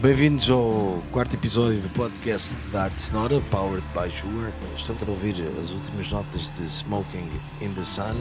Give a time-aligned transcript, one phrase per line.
[0.00, 4.50] Bem-vindos ao quarto episódio do podcast da Arte Sonora, Powered by Shure.
[4.74, 7.28] Estamos a ouvir as últimas notas de Smoking
[7.60, 8.16] in the Sun,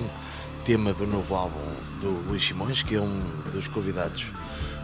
[0.66, 1.57] tema do novo álbum
[2.02, 3.22] do Luís Simões, que é um
[3.53, 4.30] dos convidados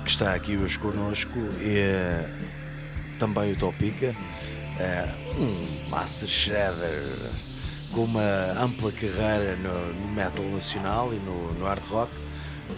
[0.05, 2.29] que está aqui hoje connosco, é
[3.19, 4.16] também o Topica,
[4.79, 7.29] é um master shredder
[7.91, 12.11] com uma ampla carreira no, metal nacional e no, no hard rock.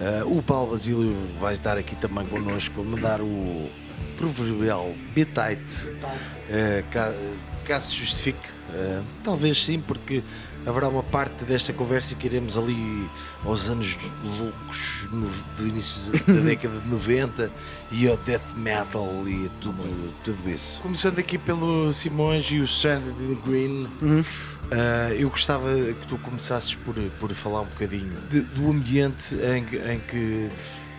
[0.01, 3.69] Uh, o Paulo Basílio vai estar aqui também connosco a mandar o
[4.17, 8.57] proverbial B-tight, uh, caso se justifique.
[8.69, 10.21] Uh, talvez sim, porque
[10.65, 13.09] haverá uma parte desta conversa que iremos ali
[13.45, 17.50] aos anos loucos no, do início da década de 90
[17.91, 20.79] e ao death metal e tudo, tudo isso.
[20.81, 23.88] Começando aqui pelo Simões e o Stranded in Green.
[24.01, 24.19] Uhum.
[24.19, 29.94] Uh, eu gostava que tu começasses por, por falar um bocadinho de, do ambiente em,
[29.94, 30.50] em que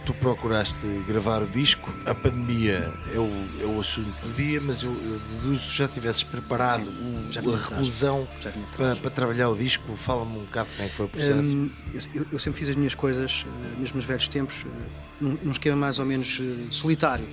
[0.08, 1.92] tu procuraste gravar o disco.
[2.06, 3.30] A pandemia é o,
[3.60, 7.54] é o assunto do dia, mas eu, eu deduzo já tivesses preparado Sim, já o,
[7.54, 8.26] a reclusão
[8.74, 9.94] para, para trabalhar o disco.
[9.96, 11.54] Fala-me um bocado como é que foi o processo.
[11.54, 11.70] Hum,
[12.14, 14.88] eu, eu sempre fiz as minhas coisas, eh, mesmo nos velhos tempos, eh,
[15.20, 17.26] num, num esquema mais ou menos eh, solitário.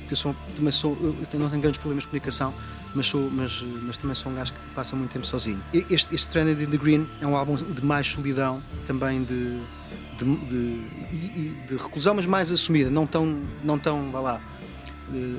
[0.00, 0.96] Porque eu, sou, também sou,
[1.30, 2.54] eu não tenho grandes problemas de comunicação,
[2.94, 5.62] mas, sou, mas, mas também sou um gajo que passa muito tempo sozinho.
[5.74, 9.60] Este, este Stranded in the Green é um álbum de mais solidão, também de,
[10.18, 14.40] de, de, de reclusão, mas mais assumida, não tão, não tão vá lá,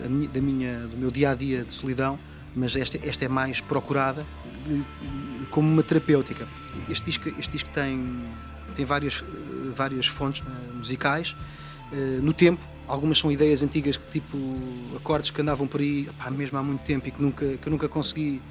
[0.10, 2.20] minha- da minha, do meu dia a dia de solidão,
[2.56, 4.26] mas esta, esta é mais procurada
[4.66, 4.84] de-
[5.50, 6.48] como uma terapêutica.
[6.90, 8.22] Este disco, este disco tem,
[8.76, 9.24] tem várias,
[9.76, 11.36] várias fontes eh, musicais
[11.94, 12.64] eh, no tempo.
[12.88, 14.38] Algumas são ideias antigas, tipo
[14.96, 17.88] acordes que andavam por aí mesmo há muito tempo e que, nunca, que eu nunca
[17.90, 18.42] consegui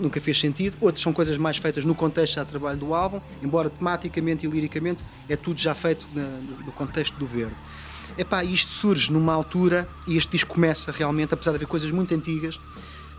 [0.00, 0.76] Nunca fez sentido.
[0.80, 4.50] Outras são coisas mais feitas no contexto já de trabalho do álbum, embora tematicamente e
[4.50, 7.54] liricamente é tudo já feito na- no contexto do verde.
[8.16, 12.14] Epá, isto surge numa altura e este disco começa realmente, apesar de haver coisas muito
[12.14, 12.60] antigas,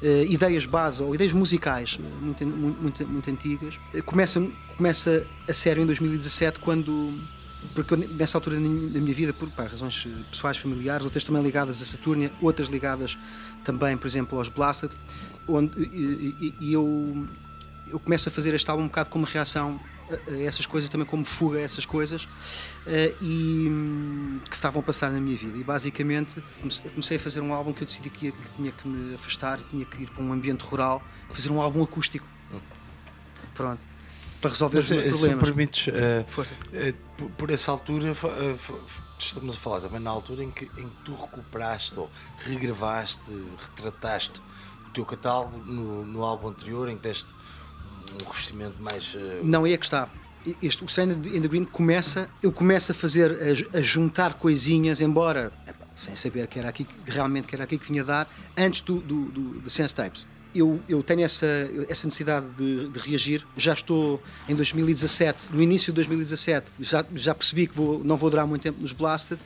[0.01, 4.45] eh, ideias base ou ideias musicais eh, muito, muito, muito, antigas, eh, começa,
[4.77, 7.13] começa a sério em 2017 quando
[7.73, 11.41] porque nessa altura da minha da minha vida, por pá, razões pessoais, familiares, outras também
[11.41, 13.17] ligadas a Saturnia, outras ligadas
[13.63, 14.93] também, por exemplo, aos Blasted,
[15.47, 17.25] onde e, e- eu,
[17.87, 21.23] eu começo a fazer este álbum um bocado como reação a, essas coisas, também como
[21.25, 22.27] fuga a essas coisas
[22.85, 25.57] eh, e hum, que estavam a passar na minha vida.
[25.57, 26.41] E basicamente
[26.93, 29.59] comecei, a fazer um álbum que eu decidi que, ia- que tinha que me afastar
[29.59, 32.27] e tinha que ir para um ambiente rural, fazer um álbum acústico.
[33.53, 33.79] Pronto.
[34.41, 35.43] Para resolver Mas os eh, meus se me problemas.
[35.43, 36.25] permites, eh,
[36.73, 38.75] eh, por, por essa altura, eh, fa-
[39.17, 44.41] estamos a falar também na altura em que, em que tu recuperaste ou regravaste, retrataste
[44.93, 47.27] teu catálogo no, no álbum anterior, em que deste
[48.21, 49.13] um revestimento mais.
[49.15, 50.09] eh, Não, é que está.
[50.61, 53.31] Este, o Stranded in the Green começa, eu começo a fazer,
[53.73, 55.51] a, a juntar coisinhas, embora
[55.95, 59.25] sem saber que era aqui, realmente que era aqui que vinha dar, antes do, do,
[59.25, 60.25] do, do Sense Tapes.
[60.53, 61.47] Eu, eu tenho essa,
[61.89, 63.43] essa necessidade de, de reagir.
[63.57, 68.29] Já estou em 2017, no início de 2017, já, já percebi que vou, não vou
[68.29, 69.39] durar muito tempo nos Blasted.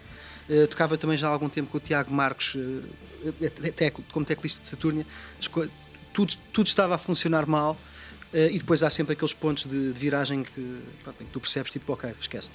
[0.50, 2.56] Eh, tocava também já há algum tempo com o Tiago Marcos,
[3.42, 5.06] eh, tec- como teclista de Saturnia.
[6.14, 7.78] Tudo, tudo estava a funcionar mal.
[8.34, 11.72] Eh, e depois há sempre aqueles pontos de, de viragem que, pronto, que tu percebes,
[11.72, 12.50] tipo, ok, esquece,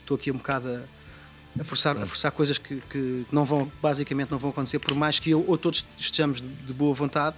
[0.00, 4.30] estou- aqui um bocado a, a forçar, a forçar coisas que, que não vão, basicamente
[4.30, 7.36] não vão acontecer, por mais que eu ou todos estejamos de, de boa vontade.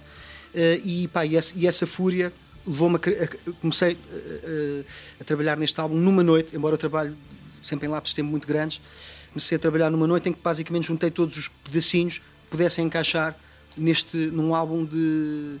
[0.55, 2.33] Eh, e, pá, e, essa, e essa fúria
[2.65, 4.83] levou-me a, a- comecei eh, eh,
[5.21, 7.15] a trabalhar neste álbum numa noite, embora eu trabalho
[7.61, 8.81] sempre em lapsos de tempo muito grandes,
[9.37, 13.37] comecei a trabalhar numa noite em que basicamente juntei todos os pedacinhos que pudessem encaixar
[13.77, 15.59] neste, num álbum de,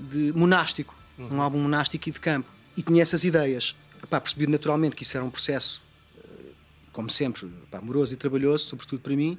[0.00, 0.96] de monástico,
[1.30, 2.48] um álbum monástico e de campo.
[2.74, 3.76] E tinha essas ideias.
[4.02, 5.82] Epá, percebi naturalmente que isso era um processo,
[6.24, 6.52] eh,
[6.90, 9.38] como sempre, pá, amoroso e trabalhoso, sobretudo para mim.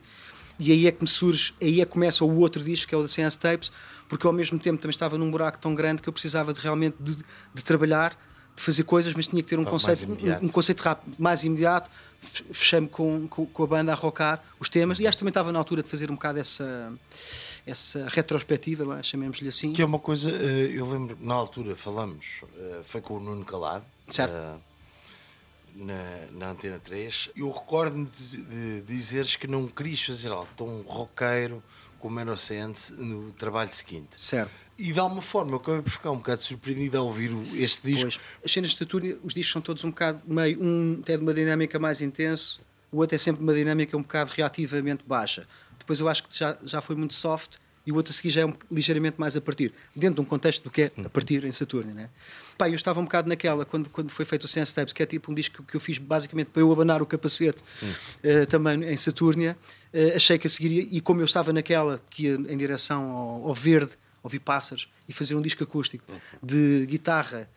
[0.59, 2.97] E aí é que me surge, aí é que começa o outro disco, que é
[2.97, 3.71] o da Sense Tapes,
[4.07, 6.95] porque ao mesmo tempo também estava num buraco tão grande que eu precisava de realmente
[6.99, 7.17] de,
[7.55, 8.15] de trabalhar,
[8.55, 11.89] de fazer coisas, mas tinha que ter um conceito, um, um conceito rápido, mais imediato.
[12.23, 15.29] Fe- Fechei-me com, com, com a banda a rocar os temas e acho que também
[15.31, 16.93] estava na altura de fazer um bocado essa,
[17.65, 19.73] essa retrospectiva, lá, chamemos-lhe assim.
[19.73, 23.43] Que é uma coisa, eh, eu lembro, na altura falamos, eh, foi com o Nuno
[23.45, 24.33] Calado, Certo.
[24.33, 24.55] eh,
[25.75, 27.29] na, na Antena 3.
[27.35, 31.63] Eu recordo-me de, de dizeres que não querias fazer algo tão roqueiro
[32.03, 34.21] como era o Sense no trabalho seguinte.
[34.21, 34.51] Certo.
[34.77, 38.01] E de alguma forma eu acabei por ficar um bocado surpreendido ao ouvir este disco.
[38.01, 38.19] Pois.
[38.43, 41.33] As cenas de Saturno, os discos são todos um bocado meio, um é de uma
[41.33, 42.59] dinâmica mais intenso,
[42.91, 45.47] o outro é sempre uma dinâmica um bocado reativamente baixa.
[45.79, 47.55] Depois eu acho que já, já foi muito soft
[47.85, 50.25] e o outro a seguir já é um, ligeiramente mais a partir, dentro de um
[50.25, 52.09] contexto do que é a partir em Saturno, né?
[52.57, 55.05] Pá, eu estava um bocado naquela, quando, quando foi feito o Sense Tapes, que é
[55.05, 58.95] tipo um disco que eu fiz basicamente para eu abanar o capacete uh, também em
[58.95, 59.57] Saturnia,
[59.93, 63.47] uh, achei que a seguir, e como eu estava naquela, que ia em direção ao,
[63.49, 66.05] ao verde, ouvir pássaros e fazer um disco acústico
[66.41, 67.49] de guitarra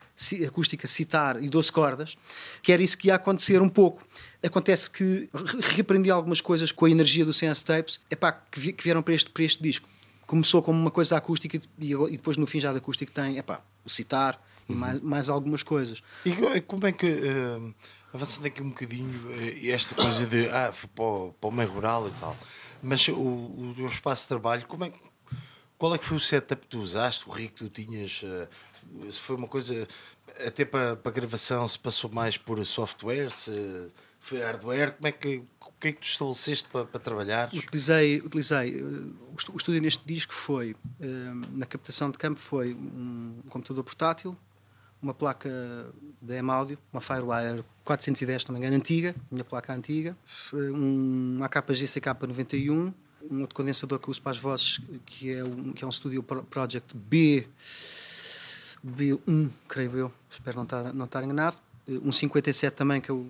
[0.47, 2.17] acústica, citar e 12 cordas,
[2.63, 4.03] que era isso que ia acontecer um pouco.
[4.43, 5.29] Acontece que
[5.75, 9.43] reaprendi algumas coisas com a energia do Sense Tapes epá, que, vieram para este, para
[9.43, 9.89] este disco.
[10.27, 13.61] Começou como uma coisa acústica e, e depois no fim já da acústica tem epá,
[13.85, 14.79] o citar e uhum.
[14.79, 16.03] mais, mais algumas coisas.
[16.25, 17.75] E como é que, uh,
[18.13, 21.71] avançando aqui um bocadinho, uh, esta coisa de ah, foi para o, para o meio
[21.71, 22.37] rural e tal,
[22.83, 24.93] mas o, o, espaço de trabalho, como é,
[25.79, 28.23] qual é que foi o setup que tu usaste, o rico que tu tinhas?
[28.23, 28.49] Uh,
[29.13, 29.87] se foi uma coisa,
[30.47, 33.91] até para, para a gravação, se passou mais por software, se
[34.21, 35.43] foi hardware, como é que,
[35.77, 37.53] o que é que tu estabeleceste para, para trabalhar?
[37.53, 40.75] Utilizei, utilizei o estudo neste disco foi,
[41.53, 44.37] na captação de campo, foi um computador portátil,
[45.03, 45.51] uma placa
[46.21, 50.17] da M-Audio, uma Firewire 410, não me engano, antiga, minha placa antiga,
[50.53, 52.95] uma capa GCK 91,
[53.31, 56.23] um outro condensador que uso para as vozes, que é um, que é um Studio
[56.23, 57.47] Project B,
[58.85, 61.59] B1, creio eu, espero não estar, não estar enganado,
[61.89, 63.27] um 57 também que eu,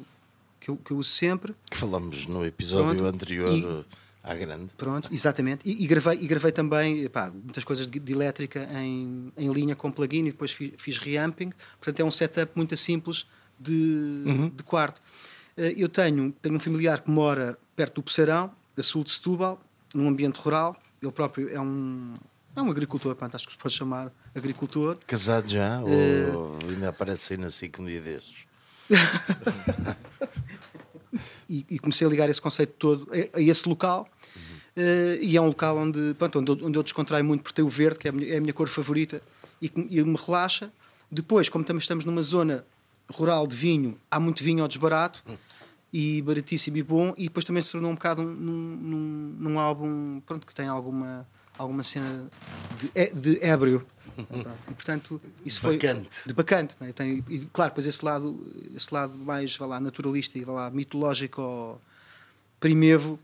[0.61, 1.55] que eu, que eu uso sempre.
[1.71, 3.15] Que falamos no episódio Pronto.
[3.15, 3.53] anterior.
[3.53, 3.85] E,
[4.27, 4.75] à grande.
[4.77, 5.61] Pronto, exatamente.
[5.65, 9.77] E, e, gravei, e gravei também pá, muitas coisas de, de, elétrica em, em linha
[9.77, 11.53] com plugin e depois fiz, fiz reamping.
[11.79, 13.25] Portanto, é um setup muito simples
[13.59, 14.49] de, uhum.
[14.49, 15.01] de quarto.
[15.57, 19.61] Eh, eu tenho, tenho um familiar que mora perto do Poceirão, a sul de Setúbal,
[19.95, 20.77] num ambiente rural.
[21.01, 22.15] Ele próprio é um,
[22.57, 24.99] é um agricultor, pronto, acho que se pode chamar agricultor.
[25.07, 25.81] Casado já?
[25.83, 26.37] Uh...
[26.37, 28.47] Ou ainda aparece aí na SIC um dia destes?
[31.49, 34.09] e, e, comecei a ligar esse conceito todo a, a esse local
[34.77, 37.69] Uh, e é um local onde, pronto, onde, onde eu descontraio muito por ter o
[37.69, 39.23] verde, que é a minha, é a minha cor favorita,
[39.61, 40.71] e, e, me relaxa.
[41.11, 42.63] Depois, como também estamos numa zona
[43.11, 45.25] rural de vinho, há muito vinho ao desbarato,
[45.91, 50.21] e baratíssimo e bom, e depois também se tornou um bocado num, num, num álbum
[50.27, 51.27] pronto, que tem alguma,
[51.57, 52.29] alguma cena
[52.79, 53.87] de, é, de ébrio.
[54.19, 56.21] E, portanto, isso foi bacante.
[56.27, 56.77] de bacante.
[56.95, 60.71] Tem, e, claro, depois esse lado, esse lado mais vá lá, naturalista e vá lá,
[60.71, 61.81] mitológico
[62.59, 63.19] primevo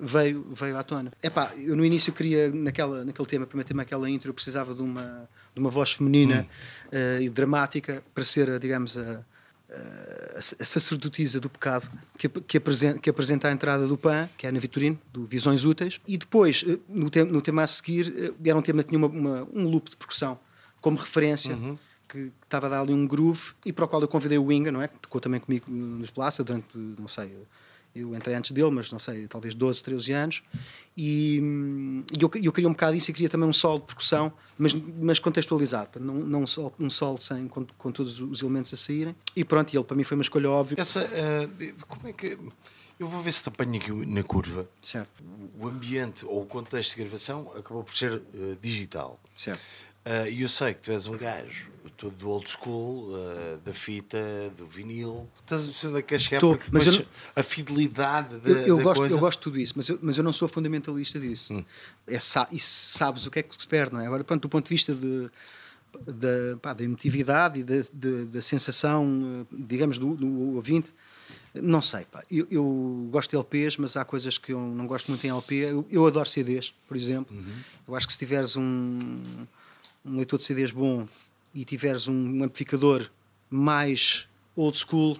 [0.00, 1.12] veio, veio à tona.
[1.22, 4.82] Epá, eu no início queria, naquela, naquele tema, primeiro tema, aquela intro, eu precisava de
[4.82, 6.46] uma, de uma voz feminina
[6.92, 6.96] hum.
[6.96, 9.24] uh, e dramática para ser, digamos, a,
[9.70, 14.46] a, a sacerdotisa do pecado que, que, apresenta, que apresenta a entrada do PAN, que
[14.46, 18.12] é na Vitorino, do Visões Úteis, e depois, eh, no, te, no tema a seguir,
[18.16, 20.38] eh, era um tema que tinha uma, uma, um loop de percussão
[20.80, 21.54] como referência.
[21.54, 21.76] Uhum
[22.08, 24.72] que estava a dar ali um groove e para o qual eu convidei o Winga,
[24.72, 24.88] não é?
[24.88, 27.36] Que tocou também comigo nos Blasta durante, não sei,
[27.94, 30.42] eu entrei antes dele, mas não sei, talvez 12, 13 anos.
[30.96, 31.38] E,
[32.18, 34.74] e eu, eu queria um bocado isso e queria também um solo de percussão, mas,
[34.74, 39.14] mas contextualizado, não, não só um solo sem, com, com todos os elementos a saírem.
[39.36, 40.76] E pronto, ele para mim foi uma escolha óbvia.
[40.78, 42.38] Essa, uh, como é que.
[42.98, 44.68] Eu vou ver se te apanho aqui na curva.
[44.82, 45.22] Certo.
[45.56, 49.20] O ambiente ou o contexto de gravação acabou por ser uh, digital.
[49.36, 49.60] Certo.
[50.04, 53.58] Eh, e uh, eu sei que tu és um gajo todo do old school, uh,
[53.64, 54.18] da fita,
[54.56, 55.28] do vinil.
[55.40, 58.82] Estás a perceber que chegar Tô, porque mas eu, a fidelidade da, eu, eu da
[58.84, 59.14] gosto, coisa...
[59.16, 61.52] Eu gosto de tudo isso, mas eu, mas eu não sou fundamentalista disso.
[61.52, 61.64] Hum.
[62.06, 62.16] É,
[62.52, 64.06] isso sabes o que é que se perde, não é?
[64.06, 65.28] Agora, pronto, do ponto de vista de,
[66.06, 70.94] da, pá, da emotividade e da, de, da sensação, digamos, do, do ouvinte,
[71.52, 72.22] não sei, pá.
[72.30, 75.54] Eu, eu, gosto de LPs, mas há coisas que eu não gosto muito em LP.
[75.56, 77.36] Eu, eu adoro CDs, por exemplo.
[77.36, 77.54] Uhum.
[77.88, 79.20] Eu acho que se tiveres um,
[80.04, 81.08] um leitor de CDs bom
[81.54, 83.08] e tiveres um amplificador
[83.50, 85.16] mais old school,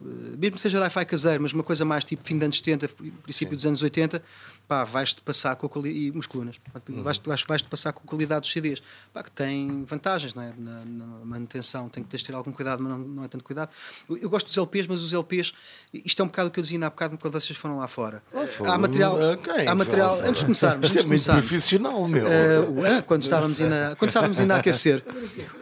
[0.00, 0.04] eh,
[0.38, 2.88] mesmo que seja Li-Fi caseiro, mas uma coisa mais tipo fim dos anos 70,
[3.22, 3.56] princípio Sim.
[3.56, 4.22] dos anos 80,
[4.66, 6.56] pá, vais-te passar com a qualidade, e umas colunas,
[6.88, 7.02] uhum.
[7.02, 8.82] vais-te vais, vais passar com a qualidade dos CDs,
[9.12, 10.52] pá, que tem vantagens, não é?
[10.56, 13.70] Na, na manutenção, tem que ter algum cuidado, mas não, não é tanto cuidado.
[14.08, 15.52] Eu, eu, gosto dos LPs, mas os LPs,
[15.92, 18.22] isto é um bocado o que eu dizia há bocado quando vocês foram lá fora.
[18.32, 22.26] Oh, há material, okay, há material antes de começarmos, isto é muito profissional, meu.
[22.26, 25.04] Uh, quando, estávamos ainda, quando estávamos ainda a aquecer,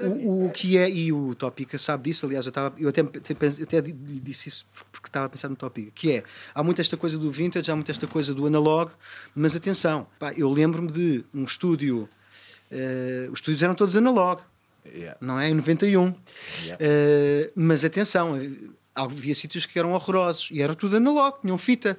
[0.01, 3.81] o, o que é, e o Tópica sabe disso, aliás, eu, estava, eu até, até,
[3.81, 7.31] disse isso porque estava a pensar no Tópica, que é, há muito esta coisa do
[7.31, 8.91] vintage, há muito esta coisa do analog,
[9.35, 12.09] mas atenção, pá, eu lembro-me de um estúdio,
[12.71, 14.43] uh, os estúdios eram todos analog,
[14.87, 15.17] yeah.
[15.21, 15.49] não é?
[15.49, 16.15] Em 91.
[16.63, 16.85] Yeah.
[16.85, 18.39] Uh, mas atenção,
[18.95, 21.99] havia sítios que eram horrorosos e era tudo analog, tinham fita.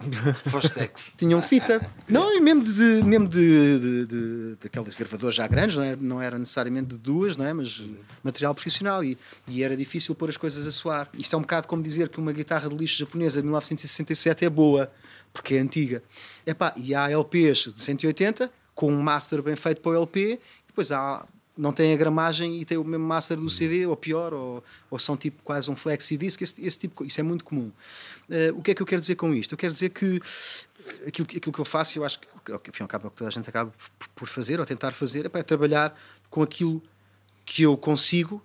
[0.46, 1.12] Fostex.
[1.16, 1.80] Tinham fita.
[2.08, 6.88] Não, e mesmo de, mesmo de, de, de, já grandes, não era, não era necessariamente
[6.88, 7.52] de duas, não é?
[7.52, 7.82] mas
[8.22, 9.04] material profissional.
[9.04, 11.08] E, e era difícil pôr as coisas a soar.
[11.14, 14.50] Isto é um bocado como dizer que uma guitarra de lixo japonesa de 1967 é
[14.50, 14.90] boa
[15.34, 16.02] porque é antiga.
[16.46, 20.90] Epá, e há LPs de 180 com um master bem feito para o LP, depois
[20.90, 21.26] há
[21.56, 24.98] não tem a gramagem e tem o mesmo master do CD, ou pior, ou, ou
[24.98, 27.70] são tipo quase um flexi disc, esse, esse tipo, isso é muito comum.
[28.28, 29.52] Uh, o que é que eu quero dizer com isto?
[29.52, 30.20] Eu quero dizer que
[31.06, 32.26] aquilo, aquilo que eu faço, eu acho que,
[32.68, 33.72] enfim, acaba, que toda a gente acaba
[34.16, 35.96] por fazer, ou tentar fazer, é trabalhar
[36.28, 36.82] com aquilo
[37.46, 38.42] que eu consigo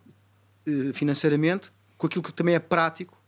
[0.68, 3.19] uh, financeiramente, com aquilo que também é prático,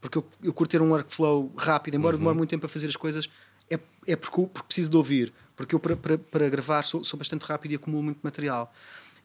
[0.00, 2.20] porque eu, eu curto ter um workflow rápido, embora uhum.
[2.20, 3.28] demore muito tempo a fazer as coisas,
[3.70, 7.18] é, é porque, porque preciso de ouvir, porque eu para, para, para gravar sou, sou
[7.18, 8.72] bastante rápido e acumulo muito material.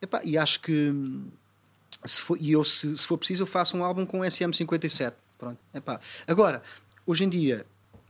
[0.01, 0.93] Epá, e acho que
[2.03, 5.13] se for, e eu, se, se, for preciso, eu faço um álbum com SM57.
[5.37, 5.57] Pronto.
[5.73, 5.99] Epá.
[6.27, 6.61] Agora,
[7.05, 7.65] hoje em dia,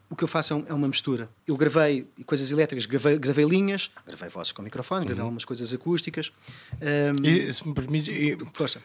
[0.10, 1.30] o que eu faço é, um, é, uma mistura.
[1.48, 5.28] Eu gravei coisas elétricas, gravei, gravei linhas, gravei vozes com microfone, gravei uhum.
[5.28, 6.32] algumas coisas acústicas.
[6.74, 8.82] Um, e, se me permite, e, força.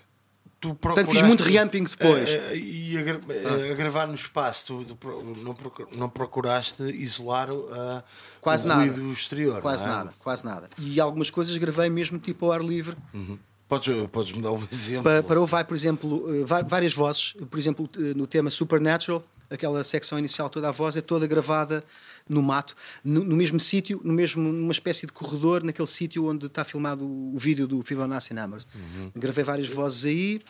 [0.61, 2.29] Tu Portanto, fiz muito reamping depois.
[2.29, 3.73] Uh, e a, ah.
[3.73, 5.57] a, gravar no espaço, tu, tu não,
[5.97, 8.02] não procuraste isolar uh,
[8.43, 8.83] quase o nada.
[8.83, 9.62] ruído exterior.
[9.62, 9.87] Quase é?
[9.87, 10.69] nada, quase nada.
[10.76, 12.95] E algumas coisas gravei mesmo tipo ao ar livre.
[13.14, 13.38] Uhum.
[13.67, 15.05] Podes, podes me dar um exemplo?
[15.05, 16.26] Para, para vai, por exemplo,
[16.67, 17.35] várias vozes.
[17.50, 21.83] Por exemplo, no tema Supernatural, aquela secção inicial toda a voz é toda gravada
[22.30, 26.46] no mato, no, no mesmo sítio, no mesmo, numa espécie de corredor, naquele sítio onde
[26.46, 28.66] está filmado o, o vídeo do Fibonacci Numbers.
[28.75, 29.10] Uhum.
[29.14, 30.40] Gravei várias vozes aí.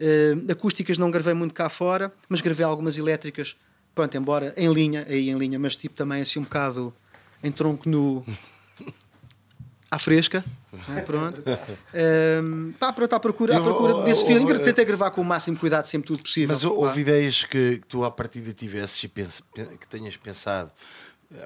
[0.00, 3.56] Uh, acústicas não gravei muito cá fora, mas gravei algumas elétricas,
[3.94, 6.92] pronto, embora em linha, aí em linha, mas tipo também assim um bocado
[7.42, 8.24] em tronco nu.
[9.90, 10.44] à fresca,
[10.96, 11.00] é?
[11.00, 11.42] pronto.
[12.42, 14.46] Um, pá, pronto, à procura, à procura eu, desse feeling.
[14.46, 16.54] Eu, tentei gravar com o máximo cuidado, sempre tudo possível.
[16.54, 20.70] Mas houve ideias que, que tu à partida tivesses e que tenhas pensado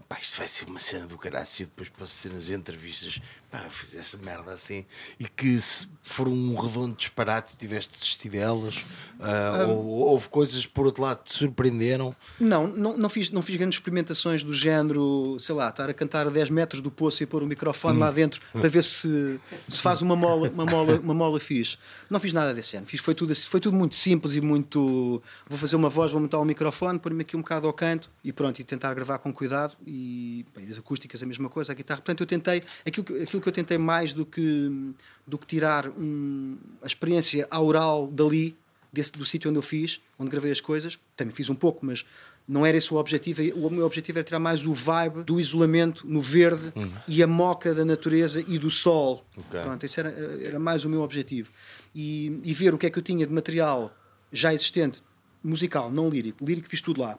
[0.08, 3.18] Pá, isto vai ser uma cena do caralho e depois posso ser nas entrevistas
[3.52, 4.84] pá, fiz esta merda assim.
[5.20, 8.78] E que se for um redondo disparate tiveste de desistir delas
[9.20, 12.16] uh, um, ou houve coisas por outro lado que te surpreenderam?
[12.40, 16.26] Não, não, não, fiz, não fiz grandes experimentações do género sei lá, estar a cantar
[16.26, 18.00] a 10 metros do poço e pôr o microfone hum.
[18.00, 21.76] lá dentro para ver se, se faz uma mola, uma mola, uma mola fixe.
[22.08, 25.58] Não fiz nada desse género, fiz, foi, tudo, foi tudo muito simples e muito vou
[25.58, 28.58] fazer uma voz, vou montar o microfone pôr-me aqui um bocado ao canto e pronto,
[28.60, 32.00] e tentar gravar com cuidado e bem, as acústicas a mesma coisa, a guitarra.
[32.00, 34.94] Portanto, eu tentei, aquilo que, aquilo que eu tentei mais do que,
[35.26, 38.56] do que tirar um, a experiência aural dali,
[38.92, 42.04] desse, do sítio onde eu fiz, onde gravei as coisas, também fiz um pouco, mas
[42.46, 43.42] não era esse o objetivo.
[43.54, 46.92] O meu objetivo era tirar mais o vibe do isolamento no verde uhum.
[47.06, 49.24] e a moca da natureza e do sol.
[49.36, 49.60] Okay.
[49.60, 51.50] Pronto, esse era, era mais o meu objetivo.
[51.94, 53.94] E, e ver o que é que eu tinha de material
[54.32, 55.02] já existente,
[55.44, 57.18] musical, não lírico, lírico fiz tudo lá,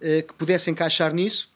[0.00, 1.50] eh, que pudesse encaixar nisso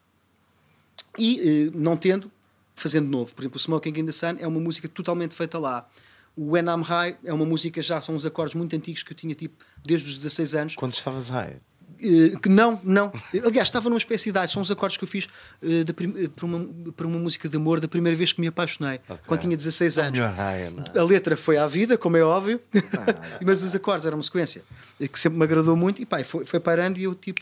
[1.18, 2.30] e, eh, não tendo,
[2.74, 3.34] fazendo novo.
[3.34, 5.88] Por exemplo, o Smoking in the Sun é uma música totalmente feita lá.
[6.36, 9.16] O When I'm High é uma música, já são uns acordes muito antigos que eu
[9.16, 10.74] tinha tipo desde os 16 anos.
[10.74, 11.56] Quando estavas high?
[12.02, 13.12] Uh, que não, não.
[13.46, 14.50] Aliás, estava numa espécie de idade.
[14.50, 15.92] São os acordes que eu fiz uh, de,
[16.28, 19.18] para, uma, para uma música de amor da primeira vez que me apaixonei, okay.
[19.26, 20.18] quando tinha 16 anos.
[20.18, 24.22] High, a letra foi à vida, como é óbvio, ah, mas os acordes eram uma
[24.24, 24.64] sequência
[24.98, 27.40] que sempre me agradou muito e pá, foi, foi parando e eu tipo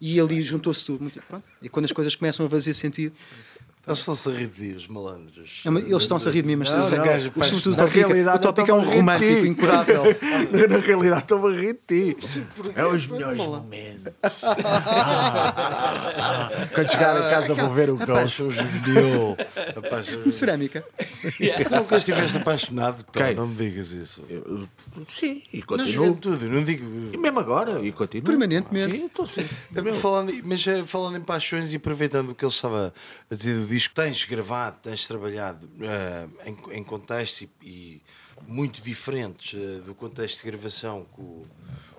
[0.00, 1.02] e ali juntou-se tudo.
[1.02, 1.20] Muito.
[1.62, 3.14] E quando as coisas começam a fazer sentido.
[3.86, 5.62] Eles estão-se a rir de ti, os malandros.
[5.64, 8.38] É, eles estão-se a rir de mim, mas não, não, gajo, sobretudo o tópico, o
[8.38, 10.02] tópico é um romântico incurável.
[10.68, 12.16] Na realidade, estou a rir de ti.
[12.74, 14.12] É os melhores momentos.
[16.74, 19.36] Quando chegar a casa, vou ver o Paixão juvenil.
[20.32, 20.84] Cerâmica.
[21.68, 24.24] Tu nunca estiveste apaixonado, então, não me digas isso.
[25.08, 26.06] Sim, e continuo.
[26.06, 26.84] Na tudo, não digo.
[27.12, 28.26] E mesmo agora, e continuo.
[28.26, 28.96] Permanentemente.
[28.96, 29.44] Sim, estou sim.
[30.00, 32.92] Falando, mas eh, falando em paixões e aproveitando o que ele estava
[33.30, 38.02] a dizer do disco, tens gravado, tens trabalhado uh, em, em contextos e, e,
[38.46, 41.46] muito diferentes uh, do contexto de gravação que o,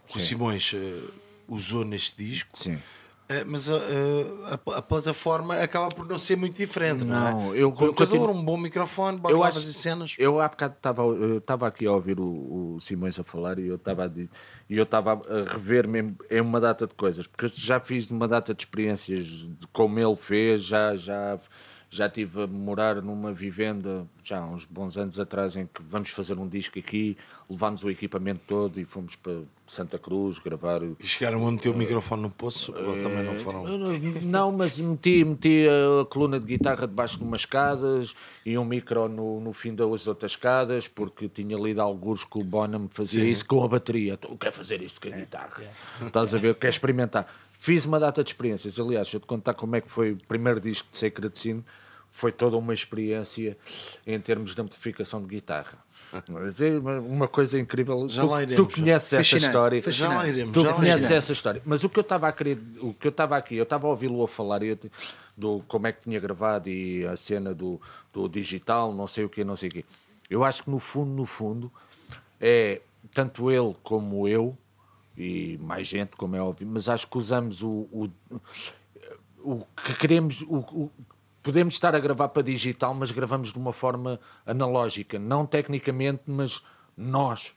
[0.08, 1.14] que o Simões uh,
[1.48, 2.58] usou neste disco.
[2.58, 2.80] Sim.
[3.30, 3.76] Uh, mas uh,
[4.46, 7.58] a, a, plataforma acaba por não ser muito diferente, não, não é?
[7.60, 8.32] Eu, um computador, continuo...
[8.32, 10.16] um bom microfone, acho, fazer cenas.
[10.18, 10.76] Eu há bocado
[11.38, 14.12] estava aqui a ouvir o, o, Simões a falar e eu estava a,
[14.70, 18.30] e eu estava a rever mesmo em uma data de coisas, porque já fiz uma
[18.30, 21.38] data de experiências de como ele fez, já, já
[21.90, 26.10] já estive a morar numa vivenda já há uns bons anos atrás em que vamos
[26.10, 27.18] fazer um disco aqui,
[27.50, 30.82] levámos o equipamento todo e fomos para Santa Cruz gravar.
[30.84, 32.82] E chegaram a meter o microfone no poço é...
[32.82, 33.66] ou também não foram?
[34.22, 38.14] Não, mas meti, meti a coluna de guitarra debaixo de umas escadas
[38.46, 42.44] e um micro no, no fim das outras escadas porque tinha lido alguns que o
[42.44, 43.30] Bonham fazia Sim.
[43.30, 44.14] isso com a bateria.
[44.14, 45.64] Então, quer fazer isto com a guitarra?
[46.02, 46.06] É.
[46.06, 46.56] Estás a ver?
[46.56, 47.28] Quer experimentar?
[47.54, 48.80] Fiz uma data de experiências.
[48.80, 51.64] Aliás, eu te contar como é que foi o primeiro disco de Sacred Sin.
[52.12, 53.58] Foi toda uma experiência
[54.06, 55.78] em termos de amplificação de guitarra.
[56.30, 58.08] Mas é uma- coisa incrível.
[58.08, 58.76] Já tu, lá tu iremos.
[58.76, 59.84] conheces essa Fascinante, história.
[59.84, 60.14] fascinante.
[60.14, 60.54] Já lá iremos.
[60.54, 61.12] Tu já conheces iremos.
[61.12, 61.62] essa história.
[61.66, 63.90] Mas o que eu estava a querer, o que eu estava aqui, eu estava a
[63.90, 64.78] ouvi-lo a falar eu
[65.36, 67.80] do como é que tinha gravado e a cena do,
[68.14, 69.86] do digital, não sei o quê, não sei o quê.
[70.30, 71.72] Eu acho que no fundo, no fundo,
[72.40, 72.82] é
[73.14, 74.58] tanto ele como eu
[75.18, 78.10] e mais gente, como é óbvio, mas acho que usamos o, o,
[79.40, 80.92] o que queremos, o, o-
[81.48, 86.62] podemos estar a gravar para digital, mas gravamos de uma forma analógica, não tecnicamente, mas
[86.96, 87.54] nós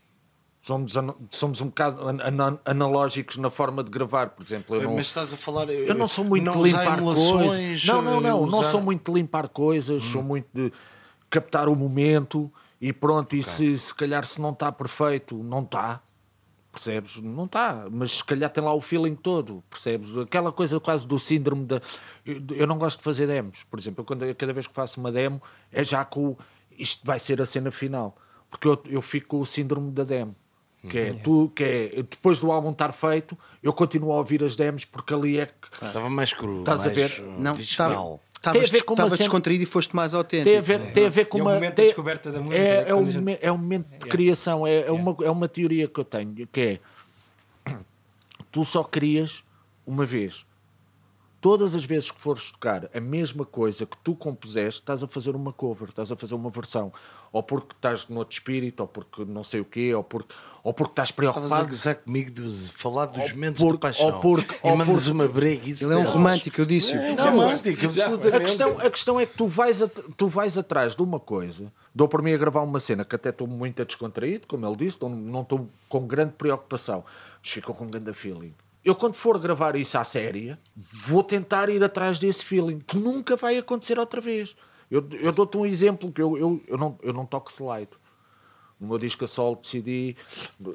[0.62, 0.92] somos,
[1.30, 4.76] somos um bocado an- ana- analógicos na forma de gravar, por exemplo.
[4.76, 5.68] Eu não, Mas estás a falar.
[5.70, 7.84] eu não sou muito não de limpar coisas.
[7.86, 8.46] Não, não, não.
[8.46, 10.72] Não usar- sou muito de limpar coisas, sou muito de
[11.28, 13.34] captar o momento e pronto.
[13.34, 16.00] E se, se calhar se não está perfeito, não está.
[16.84, 17.16] Percebes?
[17.22, 20.16] Não está, mas se calhar tem lá o feeling todo, percebes?
[20.16, 21.80] Aquela coisa quase do síndrome da.
[22.24, 24.98] Eu, eu não gosto de fazer demos, por exemplo, eu quando, cada vez que faço
[24.98, 26.38] uma demo é já com o.
[26.78, 28.16] Isto vai ser a cena final,
[28.50, 30.34] porque eu, eu fico com o síndrome da demo.
[30.88, 34.56] Que é, tu, que é, depois do álbum estar feito, eu continuo a ouvir as
[34.56, 36.60] demos porque ali é que Estava mais cru.
[36.60, 37.20] Estás a mais, ver?
[37.22, 37.92] uh, Não, visceral.
[37.92, 38.68] estava- a estavas
[39.12, 40.44] cena- descontraído e foste mais autêntico.
[40.50, 41.54] tem a ver, tem a ver com é o uma.
[41.54, 44.66] momento da tem- descoberta da música, É, é, um, gente- é um momento de criação,
[44.66, 46.80] é, é uma, é uma teoria que eu tenho, que é
[48.50, 49.42] tu só crias
[49.86, 50.44] uma vez.
[51.40, 55.34] Todas as vezes que fores tocar a mesma coisa que tu compuseste, estás a fazer
[55.34, 56.92] uma cover, estás a fazer uma versão.
[57.32, 60.74] Ou porque estás no outro espírito, ou porque não sei o quê, ou porque, ou
[60.74, 61.68] porque estás Estavas a preocupado.
[61.68, 64.06] gozar comigo de falar dos Ou momentos porque- de paixão.
[64.06, 65.68] ou porque- e ou mandas porque- uma brega.
[65.70, 66.92] Isso Ele é um romântico, eu disse.
[66.92, 68.36] É Não, romântico, absolutamente.
[68.36, 71.72] A questão, a questão é que tu vais, at- tu vais atrás de uma coisa.
[71.94, 74.98] Dou para mim a gravar uma cena que até estou muito descontraído, como ele disse,
[75.00, 77.02] não- não estou com grande preocupação,
[77.42, 78.54] mas ficou com um grande feeling.
[78.84, 83.36] Eu, quando for gravar isso à séria, vou tentar ir atrás desse feeling, que nunca
[83.36, 84.56] vai acontecer outra vez.
[84.90, 87.90] Eu, eu dou-te um exemplo, que eu, eu, eu, não, eu não toco slide.
[88.80, 90.16] No meu disco a solo decidi,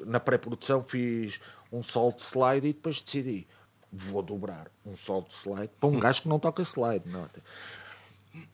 [0.06, 1.40] na pré-produção fiz
[1.72, 3.46] um solo de slide e depois decidi,
[3.92, 7.08] vou dobrar um solo de slide para um gajo que não toca slide.
[7.08, 7.42] Nota.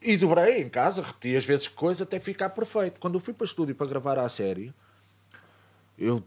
[0.01, 2.99] E dobrei em casa, repeti as vezes coisa até ficar perfeito.
[2.99, 4.73] Quando eu fui para o estúdio para gravar à série,
[6.03, 6.23] eu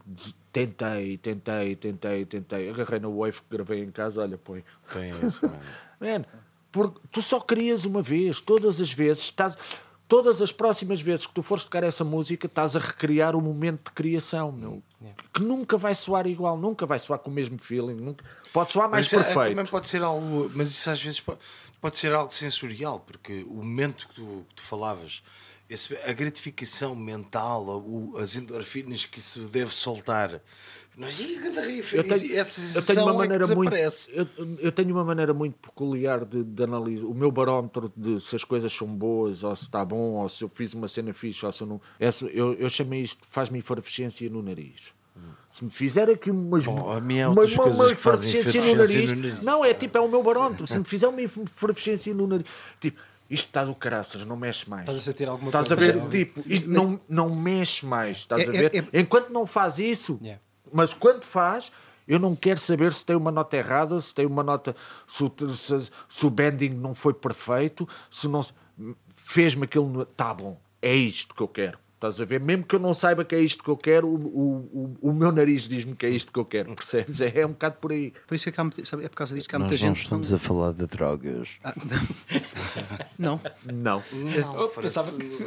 [0.51, 2.69] tentei, tentei, tentei, tentei.
[2.69, 4.63] Agarrei na wave que gravei em casa, olha, põe.
[4.93, 5.59] Tem esse, mano.
[5.99, 6.25] Man,
[6.71, 9.57] porque tu só querias uma vez, todas as vezes, estás,
[10.07, 13.85] todas as próximas vezes que tu fores tocar essa música, estás a recriar o momento
[13.85, 14.81] de criação, meu.
[15.33, 18.25] Que nunca vai soar igual, nunca vai soar com o mesmo feeling, nunca...
[18.51, 19.55] pode soar mais Mas isso é- perfeito.
[19.55, 21.39] também pode ser algo, mas isso às vezes pode,
[21.79, 25.21] pode ser algo sensorial, porque o momento que tu, que tu falavas,
[25.69, 30.41] esse- a gratificação mental, o- as endorfinas que isso deve soltar.
[31.97, 34.11] Eu tenho, essa eu tenho uma é maneira muito desaparece.
[34.15, 34.27] eu,
[34.59, 38.45] eu tenho uma maneira muito peculiar de, de analisar o meu barómetro de se as
[38.45, 41.51] coisas são boas ou se está bom ou se eu fiz uma cena fixe ou
[41.51, 41.81] se eu não
[42.33, 44.93] eu, eu chamei isto faz-me efervescência no nariz
[45.51, 49.41] se me fizer aqui umas, Bom, a é uma, uma, uma efervescência no no nariz.
[49.41, 52.45] não é tipo é o meu barómetro se me fizer uma efervescência no nariz
[52.79, 54.81] tipo isto está do caraças, não mexe mais.
[54.83, 55.99] Estás a sentir alguma Estás a coisa ver?
[56.01, 56.09] já?
[56.09, 58.17] Tipo, isto não, não mexe mais.
[58.17, 58.75] Estás É- a ver?
[58.93, 60.41] é- Enquanto não faz isso, Yeah.
[60.71, 61.71] mas quando faz,
[62.07, 64.75] eu não quero saber se tem uma nota errada, se tem uma nota.
[65.07, 68.45] Se o, se, se o bending não foi perfeito, se não.
[69.15, 69.87] Fez-me aquilo.
[69.89, 71.79] no- Tá bom, é isto que eu quero.
[71.95, 72.39] Estás a ver?
[72.41, 75.13] Mesmo que eu não saiba que é isto que eu quero, o, o, o, o
[75.13, 76.75] meu nariz diz-me que é isto que eu quero.
[76.75, 77.21] Percebes?
[77.21, 78.13] É, é um bocado por aí.
[78.27, 79.85] Por isso é que há, muita- sabe, é por causa disto que há Nós muita
[79.85, 80.03] não gente.
[80.03, 81.49] estamos a falar de drogas.
[81.63, 81.73] Ah,
[83.17, 83.39] não.
[83.71, 84.03] Não.
[84.57, 85.45] Oh, pensava que.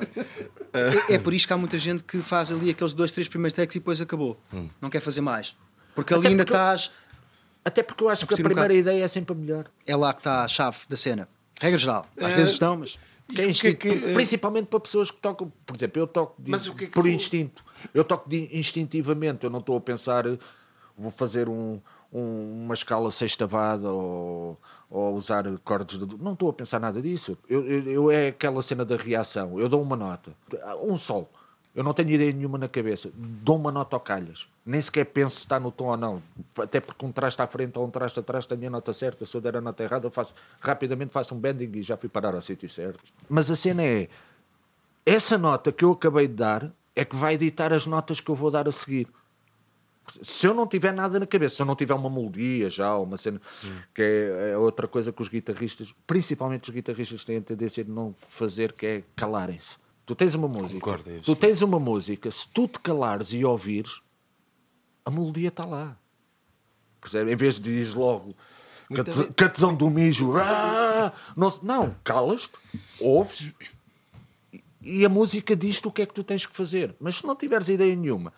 [1.10, 3.54] É, é por isto que há muita gente que faz ali aqueles dois, três primeiros
[3.54, 4.40] takes e depois acabou.
[4.80, 5.54] Não quer fazer mais.
[5.94, 6.90] Porque ali Até ainda porque eu- estás.
[7.64, 9.66] Até porque eu acho que a curtir um primeira ideia é sempre a melhor.
[9.86, 11.28] É lá que está a chave da cena.
[11.60, 12.06] Regra geral.
[12.18, 12.36] Às É.
[12.36, 12.98] vezes não, mas.
[13.28, 16.06] Que é que é instinto, que, eh, principalmente para pessoas que tocam, por exemplo, eu
[16.06, 17.62] toco de- que é que por tu- instinto.
[17.92, 20.24] Eu toco de- instintivamente, eu não estou a pensar,
[20.96, 21.78] vou fazer um,
[22.12, 24.58] um- uma escala sextavada ou,
[24.90, 26.16] ou usar acordes de.
[26.18, 27.36] Não estou a pensar nada disso.
[27.48, 29.60] Eu, eu, eu- é aquela cena da reação.
[29.60, 30.32] Eu dou uma nota,
[30.82, 31.30] um sol.
[31.74, 33.10] Eu não tenho ideia nenhuma na cabeça.
[33.14, 34.48] Dou uma nota ao calhas.
[34.68, 36.22] Nem sequer penso se está no tom ou não.
[36.58, 39.24] Até porque um traste à frente ou um traste atrás tenho a nota certa.
[39.24, 42.10] Se eu der a nota errada, eu faço, rapidamente faço um bending e já fui
[42.10, 43.02] parar ao sítio certo.
[43.30, 44.10] Mas a cena é:
[45.06, 48.34] essa nota que eu acabei de dar é que vai ditar as notas que eu
[48.34, 49.08] vou dar a seguir.
[50.06, 53.16] Se eu não tiver nada na cabeça, se eu não tiver uma melodia já, uma
[53.16, 53.40] cena,
[53.94, 57.90] que é, é outra coisa que os guitarristas, principalmente os guitarristas, têm a tendência de
[57.90, 59.76] não fazer, que é calarem-se.
[60.04, 63.44] Tu tens uma música, Concordo, é tu tens uma música, se tu te calares e
[63.46, 64.02] ouvires,
[65.08, 65.96] a melodia está lá.
[67.00, 67.32] Percebe?
[67.32, 68.34] Em vez de dizer logo
[68.94, 72.52] cate- catesão do mijo, ah, não, não calas-te,
[73.00, 73.52] ouves
[74.52, 76.94] e, e a música diz-te o que é que tu tens que fazer.
[77.00, 78.32] Mas se não tiveres ideia nenhuma,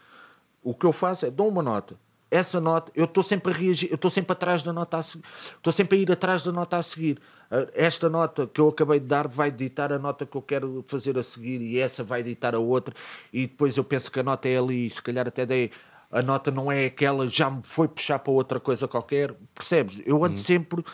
[0.63, 1.97] o que eu faço é dou uma nota.
[2.31, 5.25] Essa nota, eu estou sempre a reagir, eu estou sempre atrás da nota a seguir,
[5.57, 7.19] estou sempre a ir atrás da nota a seguir.
[7.51, 10.85] Ah, Esta nota que eu acabei de dar vai ditar a nota que eu quero
[10.87, 12.95] fazer a seguir e essa vai ditar a outra,
[13.33, 15.73] e depois eu penso que a nota é ali, e se calhar até dei.
[16.11, 20.01] A nota não é aquela, já me foi puxar para outra coisa qualquer, percebes?
[20.05, 20.85] Eu ando sempre.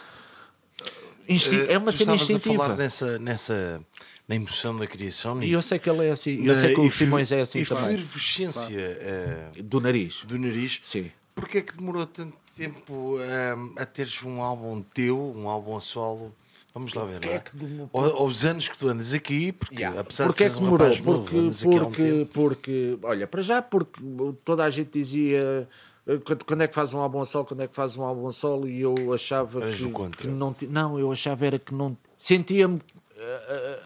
[1.28, 2.62] insti- Eh, É uma tu cena estavas a instintiva.
[2.64, 3.80] falar nessa, nessa
[4.28, 6.80] na emoção da criação E eu sei que ele é assim, eu na sei que
[6.80, 7.94] o Simões é assim também.
[7.94, 10.22] efervescência eh, Do nariz.
[10.24, 10.80] do nariz.
[10.84, 11.10] Sim.
[11.34, 15.80] Porquê é que demorou tanto tempo eh, a teres um álbum teu, um álbum a
[15.80, 16.34] solo?
[16.76, 17.42] Vamos lá ver, que não é é?
[17.54, 17.90] demorou?
[17.90, 19.98] Ou- Aos anos que tu andas aqui, porque Yeah.
[19.98, 20.86] apesar é de que seres um demorou?
[20.88, 22.30] rapaz novo, Porque, andas aqui há um porque, tempo.
[22.34, 24.02] porque, olha, para já, porque
[24.44, 25.66] toda a gente dizia
[26.06, 28.28] eh, quando, é que faz um álbum a solo, quando é que faz um álbum
[28.28, 31.96] a solo, e eu achava que, que não Não, eu achava era que não.
[32.18, 32.78] Sentia-me.
[33.16, 33.80] eh,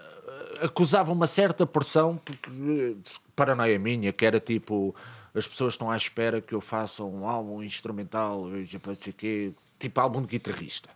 [0.61, 2.97] eh, acusava uma certa pressão, porque
[3.37, 4.93] paranoia minha, que era tipo.
[5.33, 9.13] As pessoas estão à espera que eu faça um álbum instrumental, eu já pode ser
[9.13, 10.89] quê, tipo álbum de guitarrista.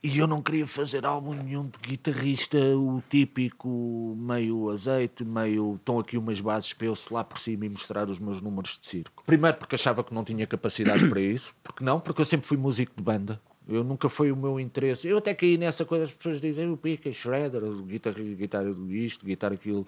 [0.00, 5.74] E eu não queria fazer álbum nenhum de guitarrista, o típico meio azeite, meio.
[5.74, 8.86] Estão aqui umas bases para eu lá por cima e mostrar os meus números de
[8.86, 9.24] circo.
[9.26, 12.56] Primeiro porque achava que não tinha capacidade para isso, porque não, porque eu sempre fui
[12.56, 13.40] músico de banda.
[13.68, 15.08] Eu nunca foi o meu interesse.
[15.08, 19.54] Eu até caí nessa coisa, as pessoas dizem o pica, shredder, guitarra, guitarra isto, guitarra
[19.54, 19.84] aquilo.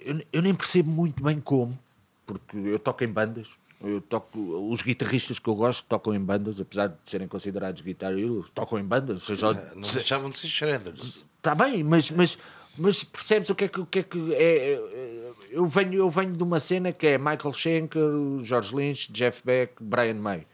[0.00, 1.78] Eu, eu nem percebo muito bem como,
[2.26, 3.50] porque eu toco em bandas.
[3.80, 4.38] Eu toco,
[4.72, 8.84] os guitarristas que eu gosto tocam em bandas, apesar de serem considerados guitarristas, tocam em
[8.84, 9.22] bandas.
[9.22, 11.24] Seja, Eh, Não deixavam de ser shredders.
[11.36, 12.36] Está bem, mas, mas,
[12.76, 16.10] mas percebes o que é que, o que, é, que é, é- Eu venho, eu
[16.10, 18.02] venho de uma cena que é Michael Schenker,
[18.42, 20.44] George Lynch, Jeff Beck, Brian May.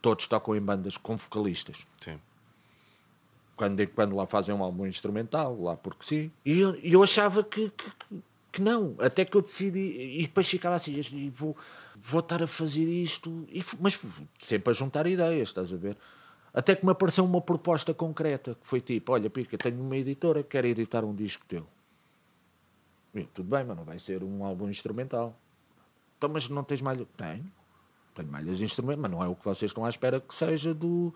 [0.00, 1.78] Todos tocam em bandas com vocalistas.
[2.00, 2.18] Sim.
[3.56, 6.30] Quando, quando lá fazem um álbum instrumental, lá porque sim.
[6.44, 7.90] E eu, eu achava que, que,
[8.54, 8.94] que- não.
[8.98, 10.18] Até que eu decidi.
[10.18, 11.56] E depois ficava assim: e vou,
[11.96, 13.46] vou estar a fazer isto.
[13.50, 14.00] E, mas
[14.38, 15.96] sempre a juntar ideias, estás a ver?
[16.52, 20.42] Até que me apareceu uma proposta concreta, que foi tipo, olha Pica, tenho uma editora
[20.42, 21.66] que quer editar um disco teu.
[23.12, 25.36] Eu, tudo bem, mas não vai ser um álbum instrumental.
[26.16, 27.06] Então, mas não tens malha?
[27.16, 27.50] Tenho.
[28.14, 30.72] Tenho malhas de instrumento, mas não é o que vocês estão à espera que seja
[30.72, 31.12] do...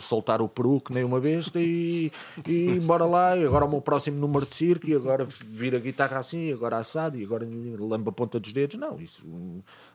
[0.00, 2.12] Soltar o peru que nem uma besta e,
[2.46, 5.80] e bora lá, e agora o meu próximo número de circo, e agora vira a
[5.80, 7.46] guitarra assim, e agora assado, e agora
[7.78, 8.78] lamba a ponta dos dedos.
[8.78, 9.24] Não, isso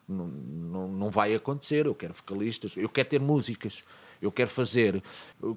[0.08, 1.86] não, não, não vai acontecer.
[1.86, 3.84] Eu quero vocalistas, eu quero ter músicas,
[4.22, 5.04] eu quero fazer,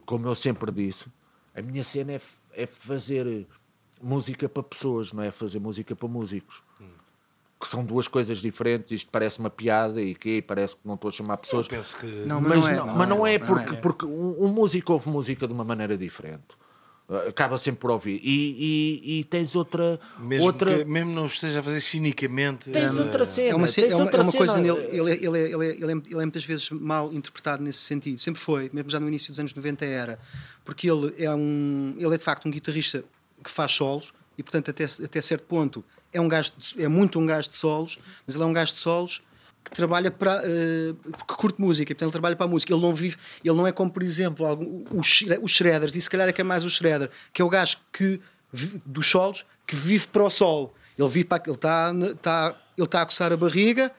[0.04, 1.06] como eu sempre disse,
[1.54, 2.20] a minha cena é,
[2.54, 3.46] é fazer
[4.00, 6.62] música para pessoas, não é fazer música para músicos
[7.62, 8.90] que são duas coisas diferentes.
[8.90, 11.68] Isto parece uma piada e que parece que não estou a chamar Eu pessoas.
[11.68, 12.06] penso que.
[12.06, 13.78] Não, mas, mas não é, não, não mas não é, é não porque, é.
[13.78, 16.60] porque um, um músico ouve música de uma maneira diferente.
[17.08, 18.20] Uh, Acaba sempre por ouvir.
[18.22, 20.00] E, e, e tens outra.
[20.18, 22.70] Mesmo, outra que, mesmo não esteja a fazer cinicamente.
[22.70, 23.48] tens eh, outra cena.
[23.50, 24.74] É uma, tens é uma, outra é uma coisa cena.
[24.74, 27.62] nele, ele, é- ele, é- ele, é- ele, é, ele é muitas vezes mal interpretado
[27.62, 28.18] nesse sentido.
[28.18, 30.18] Sempre foi, mesmo já no início dos anos 90 era.
[30.64, 33.04] Porque ele é, um, ele é de facto um guitarrista
[33.42, 37.18] que faz solos e, portanto, até, até certo ponto é, um gajo de- é muito
[37.18, 39.22] um gajo de solos, mas ele é um gajo de solos
[39.64, 40.92] que trabalha para eh,
[41.28, 42.72] que curte música, portanto ele trabalha para a música.
[42.72, 46.10] Ele não vive, ele não é como, por exemplo, algum, os, os shredders, e se
[46.10, 48.20] calhar é que é mais o shredder, que é o gajo que
[48.84, 50.74] dos solos que vive para o solo.
[50.98, 53.92] Ele vive para ele está está ele está a coçar a barriga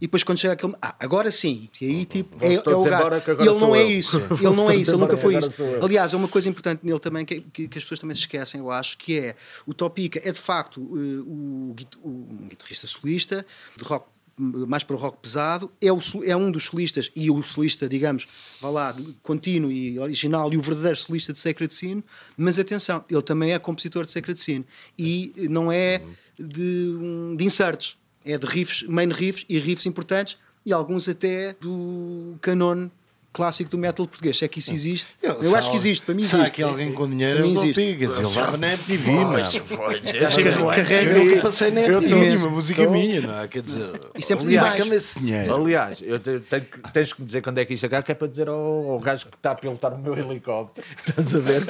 [0.00, 1.68] e depois quando chega aquele ah, agora sim.
[1.80, 3.02] E aí tipo é, é o gajo.
[3.44, 4.16] e ele não é isso.
[4.40, 5.50] Ele não é isso ele nunca foi isso.
[5.84, 8.60] aliás é uma coisa importante nele também que, que, que as pessoas também se esquecem
[8.60, 9.36] eu acho que é
[9.66, 12.08] o Topica é de facto eh, o, o-
[12.42, 13.44] um guitarrista solista
[13.76, 14.06] de rock
[14.42, 18.26] mais para o rock pesado, é, o é um dos solistas, e o solista, digamos,
[18.58, 22.02] vá lá, contínuo e original, e o verdadeiro solista de Sacred Scene,
[22.38, 24.64] mas atenção, ele também é compositor de Sacred Scene,
[24.98, 26.00] e não é
[26.38, 31.54] de, um- de inserts, é de riffs, main riffs, e riffs importantes, e alguns até
[31.60, 32.88] do canon
[33.32, 35.08] clássico do metal português, é que isso existe.
[35.22, 36.52] Eu, acho que existe, para mim Se há existe.
[36.54, 37.74] aqui alguém com dinheiro, eu existe.
[37.74, 38.18] pigas.
[38.18, 39.10] Ele leva na MTV.
[40.74, 43.48] Carrega- Eu nunca passei na Eu MTV, uma música minha, não é?
[43.48, 45.54] Quer dizer, Isto é que anda esse dinheiro?
[45.54, 48.12] Aliás, eu te- tenho que- tens que me dizer quando é que isto acaba, que
[48.12, 50.86] é para dizer ao, ao gajo que está a pilotar o meu helicóptero.
[51.06, 51.62] Estás a ver?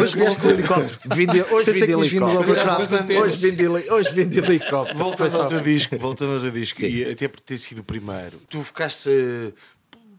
[0.00, 0.98] Hoje vieste com o helicóptero.
[1.06, 3.94] Hoje vim de que helicóptero.
[3.94, 4.98] Hoje vim de helicóptero.
[4.98, 8.38] Voltando ao teu disco, voltando ao teu disco, e até por ter sido o primeiro,
[8.48, 9.52] tu ficaste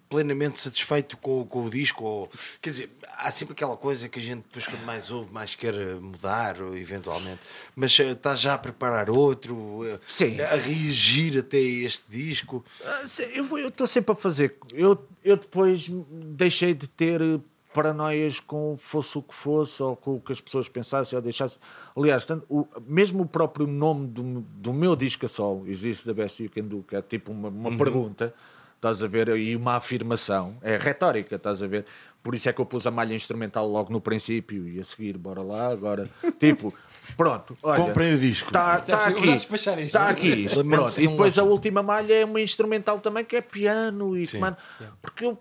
[0.09, 2.03] plenamente satisfeito com, com o disco?
[2.03, 2.29] Ou,
[2.61, 5.73] quer dizer, há sempre aquela coisa que a gente depois quando mais ouve, mais quer
[5.99, 7.39] mudar, ou, eventualmente,
[7.75, 10.39] mas eh, estás já a preparar outro, eh, Sim.
[10.41, 12.63] a reagir até este disco?
[12.83, 14.55] Ah, Eu estou sempre a fazer.
[14.73, 17.39] Eu, eu depois deixei de ter eh,
[17.73, 21.59] paranoias com fosse o que fosse, ou com o que as pessoas pensassem ou deixassem.
[21.95, 26.13] Aliás, tanto, o, mesmo o próprio nome do, do meu disco a sol, Existe the
[26.13, 28.33] Best You Can Do, que é tipo uma, uma pergunta,
[28.77, 31.85] estás a ver, e uma afirmação, é retórica, estás a ver.
[32.23, 35.17] Por isso é que eu pus a malha instrumental logo no princípio e a seguir,
[35.17, 36.09] bora lá, agora.
[36.39, 36.73] tipo,
[37.15, 37.57] pronto.
[37.63, 38.49] Olha, Comprem o disco.
[38.49, 39.83] Está tá percebi, aqui.
[39.83, 40.47] Está aqui.
[40.49, 41.01] Pronto.
[41.01, 44.57] E depois a última malha é uma instrumental também que é piano e comando.
[45.01, 45.37] Porque eu,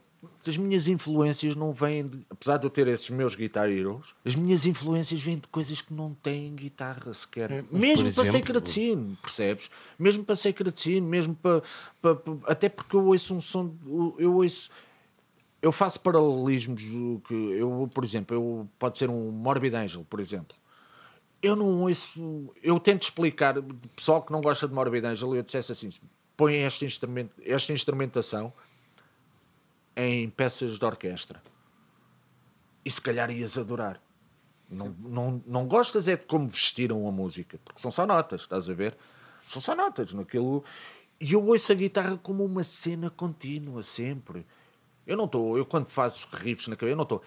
[0.50, 4.34] as minhas influências não vêm de, apesar de eu ter esses meus guitar heroes, as
[4.34, 7.50] minhas influências vêm de coisas que não têm guitarra sequer.
[7.50, 9.70] É, mesmo para exemplo, Sacred Scene, percebes?
[9.98, 11.62] Mesmo para Sacred Scene, mesmo para,
[12.00, 13.74] para, para- até porque eu ouço um som,
[14.18, 14.70] eu ouço
[15.62, 16.82] eu faço paralelismos
[17.26, 20.56] que eu, por exemplo, eu pode ser um Morbid Angel, por exemplo.
[21.42, 23.54] Eu não ouço, eu tento explicar,
[23.96, 25.88] pessoal que não gosta de Morbid Angel, eu dissesse assim,
[26.36, 28.52] põe esta, instrumento, esta instrumentação
[29.96, 31.42] em peças de orquestra.
[32.84, 34.00] E se calhar ias adorar.
[34.68, 38.68] Não, não, não gostas é de como vestiram a música, porque são só notas, estás
[38.68, 38.96] a ver?
[39.42, 40.64] São só notas naquilo.
[41.20, 44.44] E eu ouço a guitarra como uma cena contínua, sempre.
[45.06, 47.22] Eu não estou, eu quando faço riffs na cabeça, eu não estou.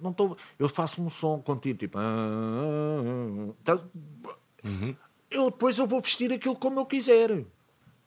[0.00, 0.36] Não estou.
[0.58, 1.98] Eu faço um som contínuo, tipo.
[1.98, 3.84] ah, ah, ah, tá-
[5.30, 7.44] Eu depois eu vou vestir aquilo como eu quiser.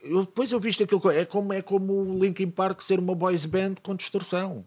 [0.04, 1.00] Eu, depois eu visto aquilo.
[1.00, 4.66] co- É como, é como o Linkin Park ser uma boys band com distorção.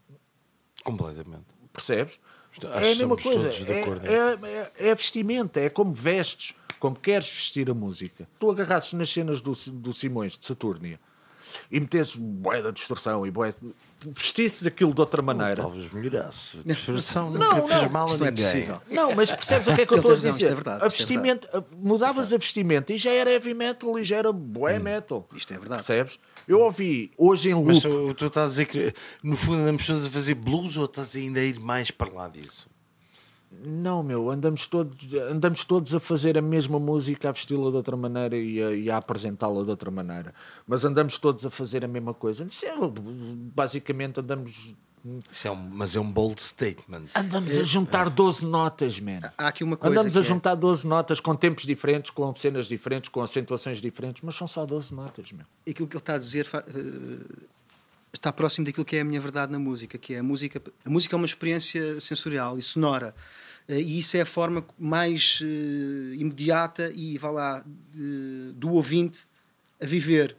[0.83, 1.45] Completamente.
[1.73, 2.19] Percebes?
[2.59, 3.51] Acho é a mesma coisa.
[3.51, 4.07] todos de É, acordo.
[4.07, 8.27] é, é, é vestimenta, é como vestes, como queres vestir a música.
[8.39, 10.99] Tu agarrasses nas cenas do, do Simões de Saturnia
[11.71, 13.55] e metesses boé da distorção e boé.
[14.05, 15.57] Vestisses aquilo de outra maneira.
[15.63, 16.59] Talvez melhorasse.
[16.67, 18.45] A Não, nunca não, fez mal a não é ninguém.
[18.47, 18.83] possível.
[18.91, 20.47] Não, mas percebes o que é que eu estou a razão, dizer?
[20.47, 24.05] é verdade, a é vestimenta, a- mudavas a vestimenta e já era heavy metal e
[24.05, 25.27] já era boé metal.
[25.35, 25.83] Isto é verdade.
[25.85, 26.19] Percebes?
[26.47, 27.67] Eu ouvi hoje em loop.
[27.69, 31.17] Mas tu, tu estás a dizer que no fundo andamos a fazer blues ou estás
[31.17, 32.67] ainda a ir mais para lá disso?
[33.65, 34.97] Não, meu, andamos todos,
[35.31, 38.91] andamos todos a fazer a mesma música, a vesti-la de outra maneira e a, e
[38.91, 40.35] a apresentá-la de outra maneira.
[40.67, 42.45] Mas andamos todos a fazer a mesma coisa.
[42.51, 42.75] Isso é,
[43.55, 44.75] Basicamente andamos,
[45.31, 47.05] Isso é um, mas é um bold statement.
[47.15, 49.21] andamos a juntar 12 notas, man.
[49.39, 52.67] Há aqui uma coisa Andamos a é- juntar 12 notas com tempos diferentes, com cenas
[52.67, 55.47] diferentes, com acentuações diferentes, mas são só 12 notas, meu.
[55.69, 57.47] aquilo que ele está a dizer fa- eh,
[58.13, 60.61] está próximo daquilo que é a minha verdade na música, que é a música.
[60.85, 63.15] A música é uma experiência sensorial e sonora.
[63.69, 67.65] Eh, E isso é a forma mais eh, imediata e, vá lá,
[68.55, 69.27] do ouvinte
[69.81, 70.37] a viver.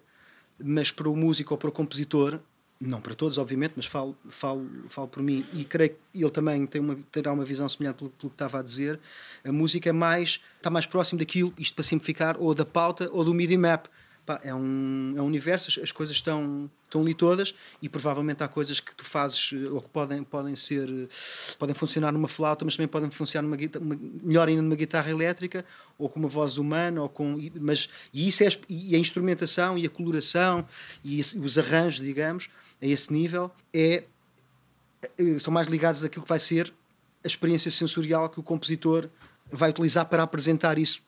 [0.60, 2.40] Mas para o músico ou para o compositor,
[2.80, 6.66] não para todos, obviamente, mas falo, falo, falo por mim e creio que ele também
[6.66, 9.00] tem uma, terá uma visão semelhante pelo, pelo que estava a dizer.
[9.44, 13.24] A música é mais, está mais próximo daquilo, isto para simplificar, ou da pauta ou
[13.24, 13.88] do MIDI map.
[14.28, 18.44] Pá, é, um, é um universo, as, as coisas estão, estão ali todas e provavelmente
[18.44, 21.08] há coisas que tu fazes eh, ou que podem, podem ser eh,
[21.58, 25.64] podem funcionar numa flauta, mas também podem funcionar numa, uma- melhor ainda numa guitarra elétrica
[25.98, 29.86] ou com uma voz humana ou com mas e isso é e a instrumentação e
[29.86, 30.68] a coloração
[31.06, 32.50] e os arranjos, digamos,
[32.82, 34.04] a esse nível é
[35.18, 36.74] eh, estão mais ligados àquilo que vai ser
[37.24, 39.10] a experiência sensorial que o compositor
[39.50, 41.02] vai utilizar para apresentar isso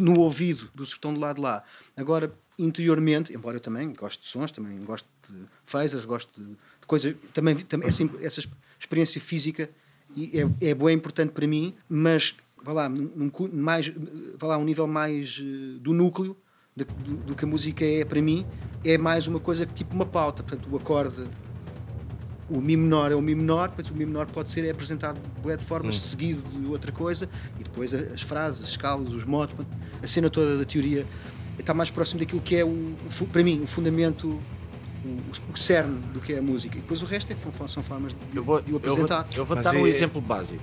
[0.00, 1.62] no ouvido dos que estão do lado de lá.
[1.96, 6.86] Agora, interiormente, embora eu também gosto de sons, também gosto de phasers, gosto de, de
[6.86, 8.40] coisas, também, também essa, essa
[8.78, 9.68] experiência física
[10.16, 13.92] é, é boa, é importante para mim, mas vá lá, num, mais,
[14.38, 16.36] vá lá, um nível mais eh, do núcleo
[16.74, 18.46] de- do, do que a música é para mim,
[18.84, 21.24] é mais uma coisa que tipo uma pauta, portanto o acorde
[22.48, 25.18] o Mi menor é o Mi menor, depois o Mi menor pode ser é apresentado
[25.42, 29.56] de formas seguido de outra coisa, e depois as frases, as escalas, os modos,
[30.00, 31.04] a cena toda da teoria
[31.58, 32.94] está mais próximo daquilo que é, o,
[33.32, 34.28] para mim, o fundamento,
[35.04, 36.76] o, o cerne do que é a música.
[36.76, 38.90] E depois o resto é, são, são formas de, Eu vou, de o eu vou,
[38.90, 39.26] apresentar.
[39.36, 40.62] eu vou dar um é- exemplo básico.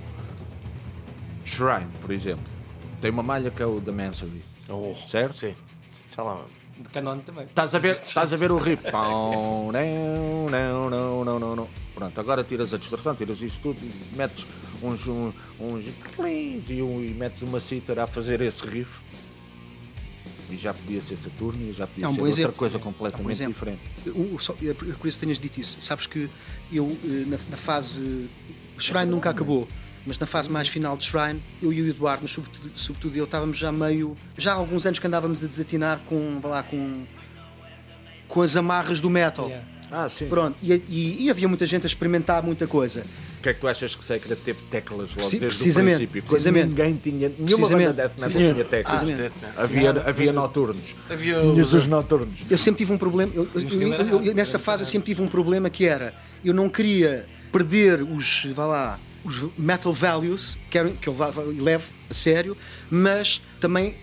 [1.44, 2.44] Shrine, por exemplo.
[3.00, 4.42] Tem uma malha que é o The Mansory.
[4.68, 5.34] Oh, Certo?
[5.36, 5.54] Sim.
[6.16, 6.42] Já lá.
[6.78, 7.44] De canon também.
[7.44, 8.82] Estás a ver, estás a ver o riff.
[8.90, 11.68] Não, não, não, não, não, não.
[11.94, 14.44] Pronto, agora tiras a distorção, tiras isso tudo e metes
[14.82, 15.84] uns, um- uns,
[16.68, 18.90] e, um- e metes uma cítara a fazer esse riff.
[20.50, 22.52] E já podia ser Saturno, já podia É um ser outra exemplo.
[22.54, 23.80] coisa É um completamente diferente.
[24.14, 25.80] O- só- é por é que tenhas dito isso.
[25.80, 26.28] Sabes que
[26.72, 28.28] eu, eh, na, na fase.
[28.78, 29.68] Shrine nunca acabou,
[30.06, 33.24] mas na fase mais final de Shrine, eu e o Eduardo, mas sobretudo, sobretudo eu,
[33.24, 34.16] estávamos já meio.
[34.36, 36.40] Já há alguns anos que andávamos a desatinar com.
[36.42, 37.04] lá, com.
[38.28, 39.46] com as amarras do metal.
[39.46, 39.66] Yeah.
[39.96, 40.26] Ah, sim.
[40.26, 43.04] Pronto, e, e- e havia muita gente a experimentar muita coisa.
[43.38, 45.98] O que é que tu achas que Secret teve teclas logo Preci- desde precisamente, o
[46.08, 46.22] princípio?
[46.24, 46.66] Precisamente.
[46.68, 47.32] ninguém tinha.
[47.38, 49.02] Nenhuma banda death metal tinha teclas.
[49.56, 50.96] Ah, havia Sim, havia mas- noturnos.
[51.08, 52.40] Havia os- os noturnos.
[52.50, 55.06] Eu sempre tive um problema, eu- eu- Sim, eu- eu- eu- nessa fase eu sempre
[55.06, 56.12] tive um problema que era,
[56.44, 61.14] eu não queria perder os, vá lá, os metal values, que, era, que eu
[61.60, 62.56] levo a sério,
[62.90, 63.94] mas também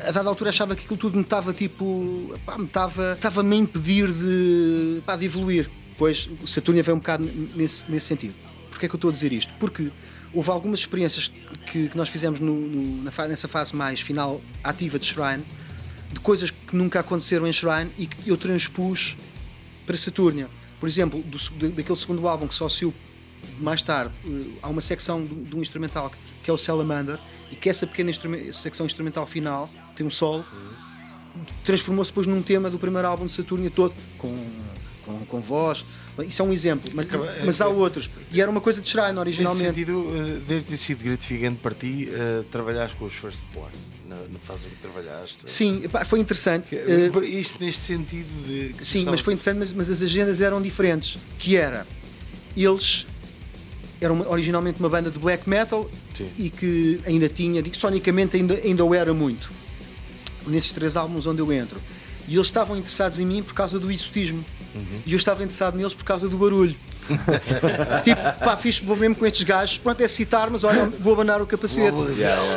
[0.00, 2.34] a dada altura achava que aquilo tudo me estava tipo.
[2.44, 5.70] Pá, me estava, estava-me a impedir de, pá, de evoluir.
[5.96, 8.34] Pois o Saturnia veio um bocado nesse, nesse sentido.
[8.70, 9.52] Porquê é que eu estou a dizer isto?
[9.58, 9.90] Porque
[10.32, 11.32] houve algumas experiências
[11.66, 15.44] que, que nós fizemos no, no, na, nessa fase mais final ativa de Shrine,
[16.12, 19.16] de coisas que nunca aconteceram em Shrine e que eu transpus
[19.84, 20.48] para Saturnia.
[20.78, 22.94] Por exemplo, do, daquele segundo álbum que só saiu
[23.58, 27.18] mais tarde, eh, há uma secção de um instrumental que é o Salamander
[27.50, 28.12] e que essa pequena
[28.52, 30.44] secção instrumental final tem um solo,
[31.64, 34.34] transformou-se depois num tema do primeiro álbum de Saturnia todo, com,
[35.04, 35.84] com, com voz.
[36.26, 37.06] Isso é um exemplo, mas,
[37.44, 38.10] mas há é, outros.
[38.32, 39.64] E era uma coisa de Shrine originalmente.
[39.64, 43.72] Nesse sentido, eh, deve ter sido gratificante para ti uh, trabalhar com os First Blood
[44.08, 45.38] na, fase em que trabalhaste.
[45.46, 46.74] Sim, foi interessante.
[46.74, 48.74] Uh, Isto neste sentido de.
[48.84, 51.18] Sim, mas foi interessante, mas, mas as agendas eram diferentes.
[51.38, 51.86] Que era,
[52.56, 53.06] eles
[54.00, 56.30] eram originalmente uma banda de black metal Sim.
[56.36, 59.57] e que ainda tinha, sonicamente ainda, ainda o era muito.
[60.46, 61.80] Nesses três álbuns onde eu entro.
[62.26, 64.44] E eles estavam interessados em mim por causa do exotismo.
[64.74, 65.00] Uhum.
[65.06, 66.76] E eu estava interessado neles por causa do barulho.
[68.04, 71.40] tipo, pá, fiz, vou mesmo com estes gajos, pronto, é citar, mas olha, vou abanar
[71.40, 71.96] o capacete.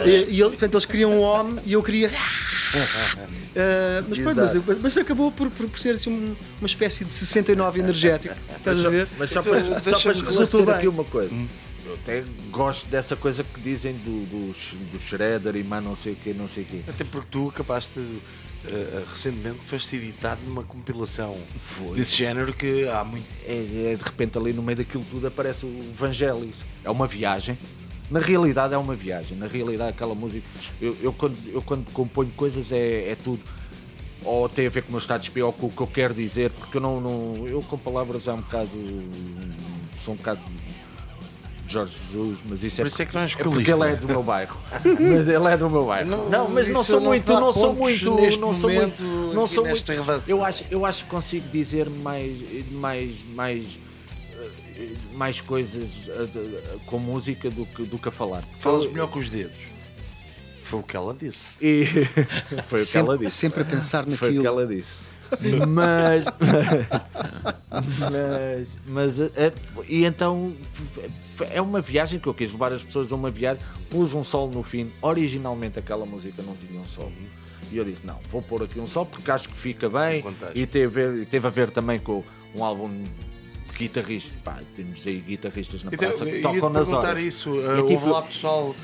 [0.06, 2.10] E, e, portanto, eles queriam um homem e eu queria.
[2.10, 8.36] Uh, mas, pronto, mas, mas, acabou por, por, ser assim, uma espécie de 69 energético.
[8.58, 9.08] Estás a ver?
[9.18, 11.34] Mas só para, então, só para esclarecer aqui uma coisa.
[11.34, 11.48] Hum.
[11.86, 16.14] Eu até gosto dessa coisa que dizem do, do, do Shredder e mais não sei
[16.14, 16.82] o que, não sei o quê.
[16.88, 21.98] Até porque tu acabaste uh, recentemente foste editado numa compilação Foi.
[21.98, 23.26] desse género que há muito.
[23.46, 26.58] É, é, de repente ali no meio daquilo tudo aparece o Vangelis.
[26.84, 27.58] É uma viagem.
[28.12, 29.38] Na realidade é uma viagem.
[29.38, 30.46] Na realidade aquela música.
[30.80, 33.42] Eu, eu, quando, eu quando componho coisas é, é tudo
[34.24, 35.88] ou tem a ver com o meu estado de espírito ou com o que eu
[35.88, 38.70] quero dizer, porque eu não, não eu com palavras é um bocado
[40.04, 40.42] sou um bocado
[41.72, 44.08] Jorge Jesus, mas isso é, isso é, que não é, é porque ele é do
[44.08, 44.58] meu bairro.
[44.84, 46.10] mas ele é do meu bairro.
[46.10, 48.06] Não, não mas não sou muito, não sou muito,
[48.40, 49.04] não sou muito,
[49.34, 49.92] não sou muito.
[50.28, 52.38] Eu acho, eu acho que consigo dizer mais,
[52.72, 53.80] mais, mais
[54.76, 58.44] eh, mais coisas eh, com música do que, do que a falar.
[58.60, 59.72] Falas melhor com os dedos.
[60.64, 61.48] Foi o que ela disse.
[61.62, 61.86] E...
[62.68, 63.36] Foi o que sempre, ela disse.
[63.36, 64.18] Sempre a pensar naquilo.
[64.18, 64.92] Foi o que ela disse.
[65.68, 66.26] Mas.
[68.00, 68.78] mas.
[68.86, 69.20] Mas.
[69.20, 69.54] É,
[69.88, 70.54] e então.
[71.52, 73.64] É uma viagem que eu quis levar as pessoas a uma viagem.
[73.90, 74.92] Pus um sol no fim.
[75.02, 77.12] Originalmente aquela música não tinha um sol.
[77.72, 80.24] E eu disse: não, vou pôr aqui um sol porque acho que fica bem.
[80.54, 82.24] E teve a, ver, teve a ver também com
[82.56, 84.36] um álbum de guitarristas.
[84.44, 87.24] Pá, temos aí guitarristas na então, praça que tocam nas horas.
[87.24, 87.52] isso.
[87.52, 87.92] Uh.
[87.92, 88.76] Houve lá pessoal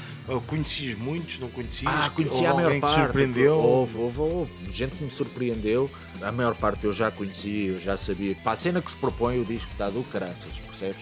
[0.45, 1.91] Conhecias muitos, não conhecias?
[1.95, 3.01] Ah, conhecia a maior parte.
[3.01, 3.55] surpreendeu?
[3.55, 5.89] Houve, houve, houve, gente que me surpreendeu.
[6.21, 8.35] A maior parte eu já conhecia, eu já sabia.
[8.35, 11.01] Para a cena que se propõe, o disco está do caraças, percebes?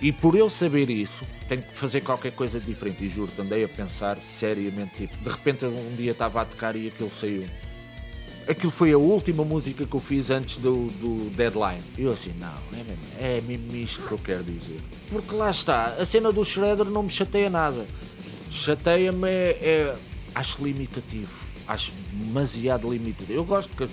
[0.00, 3.04] E por eu saber isso, tenho que fazer qualquer coisa diferente.
[3.04, 4.92] E juro, andei a pensar seriamente.
[4.96, 7.44] Tipo, de repente um dia estava a tocar e aquilo saiu.
[8.48, 11.82] Aquilo foi a última música que eu fiz antes do, do deadline.
[11.98, 14.80] E eu assim, não, é mesmo, é mesmo isto que eu quero dizer.
[15.10, 17.86] Porque lá está, a cena do Shredder não me chateia nada.
[18.50, 19.96] Chateia-me é, é,
[20.34, 21.32] Acho limitativo.
[21.66, 23.32] Acho demasiado limitativo.
[23.32, 23.88] Eu gosto que.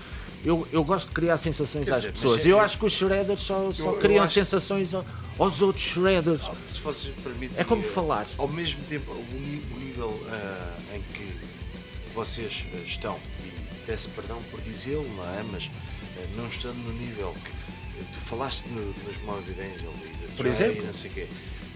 [0.45, 2.45] Eu, eu gosto de criar sensações às pessoas.
[2.45, 6.43] É, eu, eu acho que os shredders só, só eu, criam sensações aos outros shredders.
[6.69, 7.13] Se fosse
[7.55, 8.25] é como falar.
[8.37, 11.33] Ao mesmo tempo, o nível uh, em que
[12.13, 13.51] vocês estão, e
[13.85, 15.43] peço perdão por dizê-lo, não é?
[15.51, 15.69] Mas uh,
[16.37, 19.93] não estando no nível que tu falaste no, nos Morbid Angel
[20.35, 21.27] por exemplo, e não sei o quê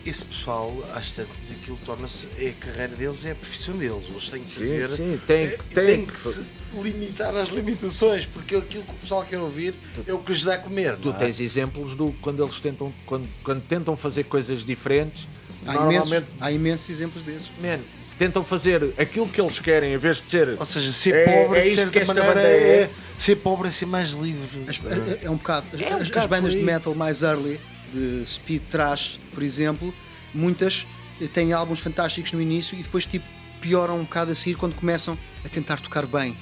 [0.06, 2.28] esse pessoal, às tantas, aquilo torna-se.
[2.38, 4.04] É a carreira deles, é a profissão deles.
[4.10, 4.90] Eles têm que fazer.
[4.90, 8.96] Sim, sim tem, é, tem, tem que se limitar às limitações, porque aquilo que o
[8.96, 10.98] pessoal quer ouvir tu, é o que lhes dá a comer.
[10.98, 11.14] Tu é?
[11.14, 15.28] tens exemplos do quando eles tentam, quando, quando tentam fazer coisas diferentes.
[15.66, 17.52] Há, normalmente, imensos, há imensos exemplos desses.
[17.62, 17.80] Man,
[18.18, 20.56] tentam fazer aquilo que eles querem em vez de ser.
[20.60, 23.86] Ou seja, ser é, pobre é de certa maneira é, é, ser pobre é ser
[23.86, 24.66] mais livre.
[25.22, 25.68] É, é um bocado.
[25.74, 27.60] As, é um as, bocado as bandas de metal mais early
[27.94, 29.94] de speed trash, por exemplo,
[30.34, 30.86] muitas
[31.34, 33.26] têm álbuns fantásticos no início e depois tipo
[33.60, 36.36] pioram um bocado a seguir quando começam a tentar tocar bem.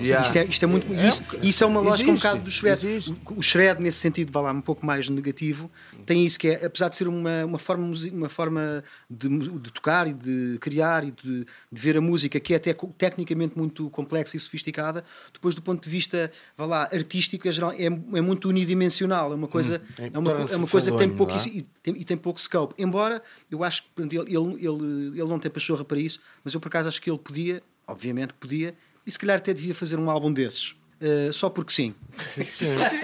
[0.00, 0.26] Yeah.
[0.26, 0.92] Isto, é, isto é muito.
[0.92, 2.86] É, isso, isso é uma lógica existe, um bocado do shred.
[2.86, 3.16] Existe.
[3.36, 5.70] O shred, nesse sentido, vai lá um pouco mais negativo,
[6.04, 10.08] tem isso que é, apesar de ser uma, uma forma, uma forma de, de tocar
[10.08, 14.36] e de criar e de, de, ver a música que é até tecnicamente muito complexa
[14.36, 18.48] e sofisticada, depois do ponto de vista, vai lá, artístico, é, geral, é, é muito
[18.48, 21.36] unidimensional, é uma coisa, hum, é, uma, é uma coisa que tem pouco, é?
[21.46, 22.74] e, tem, e tem pouco scope.
[22.76, 26.60] Embora eu acho que ele, ele, ele, ele não tem pachorra para isso, mas eu
[26.60, 28.74] por acaso acho que ele podia, obviamente podia,
[29.06, 30.74] e se calhar até devia fazer um álbum desses.
[31.00, 31.94] eh, só porque sim.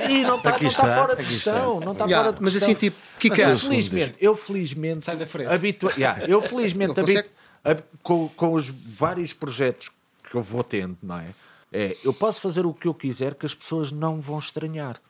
[0.08, 1.80] E não está, não está está, fora de questão.
[1.80, 2.70] Não está Yeah, fora de mas questão.
[2.70, 3.50] assim, tipo, que Mas quer?
[3.50, 5.52] eu felizmente, eu felizmente Sai da frente.
[5.52, 6.92] habitua- yeah, eu felizmente
[7.64, 9.90] hab- com, com os vários projetos
[10.30, 11.28] que eu vou tendo, não é?
[11.72, 11.96] é?
[12.04, 15.00] Eu posso fazer o que eu quiser que as pessoas não vão estranhar.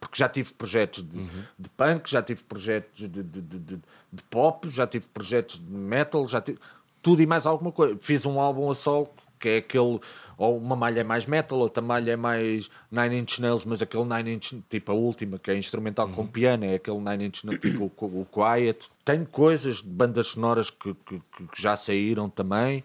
[0.00, 1.18] Porque já tive projetos de,
[1.58, 3.80] de punk, já tive projetos de, de, de, de-
[4.12, 6.58] de pop, já tive projetos de metal, já tive
[7.02, 7.96] tudo e mais alguma coisa.
[8.00, 10.00] Fiz um álbum a sol que é aquele,
[10.36, 14.04] ou uma malha é mais metal, outra malha é mais Nine Inch Nails, mas aquele
[14.04, 17.60] Nine Inch, tipo a última, que é instrumental com piano, é aquele Nine Inch Nails,
[17.60, 18.90] tipo o, o Quiet.
[19.04, 22.82] Tenho coisas de bandas sonoras que, que, que já saíram também.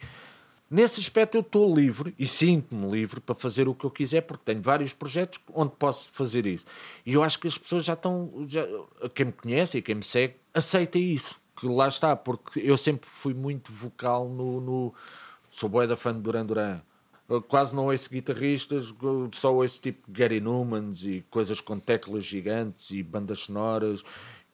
[0.74, 4.42] Nesse aspecto eu estou livre e sinto-me livre para fazer o que eu quiser, porque
[4.44, 6.66] tenho vários projetos onde posso fazer isso.
[7.06, 8.66] E eu acho que as pessoas já estão, já,
[9.14, 11.40] quem me conhece e quem me segue, aceita isso.
[11.60, 14.60] Que lá está, porque eu sempre fui muito vocal no.
[14.60, 14.94] no
[15.54, 16.82] sou bué da fã de Duran Duran.
[17.30, 18.94] Eu quase não ouço guitarristas,
[19.32, 24.04] só ouço tipo Gary Newmans e coisas com teclas gigantes e bandas sonoras.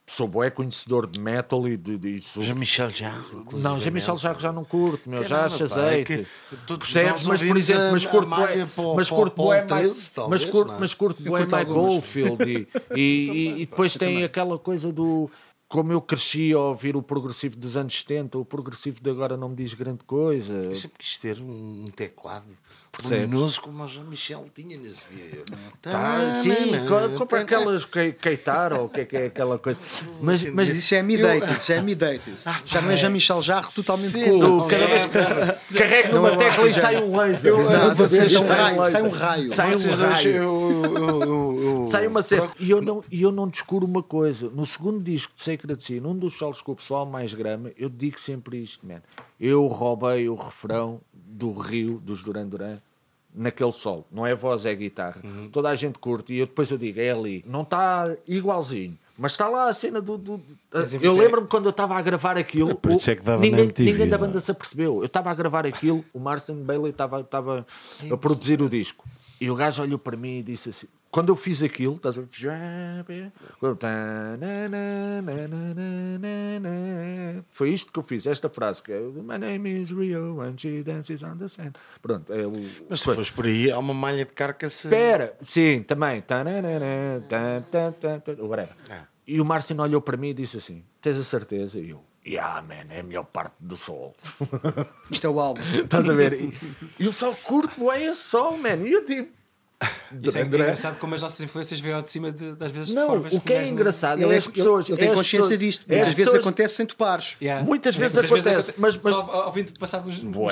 [0.05, 1.95] Sou bué conhecedor de metal e de.
[1.97, 3.23] de, sou- Jean-Michel Jarre.
[3.53, 6.27] não, já Michel Jarre já não curto, meu, já acho é azeite.
[6.65, 7.27] todos Percebes?
[7.27, 10.41] Mas por exemplo, mas curto bué, mas curto bué, 13, Mike- talvez,
[10.79, 11.29] mas curto, é?
[11.29, 11.71] bué curto Mike.
[11.71, 15.29] Goldfield e depois tem aquela coisa do
[15.69, 19.49] como eu cresci a ouvir o progressivo dos anos 70, o progressivo de agora não
[19.49, 20.53] me diz grande coisa.
[20.55, 22.45] Eu sempre quis ter um teclado
[22.91, 23.21] Percebes?
[23.29, 25.45] luminoso como o Jean-Michel tinha nesse vídeo.
[25.79, 26.55] Tá, sim,
[26.87, 29.79] co- compra aquelas que- Keitar ou o que é que é aquela coisa.
[30.19, 32.35] Mas, mas isso é me-dated, isso é me-dated.
[32.65, 34.65] Já não é Jean-Michel Jarre totalmente Sim, cool.
[34.67, 37.53] cada vez que carrego numa Não, tecla e sai um laser.
[37.63, 38.89] Sai um Sai raio, laser.
[38.91, 39.49] sai um raio.
[41.89, 42.51] Sai um uma cena.
[42.59, 44.49] E eu, não, e eu não descubro uma coisa.
[44.49, 47.89] No segundo disco de Sacred Sea, num dos solos com o pessoal mais grama, eu
[47.89, 49.01] digo sempre isto, man.
[49.39, 52.75] Eu roubei o refrão do Rio, dos Duran Duran,
[53.33, 54.05] naquele solo.
[54.11, 55.21] Não é voz, é guitarra.
[55.23, 55.49] Uhum.
[55.51, 56.33] Toda a gente curte.
[56.33, 57.43] E eu depois eu digo, é ali.
[57.47, 58.97] Não está igualzinho.
[59.21, 60.17] Mas está lá a cena do.
[60.17, 62.73] do- eu fiz- lembro-me quando eu estava a gravar aquilo.
[62.75, 64.27] Por isso é que dava ninguém, MTV, ninguém da não é?
[64.27, 64.99] banda se apercebeu.
[64.99, 69.03] Eu estava a gravar aquilo, o Marston Bailey estava a produzir o disco.
[69.41, 72.21] E o gajo olhou para mim e disse assim: quando eu fiz aquilo, estás a
[72.21, 73.31] ver?
[77.49, 80.83] Foi isto que eu fiz, esta frase que é My name is Rio and she
[80.83, 81.73] dances on the sand.
[82.01, 82.53] Pronto, é o.
[82.89, 83.15] Mas se foi.
[83.15, 84.87] fores por aí, há uma malha de carcaça.
[84.87, 86.21] Espera, sim, também.
[86.21, 86.43] Tan,
[87.71, 88.75] tan, tan, whatever.
[88.89, 89.05] Ah.
[89.25, 91.79] E o Márcio olhou para mim e disse assim: Tens a certeza?
[91.79, 94.15] E eu, yeah, man, é a melhor parte do sol.
[95.09, 95.61] Isto é o álbum.
[95.73, 96.33] Estás a ver?
[96.33, 96.57] E,
[96.99, 98.77] e o sol curto é esse sol, man.
[98.77, 99.29] E eu digo:
[100.21, 100.59] Isso é, é André.
[100.63, 103.39] engraçado como as nossas influêns veio ao de cima de, das vezes Não, formas o
[103.39, 104.89] que é não- engraçado Ele, é é- as pessoas.
[104.89, 105.81] ele tem é consciência pessoas- disto.
[105.81, 107.37] é as Muitas vezes pessoas- acontece sem tu pares.
[107.41, 107.65] Yeah.
[107.65, 110.01] Muitas vezes Muitas acontece, mas- mas- Só ao fim de passar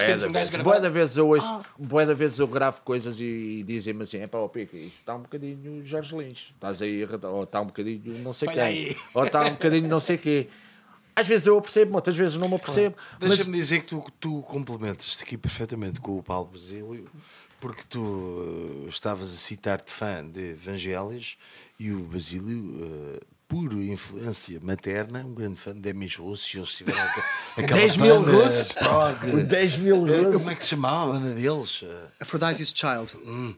[0.05, 3.19] tempos da um gajo vezes, da vezes eu ouço, bué da vezes eu gravo coisas
[3.19, 7.05] e, dizem-me assim, é pá, ó Pica, isso está um bocadinho Jorge Lins, estás aí,
[7.23, 8.97] ou está um bocadinho não sei Olha quem, aí.
[9.13, 10.47] ou está um bocadinho não sei quê.
[11.13, 12.95] Às vezes eu percebo, outras vezes não me apercebo.
[13.19, 17.09] Mas Deixa-me dizer que tu, tu complementas-te aqui perfeitamente com o Paulo Basílio,
[17.59, 21.37] porque tu eh, estavas a citar-te fã de Evangelhos
[21.79, 22.77] e o Basílio,
[23.15, 26.99] eh, por influência materna, um grande fã de Demis Russos, e eles tiveram
[27.57, 28.71] aquela 10 mil russos?
[28.73, 30.35] prog, 10 mil eh, russos.
[30.37, 31.83] Como é que se chamava a banda deles?
[32.19, 33.57] Aphrodite's Child.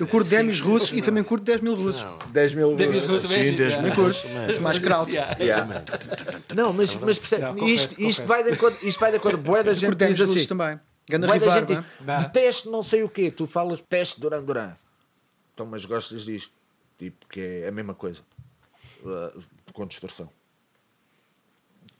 [0.00, 2.04] Eu curto 10 mil russos e também curto 10 mil russos.
[2.30, 2.94] 10 mil russos.
[2.96, 3.82] os russos Sim, mesmo, 10 já.
[3.82, 5.12] mil russos, mas- Mais kraut.
[5.12, 5.36] Yeah.
[5.38, 5.84] Yeah.
[6.54, 8.26] Não, mas, mas percebe, Não, confesso, isto, isto, confesso.
[8.26, 9.38] vai de acordo, isto vai de acordo.
[9.38, 10.46] Bué da gente Curto 10 diz mil assim.
[10.46, 10.80] também.
[11.08, 12.16] Ganda da rivar, gente não é?
[12.18, 13.30] Detesto não sei o quê.
[13.30, 14.72] Tu falas teste Duran Duran.
[15.54, 16.52] Então, mas gostas disto?
[16.98, 18.20] Tipo, que é a mesma coisa.
[19.04, 19.42] Uh,
[19.72, 20.28] com distorção.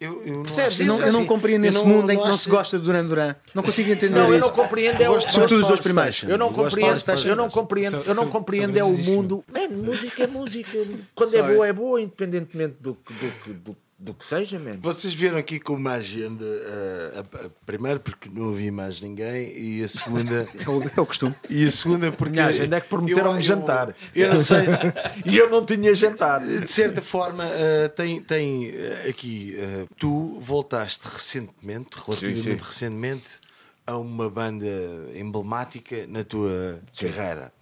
[0.00, 0.74] Eu, eu não Percebes?
[0.74, 2.76] acho- Eu não, eu não compreendo eu esse não- mundo em que não se gosta
[2.76, 3.36] de Duran Duran.
[3.54, 4.48] Não consigo entender Não, eu isso.
[4.48, 6.22] não compreendo é o, gosto Sobretudo os dois primeiros.
[6.24, 9.44] Eu não Eu gosto compreendo, eu não compreendo, eu não compreendo é o mundo.
[9.46, 10.70] Man, música é música.
[11.14, 11.50] Quando Sorry.
[11.52, 14.72] é boa é boa, independentemente do, que- do, que- do, do que seja, man.
[14.80, 19.56] Vocês vieram aqui com uma agenda, eh, a, a- primeiro porque não havia mais ninguém
[19.56, 21.34] e a segunda É o, é o costume.
[21.48, 23.94] e a segunda porque Minha agenda é que prometeram-me eu- eu- jantar.
[24.14, 24.58] Eu não sei,
[25.24, 26.40] E eu não tinha jantar.
[26.40, 29.56] de certa forma eh, tem, tem eh, aqui
[29.98, 32.66] tu voltaste recentemente, relativamente Sim, sim.
[32.66, 33.40] recentemente,
[33.86, 34.66] a uma banda
[35.14, 37.52] emblemática na tua carreira.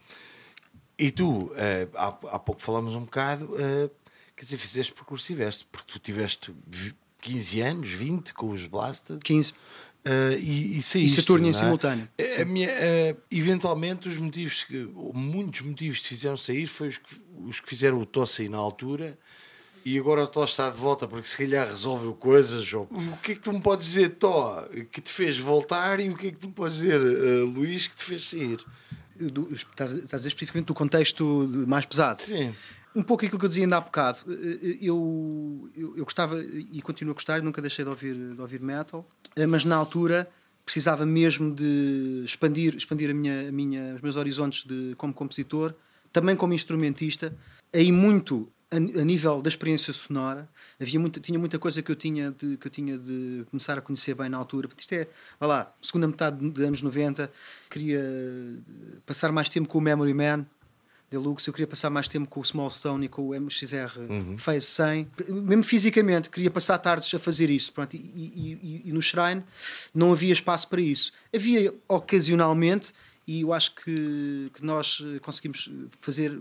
[0.98, 1.50] E tu,
[1.94, 3.54] há, há pouco falamos um bocado,
[4.40, 9.20] quer dizer, fizeste percursiveste, porque tu tiveste vi- 15 anos, 20 com os Blasted.
[9.22, 9.52] 15.
[9.52, 11.62] Uh, e, e saíste, Saturno em não é?
[11.62, 12.08] simultâneo.
[12.18, 16.88] A- a minha, uh, eventualmente, os motivos que, muitos motivos que te fizeram sair foi
[16.88, 19.18] os que, os que fizeram o sair na altura
[19.84, 22.72] e agora o Tó está de volta porque se calhar resolveu coisas.
[22.72, 26.08] Ou, o que é que tu me podes dizer, Tó, que te fez voltar e
[26.08, 28.58] o que é que tu me podes dizer, uh, Luís, que te fez sair?
[29.16, 32.22] do, estás, a- estás a dizer especificamente do contexto mais pesado.
[32.22, 32.54] Sim.
[32.94, 34.18] Um pouco aquilo que eu dizia ainda há bocado.
[34.28, 38.60] Eh, Eu, eu, eu gostava e continuo a gostar, nunca deixei de ouvir, de ouvir
[38.60, 40.28] metal, eh, mas na altura
[40.64, 45.74] precisava mesmo de expandir, expandir a minha, a minha, os meus horizontes de, como compositor,
[46.12, 47.36] também como instrumentista,
[47.72, 50.48] aí muito a, a nível da experiência sonora.
[50.80, 53.80] Havia muita, tinha muita coisa que eu, tinha de, que eu tinha de começar a
[53.80, 54.68] conhecer bem na altura.
[54.68, 57.30] Porque Isto é, vai lá, segunda metade dos anos 90,
[57.68, 58.00] queria
[59.06, 60.46] passar mais tempo com o Memory Man,
[61.10, 63.98] Deluxe, eu queria passar mais tempo com o Small Stone e com o MXR
[64.38, 67.72] Phase 100, mesmo fisicamente, queria passar tardes a fazer isso.
[67.72, 69.42] Pronto, e, e- e- no Shrine
[69.92, 71.12] não havia espaço para isso.
[71.34, 72.92] Havia ocasionalmente,
[73.26, 75.68] e eu acho que, que nós eh, conseguimos
[76.00, 76.38] fazer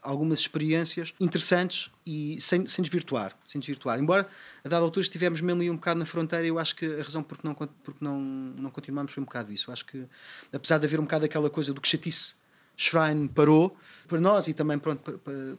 [0.00, 3.98] algumas experiências interessantes e sem, sem desvirtuar, sem desvirtuar.
[4.00, 4.28] Embora
[4.64, 7.22] a dada altura estivemos mesmo ali um bocado na fronteira, eu acho que a razão
[7.24, 9.68] por que não, porque não, não continuamos foi um bocado isso.
[9.68, 10.04] Eu acho que,
[10.52, 12.34] apesar de haver um bocado aquela coisa do que chatice
[12.76, 13.76] Shrine parou
[14.12, 15.56] para nós e também pronto, para, para-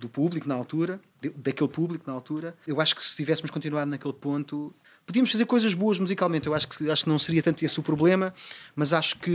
[0.00, 1.00] do público na altura,
[1.36, 2.54] daquele público na altura.
[2.66, 4.72] Eu acho que se tivéssemos continuado naquele ponto,
[5.04, 6.46] podíamos fazer coisas boas musicalmente.
[6.46, 8.32] Eu acho que, acho que não seria tanto esse o problema,
[8.74, 9.30] mas acho que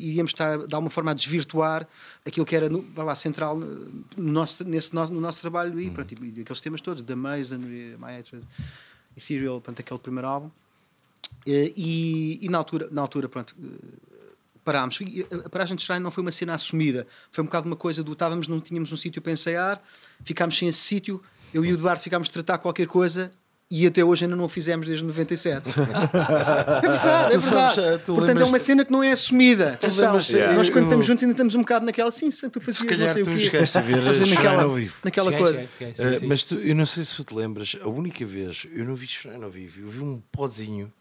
[0.00, 1.86] iríamos estar de alguma forma a desvirtuar
[2.24, 6.12] aquilo que era no, lá, central no nosso, nesse, no, no nosso trabalho e, pronto,
[6.14, 8.46] e, e aqueles temas todos, The Masonry, My Hatred,
[9.16, 10.50] Ethereal, pronto, aquele primeiro álbum.
[11.46, 14.09] Eh, E, e na altura, na altura pronto, eh,
[14.70, 14.98] parámos.
[15.00, 18.02] E A paragem de Shrine não foi uma cena assumida, foi um bocado uma coisa
[18.04, 19.80] do estávamos, não tínhamos um sítio para ensaiar,
[20.24, 21.20] ficámos sem esse sítio,
[21.52, 23.30] eu e o Eduardo ficámos a tratar qualquer coisa
[23.72, 25.68] e até hoje ainda não o fizemos desde 97.
[25.70, 27.94] é verdade, é Tu sabes, verdade.
[27.94, 29.74] eh, Portanto, é uma cena que não é assumida.
[29.74, 32.78] Atenção, lembras-te, nós eu- quando estamos juntos ainda estamos um bocado naquela, sim, tu fazias
[32.78, 33.38] Se calhar não sei tu o quê.
[33.40, 34.94] chegaste a ver Shrine naquela, ao vivo.
[35.04, 35.60] naquela Cheguei, coisa.
[35.60, 36.26] cheguei, cheguei, sim, Uh, sim.
[36.26, 39.06] mas tu, eu não sei se tu te lembras, a única vez eu não vi
[39.06, 40.92] Shrine ao vivo, eu vi um pozinho.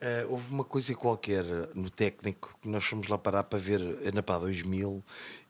[0.00, 1.44] Uh, houve uma coisa qualquer
[1.74, 5.02] no técnico que nós fomos lá parar para ver a Napá 2000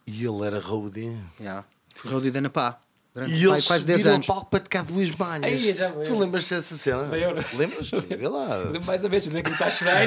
[0.07, 1.17] e ele era roadie.
[1.41, 1.65] Yeah.
[2.05, 2.79] Roadie da Napá.
[3.17, 4.27] Durante E pai, ele quase 10 subiu anos.
[4.27, 5.63] palco para tocar duas malhas.
[5.75, 6.19] Já me tu lembro.
[6.19, 7.03] lembras dessa cena?
[7.11, 7.43] Lembro.
[7.55, 7.91] Lembras?
[8.07, 8.57] Vê lá.
[8.59, 10.07] Lembro Mais ou menos, ainda que está a chorar.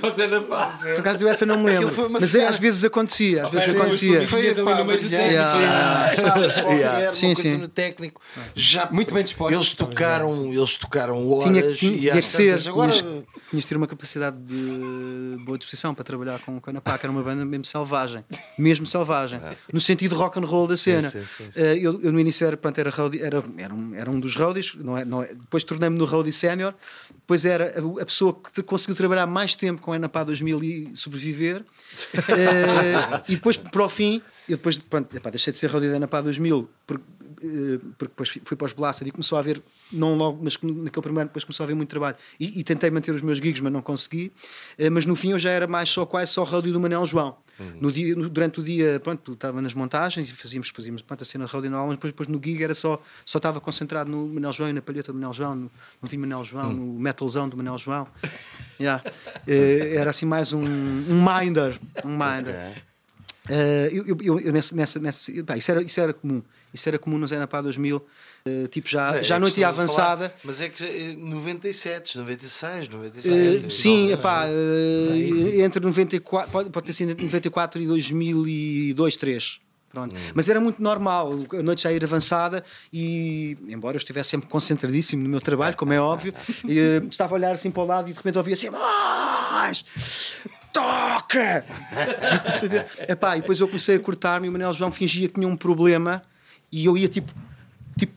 [0.00, 0.80] Fazer na paz.
[0.80, 2.10] Por acaso eu essa não me lembro.
[2.10, 3.44] Mas é, às vezes acontecia.
[3.44, 4.26] Às vezes acontecia.
[4.26, 7.14] foi- ali pá, no meio do brilhante, técnico.
[7.14, 7.56] Sim, sim.
[7.58, 8.20] no técnico.
[8.54, 12.20] Já, Muito bem dispostos, Eles tocaram, eles tocaram horas Tinha, que- tinha, e tinha às
[12.20, 12.68] que ser.
[12.68, 16.96] Agora, Tinhas, de ter uma capacidade de boa disposição para trabalhar com, com a Napá,
[16.98, 18.24] que era uma banda mesmo selvagem.
[18.58, 19.40] Mesmo selvagem.
[19.72, 21.08] No sentido rock and roll da cena.
[21.10, 21.60] sim, sim, sim.
[21.66, 24.34] Eh, eu, eu no início era, pronto, era, roadie- era, era, um, era um dos
[24.36, 26.74] roadies, não é, não é, depois tornei-me no roadie sénior,
[27.12, 30.90] depois era a, a pessoa que conseguiu trabalhar mais tempo com a Napá 2000 e
[30.94, 31.64] sobreviver.
[32.28, 35.98] Eh, e depois, para o fim, eu depois pronto, epá, deixei de ser roadie da
[35.98, 37.04] Napá 2000 porque,
[37.98, 39.62] porque depois fui para os Blaster e começou a haver,
[39.92, 42.90] não logo, mas naquele primeiro ano depois começou a haver muito trabalho e, e tentei
[42.90, 44.32] manter os meus gigs, mas não consegui.
[44.78, 47.36] Eh, mas no fim eu já era mais só quase só roadie do Manel João.
[47.80, 51.24] No dia, no- durante o dia, pronto, estava nas montagens e fazíamos, fazíamos pronto, a
[51.24, 54.26] cena de roadie normal, mas depois, depois no gig era só, só estava concentrado no
[54.28, 55.70] Manel João e na palheta do Manel João, no,
[56.02, 58.06] no Vim Manel João, no metalzão do Manel João.
[58.78, 59.02] Yeah.
[59.48, 61.80] Eh, era assim mais um, um minder.
[62.04, 62.82] Um minder.
[63.48, 66.42] Eh, eu, eu- eu- eu nessa, nessa, nessa, pá, isso, era, isso era comum.
[66.76, 68.04] Isso era comum no Zé Napá 2000.
[68.44, 70.28] eh, tipo, já, Mas é, já é noite avançada.
[70.28, 73.72] falar, mas é que já, é 97, 96, Eh, 97.
[73.72, 79.60] sim, 99, epá, eh, entre 94, pode, pode ter sido entre 94 e 2002, 2003.
[79.92, 80.14] Pronto.
[80.34, 82.62] Mas era muito normal, a noite já ir avançada
[82.92, 86.34] e, embora eu estivesse sempre concentradíssimo no meu trabalho, como é óbvio,
[86.68, 89.84] e, eh, estava a olhar assim para o lado e de repente ouvia assim: mais!
[90.72, 91.64] Toca!
[93.08, 95.56] Epá, e depois eu comecei a cortar-me e o Manuel João fingia que tinha um
[95.56, 96.22] problema
[96.80, 97.32] e eu ia tipo,
[97.98, 98.12] tipo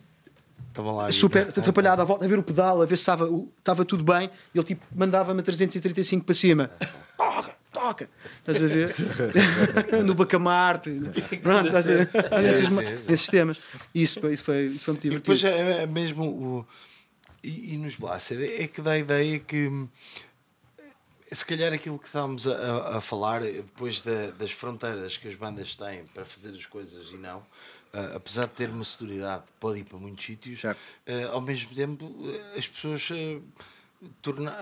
[0.82, 1.10] lá.
[1.12, 4.30] super atrapalhado à volta, a ver o pedal, a ver se estava, estava tudo bem.
[4.54, 6.70] E ele tipo mandava-me a 335 para cima.
[7.16, 8.08] Toca, toca.
[8.46, 8.94] Estás a ver?
[10.04, 10.90] no Bacamarte.
[11.42, 12.08] Pronto, estás a ver?
[13.08, 13.60] Nesses, temas.
[13.94, 15.70] Isso, foi- isso, foi, isso foi muito E depois divertido.
[15.70, 16.66] é, é mesmo o.
[17.42, 19.70] E, e nos Blast é que dá a ideia que
[21.32, 25.34] se calhar aquilo que estávamos a, a- a falar depois da- das fronteiras que as
[25.36, 27.42] bandas têm para fazer as coisas e não,
[27.92, 30.74] ah, apesar de ter uma sonoridade, pode ir para muitos sítios, ah,
[31.32, 32.12] ao mesmo tempo
[32.54, 33.40] ah, as pessoas ah,
[34.22, 34.54] torna-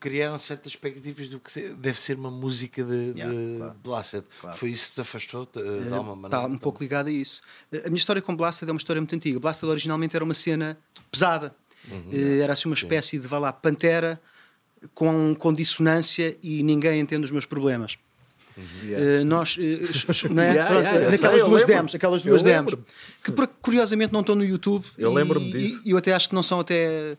[0.00, 3.74] criaram certas expectativas do que deve ser uma música de, Yeah, de claro.
[3.84, 4.24] Blasted.
[4.40, 4.58] Claro.
[4.58, 6.44] Foi isso que te afastou ah, de alguma maneira?
[6.44, 7.40] Está um pouco ligado a isso.
[7.72, 9.38] A minha história com Blasted é uma história muito antiga.
[9.38, 10.76] Blasted originalmente era uma cena
[11.10, 11.54] pesada.
[12.12, 14.20] Eh, Era assim uma espécie de, vá lá, pantera
[14.94, 17.96] com, com dissonância e ninguém entende os meus problemas.
[18.84, 19.62] Eh, nós, eh,
[20.42, 20.52] é?
[20.52, 22.74] Yeah, Pronto, sei, naquelas eu duas demos, aquelas duas demos,
[23.22, 24.84] que curiosamente não estão no YouTube.
[24.98, 25.80] Eu e- lembro-me disso.
[25.84, 27.16] E eu até acho que não são até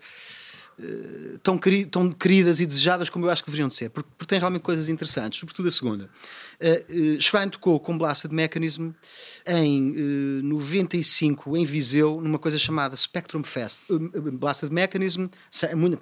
[0.79, 4.39] eh, tão queridas e desejadas como eu acho que deveriam de ser, porque, porque tem
[4.39, 6.09] realmente coisas interessantes, sobretudo a segunda.
[6.63, 8.91] Uh, uh, tocou com Blasted Mechanism
[9.45, 13.83] em uh, 95 em Viseu, numa coisa chamada Spectrum Fest.
[13.89, 15.25] Uh, uh, Blasted Mechanism,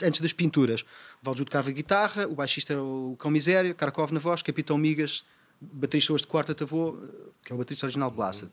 [0.03, 0.82] antes das pinturas.
[0.82, 5.24] O Valju tocava guitarra, o baixista era o Cão Misério, Karakov na voz, Capitão Migas,
[5.59, 6.95] baterista hoje de quarta tavô,
[7.43, 8.51] que é o baterista original de Blasted.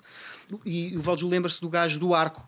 [0.64, 2.42] E o Valju lembra-se do gajo do arco,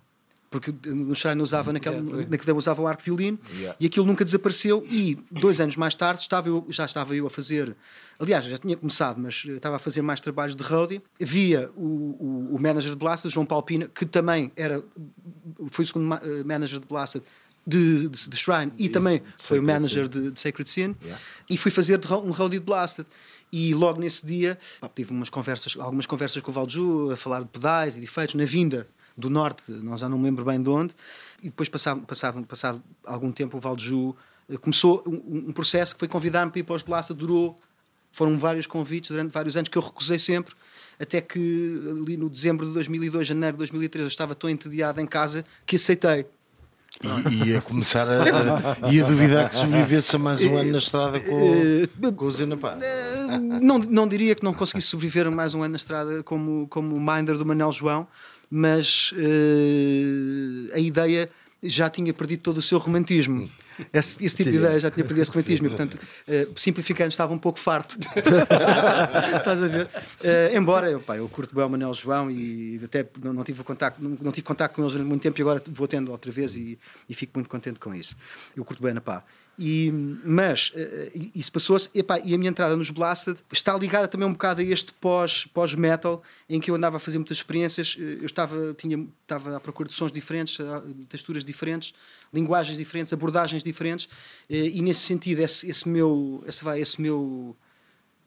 [0.51, 3.76] porque no Shrine usava naquela, naquela usava o arco violino Yeah.
[3.80, 7.30] e aquilo nunca desapareceu e dois anos mais tarde estava eu, já estava eu a
[7.30, 7.76] fazer
[8.18, 11.84] aliás já tinha começado mas estava a fazer mais trabalhos de roadie via o,
[12.51, 14.82] o, o manager de Blasted João Palpina que também era
[15.68, 17.24] foi o segundo eh, manager de Blasted
[17.66, 21.20] de, de, de Shrine e também foi o manager de, de Sacred Sin Yeah.
[21.48, 23.07] e fui fazer um roadie de Blasted
[23.53, 27.40] e logo nesse dia pá, tive umas conversas, algumas conversas com o Valju a falar
[27.40, 28.88] de pedais e de efeitos na vinda
[29.21, 30.95] do norte, não já não me lembro bem de onde,
[31.43, 34.16] e depois passado, passado, passado algum tempo o Valju
[34.49, 37.57] eh, começou um, um processo que foi convidar-me para ir para os Blasted, durou,
[38.12, 40.55] foram vários convites durante vários anos que eu recusei sempre,
[40.99, 45.07] até que ali no dezembro de 2002, janeiro de 2003, eu estava tão entediado em
[45.07, 46.27] casa que aceitei.
[47.31, 48.23] E ia começar a,
[48.87, 52.57] a- ia duvidar que sobrevivesse a mais um ano na estrada com, com o Zena
[52.57, 52.77] Pá.
[52.83, 56.97] Eh, não, não diria que não conseguisse sobreviver mais um ano na estrada como, como
[56.97, 58.09] o Minder do Manel João,
[58.51, 61.30] mas eh, a ideia
[61.62, 63.48] já tinha perdido todo o seu romantismo.
[63.92, 67.32] Esse, esse tipo de ideia já tinha perdido esse romantismo e, portanto, eh, simplificando, estava
[67.32, 67.96] um pouco farto.
[69.36, 69.88] Estás a ver?
[70.22, 73.62] Eh, embora eu, pá, eu curto bem o Manel João e até não, não tive
[73.62, 76.30] contacto, não, não tive contacto com eles durante muito tempo e agora vou tendo outra
[76.32, 76.78] vez e,
[77.09, 78.16] e fico muito contente com isso.
[78.57, 79.24] Eu curto bem na pá.
[79.62, 79.92] E,
[80.24, 84.32] mas eh, isso passou-se epá, e a minha entrada nos Blasted está ligada também um
[84.32, 87.94] bocado a este pós- pós-metal em que eu andava a fazer muitas experiências.
[88.00, 90.56] Eh, Eu estava, tinha, estava à procura de sons diferentes,
[91.11, 91.92] texturas diferentes,
[92.32, 94.08] linguagens diferentes, abordagens diferentes,
[94.48, 97.54] eh, e nesse sentido, esse, esse meu, esse, vai, esse meu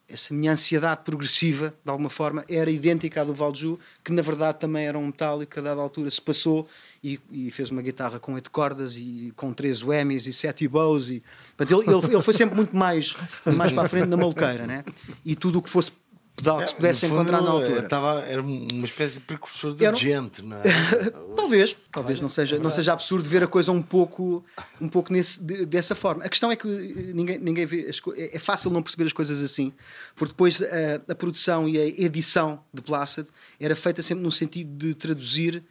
[0.07, 4.59] essa minha ansiedade progressiva, de alguma forma, era idêntica à do Valju, que na verdade
[4.59, 6.67] também era um metálico, a dada altura se passou
[7.03, 11.09] e, e fez uma guitarra com oito cordas e com três whammies e sete bows.
[11.09, 11.21] E,
[11.57, 13.13] portanto, ele, ele, ele foi sempre muito mais,
[13.45, 14.85] mais para a frente na maluqueira, né?
[15.25, 15.91] E tudo o que fosse
[16.35, 18.21] pedal que se pudesse No fundo, encontrar na eh, altura.
[18.27, 20.61] Era uma espécie de precursor de um- gente, não é?
[21.35, 24.43] Talvez, talvez não seja, não seja absurdo ver a coisa um pouco,
[24.79, 26.23] um pouco nesse, de- dessa forma.
[26.23, 29.43] A questão é que eh, ninguém, ninguém vê, é é fácil não perceber as coisas
[29.43, 29.71] assim,
[30.15, 33.27] porque depois a, a produção e a edição de Placid
[33.59, 35.63] era feita sempre no sentido de traduzir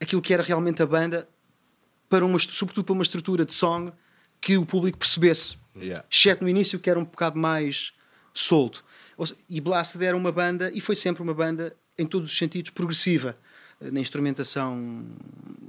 [0.00, 1.28] aquilo que era realmente a banda
[2.08, 3.92] para uma, sobretudo para uma estrutura de song
[4.40, 5.56] que o público percebesse.
[5.76, 6.04] Yeah.
[6.10, 7.92] Exceto no início, que era um bocado mais
[8.32, 8.84] solto.
[9.48, 13.34] E Blasted era uma banda, e foi sempre uma banda, em todos os sentidos, progressiva.
[13.80, 15.04] Eh, Na instrumentação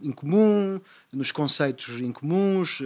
[0.01, 0.80] incomum,
[1.11, 2.80] nos conceitos incomuns,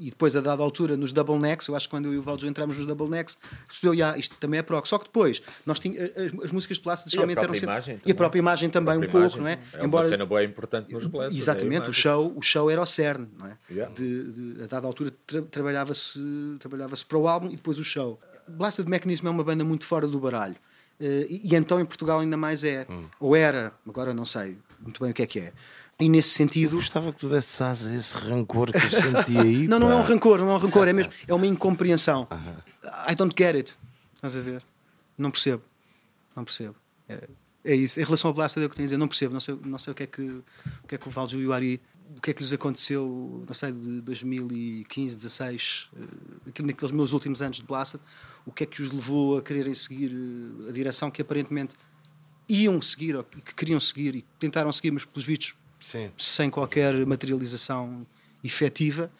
[0.00, 1.68] e depois, a dada altura, nos double necks.
[1.68, 3.36] Eu acho que quando eu e o Valdo entramos nos double necks,
[3.68, 4.86] percebeu, isto também é proc.
[4.86, 7.66] Só que depois, nós tínhamos, as, as músicas de a geralmente eram sempre.
[7.66, 9.58] imagem E a própria imagem também, um própria pouco, imagem.
[9.72, 9.84] não é?
[9.84, 11.92] É uma cena boa importante nos Blazers, é Exatamente, o imagem.
[11.92, 13.56] show, o show era o cerne, não é?
[13.70, 13.94] Yeah.
[13.94, 16.18] De, de- a dada altura tra- trabalhava-se
[16.58, 18.18] trabalhava para o álbum e depois o show.
[18.48, 20.56] Blasted Mechanism é uma banda muito fora do baralho.
[20.98, 22.86] Eh, e, e então em Portugal ainda mais é.
[22.90, 23.02] Hum.
[23.20, 25.52] Ou era, agora não sei muito bem o que é que é.
[26.00, 26.76] E nesse sentido.
[26.76, 29.68] Gostava que tu desses esse rancor que eu senti aí.
[29.68, 32.26] Não, não é um rancor, não é um rancor, é mesmo, é uma incompreensão.
[33.08, 33.78] I don't get it.
[34.14, 34.62] Estás a ver?
[35.16, 35.62] Não percebo.
[36.34, 36.74] Não percebo.
[37.08, 37.28] É,
[37.64, 38.00] é isso.
[38.00, 38.96] Em relação ao Blasted, é o que tenho a dizer.
[38.96, 39.34] Não percebo.
[39.34, 41.46] Não sei, não sei o que é que o que é que o Valju e
[41.46, 41.80] o Ari,
[42.16, 47.42] o que é que lhes aconteceu, não sei, de 2015, 16, eh, naqueles meus últimos
[47.42, 48.02] anos de Blasted,
[48.44, 51.76] o que é que os levou a quererem seguir eh, a direção que aparentemente
[52.48, 56.10] iam seguir, ou que queriam seguir e tentaram seguir, mas pelos vistos Sim.
[56.16, 58.06] sem qualquer materialização
[58.44, 59.10] efetiva.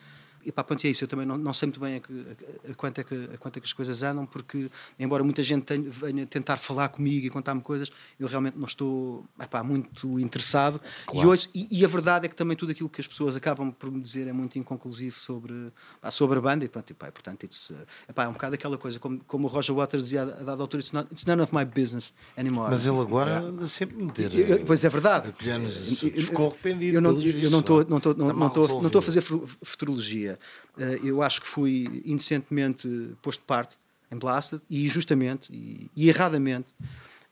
[0.45, 1.05] E pá, pronto, é isso.
[1.05, 2.27] Eu também não, não sei muito bem a, que-
[2.69, 5.43] a- a quanto é que, a quanto é que as coisas andam, porque, embora muita
[5.43, 10.19] gente tenha, venha tentar falar comigo e contar-me coisas, eu realmente não estou epá, muito
[10.21, 10.81] interessado.
[11.07, 11.27] Claro.
[11.29, 13.71] E, hoje, e, e a verdade é que também tudo aquilo que as pessoas acabam
[13.73, 16.65] por me dizer é muito inconclusivo sobre, pá, sobre a banda.
[16.65, 17.71] E pronto, epá, portanto, it's,
[18.09, 20.81] epá, é um bocado aquela coisa, como, como o Roger Waters dizia a dada altura:
[20.83, 22.71] it's, not, it's none of my business anymore.
[22.71, 24.35] Mas ele agora anda sempre a meter.
[24.35, 25.33] Eu- eu- Pois é verdade.
[26.23, 26.97] Ficou arrependido.
[26.97, 27.01] Eu
[27.51, 30.30] não estou não não, não estou não estou a fazer fu- futurologia.
[30.79, 32.89] Eh, Eu acho que fui inocentemente
[33.23, 33.77] posto de parte
[34.11, 36.67] em Blasted e injustamente e, e erradamente.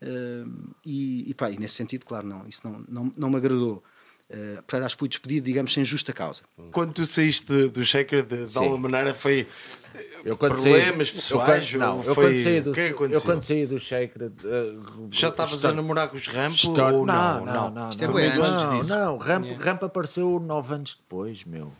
[0.00, 0.44] Eh,
[0.84, 3.82] E, e, pá, e nesse sentido, claro, não, isso não, não, não me agradou.
[4.30, 6.42] Uh, portanto, acho que fui despedido, digamos, sem justa causa.
[6.70, 9.46] Quando tu saíste do Shaker, de, de alguma maneira, foi
[10.22, 11.72] Eu problemas saí, pessoais?
[11.72, 12.24] Eu, quando- não, eu foi...
[12.26, 13.22] quando saí do, o que é que eu aconteceu?
[13.22, 14.22] quando saí do Shaker.
[14.24, 17.46] uh, Já estavas a namorar com os Rampo história- ou não?
[17.46, 17.88] não, não, não.
[17.88, 18.90] Isto é não, não, antes não, disso.
[18.94, 19.64] não, Ramp, Yeah.
[19.64, 21.72] Ramp apareceu nove anos depois, meu.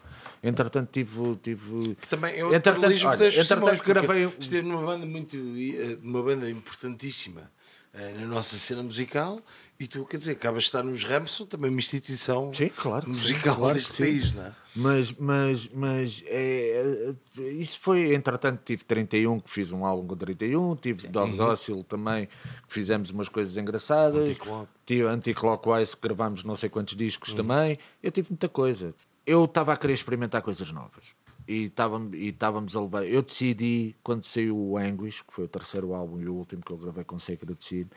[0.43, 1.37] Entretanto, tive.
[1.37, 1.95] tive...
[1.97, 4.25] Que também é Entretanto, olha, das entretanto, gravei.
[4.39, 5.37] Esteve numa banda muito.
[5.37, 7.51] eh, numa banda importantíssima
[7.95, 9.41] eh, na nossa cena musical
[9.81, 13.07] e tu, quer dizer, acabas de estar nos Rams, são também uma instituição Sim, claro.
[13.07, 14.03] sim, musical claro deste sim.
[14.03, 14.53] país, não é?
[14.77, 20.17] Mas, mas, mas é, é, isso foi, entretanto, tive 31, que fiz um álbum com
[20.17, 24.69] 31, tive Dog Dócil também, que fizemos umas coisas engraçadas, Anticlock.
[24.85, 28.95] tive Anticlockwise, que gravámos não sei quantos discos também, eu tive muita coisa.
[29.29, 31.15] Eu estava a querer experimentar coisas novas.
[31.47, 33.07] E estávamos, a levar.
[33.07, 36.73] Eu decidi, quando saiu o Anguish, que foi o terceiro álbum e o último que
[36.73, 37.89] eu gravei com Sacred Seed,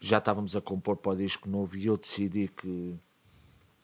[0.00, 2.94] já estávamos a compor para o disco novo e eu decidi que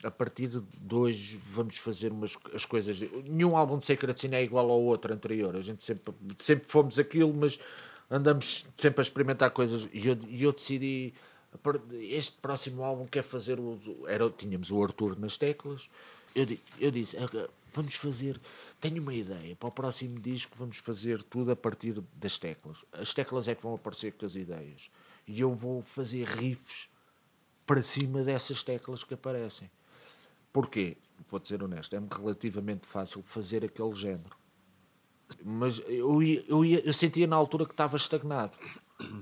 [0.02, 2.98] a partir de hoje vamos fazer umas, as coisas.
[3.26, 5.54] Nenhum álbum de Sacred Sin é igual ao outro anterior.
[5.54, 7.60] A gente sempre, sempre fomos aquilo, mas
[8.10, 9.86] andamos sempre a experimentar coisas.
[9.92, 11.12] E eu, e eu decidi.
[12.00, 13.78] Este próximo álbum quer fazer o.
[14.08, 15.90] Era, tínhamos o Arthur nas teclas.
[16.36, 16.46] Eu,
[16.78, 18.38] eu disse: "Ah, vamos fazer.
[18.80, 19.56] Tenho uma ideia.
[19.56, 22.84] Para o próximo disco, vamos fazer tudo a partir das teclas.
[22.92, 24.90] As teclas é que vão aparecer com as ideias.
[25.26, 26.88] E eu vou fazer riffs
[27.66, 29.70] para cima dessas teclas que aparecem.
[30.52, 30.96] Porquê?
[31.30, 34.36] Vou-te ser honesto, é-me relativamente fácil fazer aquele género.
[35.44, 38.52] Mas eu, ia, eu, ia- eu sentia na altura que estava estagnado.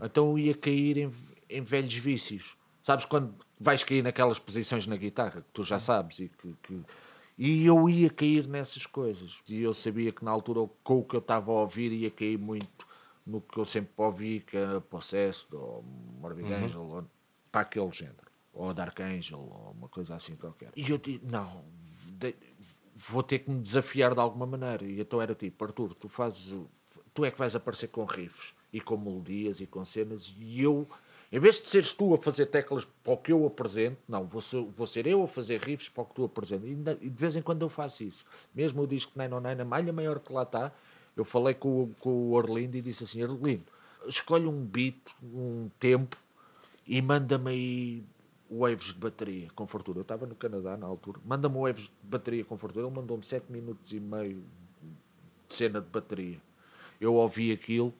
[0.02, 1.12] Então eu ia cair em,
[1.48, 2.56] em velhos vícios.
[2.82, 6.82] Sabes quando vais cair naquelas posições na guitarra que tu já sabes e que, que-
[7.37, 9.39] e eu ia cair nessas coisas.
[9.49, 12.39] E eu sabia que na altura com o que eu estava a ouvir ia cair
[12.39, 12.87] muito
[13.26, 15.82] no que eu sempre ouvi, que era Possessed ou
[16.20, 17.05] Morbid Angel, ou,
[17.51, 18.30] para aquele género.
[18.53, 20.70] Ou Dark Angel, ou uma coisa assim qualquer.
[20.76, 21.64] E eu disse, não,
[22.07, 22.37] de-
[22.95, 24.85] vou ter que me desafiar de alguma maneira.
[24.85, 26.53] E então era tipo, Arthur, tu fazes
[27.14, 30.87] tu é que vais aparecer com riffs e com melodias e com cenas e eu,
[31.35, 34.41] em vez de seres tu a fazer teclas para o que eu apresento, não, vou
[34.41, 36.68] ser, vou ser eu a fazer riffs para o que tu apresentas.
[36.70, 38.24] E, de vez em quando eu faço isso.
[38.55, 40.70] Mesmo o disco 909, a malha maior que lá está,
[41.16, 43.64] eu falei com, com o Orlindo e disse assim, Orlindo,
[44.07, 46.16] escolhe um beat, um tempo
[46.87, 48.05] e manda-me aí
[48.49, 49.99] waves de bateria com fartura.
[49.99, 52.87] Eu estava no Canadá na altura, manda-me waves de bateria com fartura.
[52.87, 54.45] Ele mandou-me 7 minutos e meio
[55.49, 56.39] de cena de bateria.
[57.01, 57.93] Eu ouvi aquilo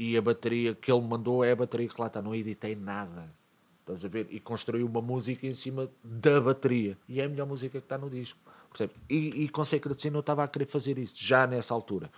[0.00, 2.22] e a bateria que ele mandou é a bateria que lá está.
[2.22, 3.30] Não editei nada.
[3.68, 4.28] Estás a ver?
[4.30, 6.96] E construí uma música em cima da bateria.
[7.06, 8.38] E é a melhor música que está no disco.
[8.70, 8.94] Percebe?
[9.10, 9.78] E, e com Sin
[10.14, 12.10] eu estava a querer fazer isso, já nessa altura.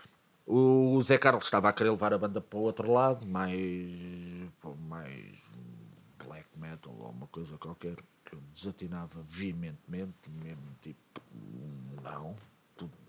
[0.46, 3.50] O Zé Carlos estava a querer levar a banda para o outro lado, mais,
[4.88, 5.36] mais
[6.24, 11.20] black metal ou uma coisa qualquer que eu desatinava veementemente, mesmo tipo,
[12.00, 12.36] não,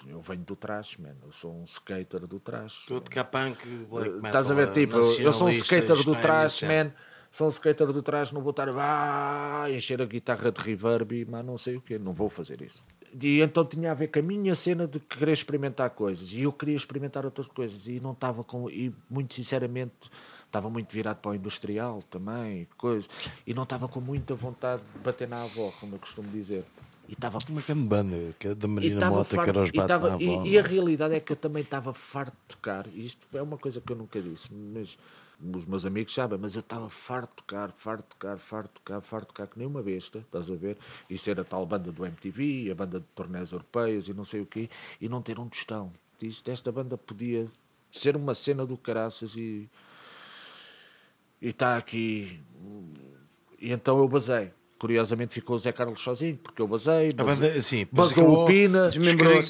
[0.07, 2.85] eu venho do trash, man, eu sou um skater do trash.
[2.87, 4.25] Todo K-Punk, black metal.
[4.25, 6.91] Estás a ver, tipo, eu- sou um skater do é trash, man.
[7.31, 11.43] Sou um skater do trash, não vou estar a encher a guitarra de reverb mas
[11.43, 12.83] não sei o quê, não vou fazer isso.
[13.19, 16.51] E então tinha a ver com a minha cena de querer experimentar coisas e eu
[16.51, 18.69] queria experimentar outras coisas e não estava com.
[18.69, 20.09] E muito sinceramente
[20.45, 23.09] estava muito virado para o industrial também, coisas,
[23.45, 26.63] e não estava com muita vontade de bater na avó, como eu costumo dizer.
[27.07, 29.81] E estava Uma grande banda, que é da e Marina Mota, que era os bate
[29.81, 30.63] estava- na e- e a é?
[30.63, 32.87] realidade é que eu também estava farto de tocar.
[32.87, 34.97] E isto é uma coisa que eu nunca disse, mas
[35.53, 38.73] os meus amigos sabem, mas eu estava farto de tocar, farto de tocar, farto de
[38.81, 40.77] tocar, farto de tocar, que nem uma besta, estás a ver?
[41.09, 44.39] E ser a tal banda do MTV, a banda de torneios europeus e não sei
[44.41, 44.69] o quê,
[45.01, 45.91] e não ter um tostão.
[46.21, 47.45] Isto, esta banda podia
[47.91, 49.69] ser uma cena do caraças e
[51.41, 52.39] está aqui.
[53.59, 54.51] E então eu basei.
[54.87, 57.07] Curiosamente ficou o Zé Carlos sozinho, porque eu basei.
[57.17, 58.89] A basou- banda, depois basou acabou- o Pina.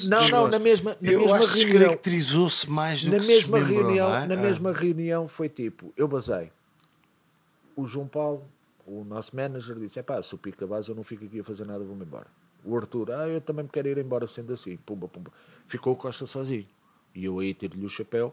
[0.08, 1.72] Não, não, na mesma, na Eu mesma acho reunião.
[1.72, 4.26] descaracterizou-se mais do Na que mesma, se reunião, é?
[4.28, 4.36] na Ah.
[4.36, 6.52] mesma reunião foi tipo, eu basei.
[7.74, 8.44] O João Paulo,
[8.86, 11.44] o nosso manager, disse: é pá, se o pica base eu não fico aqui a
[11.44, 12.28] fazer nada, vou-me embora.
[12.64, 15.32] O Arthur, ah, eu também me quero ir embora sendo assim, pumba, pumba.
[15.66, 16.64] Ficou o Costa sozinho.
[17.12, 18.32] E eu aí tiro-lhe o chapéu.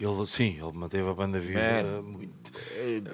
[0.00, 2.02] Ele, sim, ele manteve a banda viva Man.
[2.02, 2.58] muito.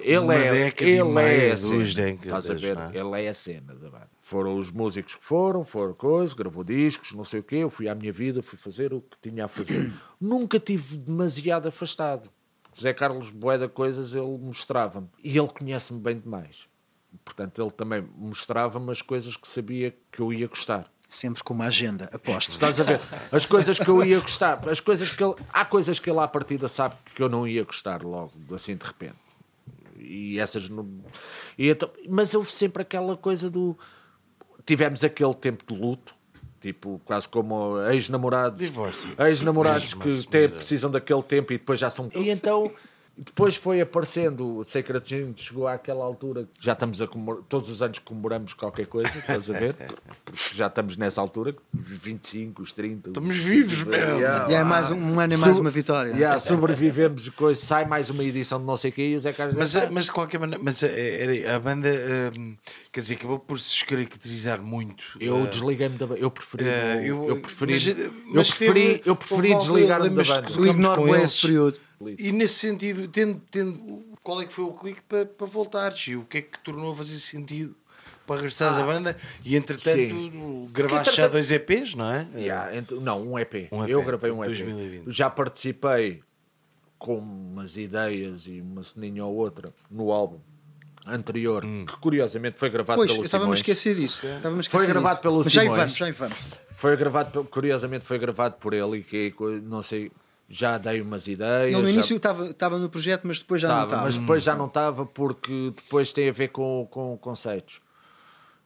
[0.01, 2.07] Ele Uma é, década e ele meia, é a duas cena.
[2.07, 2.77] décadas, Estás a ver?
[2.77, 2.97] é?
[2.97, 4.09] Ele é a cena da banda.
[4.21, 7.57] Foram os músicos que foram, foram coisas, gravou discos, não sei o quê.
[7.57, 9.93] Eu fui à minha vida, fui fazer o que tinha a fazer.
[10.19, 12.29] Nunca tive demasiado afastado.
[12.73, 15.09] José Carlos Boeda coisas ele mostrava-me.
[15.23, 16.67] E ele conhece-me bem demais.
[17.25, 20.89] Portanto, ele também mostrava-me as coisas que sabia que eu ia gostar.
[21.09, 22.51] Sempre com uma agenda, aposto.
[22.51, 22.99] Estás a ver?
[23.31, 26.27] As coisas que eu ia gostar, as coisas que ele, há coisas que ele à
[26.27, 29.15] partida sabe que eu não ia gostar logo, assim de repente.
[29.97, 30.85] E essas não.
[31.57, 33.77] E então, mas houve sempre aquela coisa do.
[34.65, 36.13] Tivemos aquele tempo de luto,
[36.59, 38.59] tipo, quase como ex-namorados.
[38.59, 39.09] Divórcio.
[39.17, 42.11] Ex-namorados que têm- precisam daquele tempo e depois já são.
[42.13, 42.69] E então
[43.19, 47.67] Depois foi aparecendo, o Sacred Gym chegou àquela altura, que já estamos a comemorar, todos
[47.67, 49.75] os anos comemoramos qualquer coisa, estás a ver?
[50.23, 53.09] Porque já estamos nessa altura, os 25, os 30.
[53.09, 53.95] Estamos vivos, meu.
[54.19, 56.11] Yeah, E é mais um, um ano é mais uma vitória.
[56.11, 59.19] Yeah, sobrevivemos, de coisa, sai mais uma edição de não sei o quê e o
[59.19, 61.89] Zé Carlos Mas, mas de qualquer maneira, mas eh, era- a banda,
[62.37, 62.55] hum,
[62.91, 65.17] quer dizer, acabou por se descaracterizar muito.
[65.19, 66.19] eu Eh, desliguei-me da banda.
[66.19, 69.73] Eu preferi, eh, eu, eu preferi, mas, eu mas preferi, teve- eu preferi uma altura,
[69.79, 70.41] desligar-me da banda.
[70.47, 71.86] que Eu ignoro bem esse período.
[72.17, 76.07] E nesse sentido, tendo, tendo, qual é que foi o clique para, para voltares?
[76.07, 77.75] E o que é que tornou a fazer sentido
[78.25, 79.15] para regressares à banda?
[79.43, 80.69] E entretanto, sim.
[80.71, 82.27] gravaste já dois EPs, não é?
[82.35, 83.67] Yeah, ent- não, um EP.
[83.71, 84.47] Um EP, Eu gravei um EP.
[84.49, 85.11] 2020.
[85.11, 86.21] Já participei
[86.99, 90.39] com umas ideias e uma ceninha ou outra no álbum
[91.05, 91.85] anterior, Hum.
[91.85, 93.59] que curiosamente foi gravado Pois, pelo eu estava-me a Simões.
[93.59, 94.17] esquecer disso.
[94.17, 95.21] Estava-me a Foi esquecer gravado disso.
[95.21, 95.77] pelo Mas já Simões.
[95.79, 96.53] vamos, já vamos.
[96.75, 99.33] Foi gravado, curiosamente foi gravado por ele e que
[99.63, 100.11] não sei,
[100.49, 101.73] já dei umas ideias.
[101.73, 104.43] Ele no já- início estava, estava no projeto, mas depois já não Estava, mas depois
[104.43, 107.81] já não estava porque depois tem a ver com, com conceitos.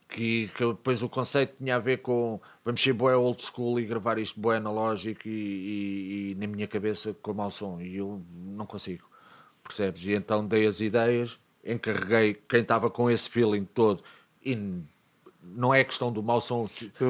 [0.10, 3.86] Que, que depois o conceito tinha a ver com vamos ser boé old school e
[3.86, 8.22] gravar isto boé analógico e, e- e na minha cabeça com mau som e eu
[8.36, 9.10] não consigo,
[9.64, 10.06] percebes?
[10.06, 14.04] E então dei as ideias, encarreguei quem estava com esse feeling todo
[14.44, 14.58] e
[15.42, 16.68] não é questão do mau som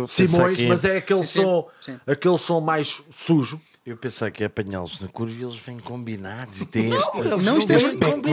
[0.07, 1.99] Simões, mas é aquele Sim, sim, som, sim.
[2.05, 3.59] aquele som mais sujo.
[3.83, 7.17] Eu pensava que é apanhá-los na curva e eles vêm combinados e têm este.
[7.43, 7.79] Não, isto é,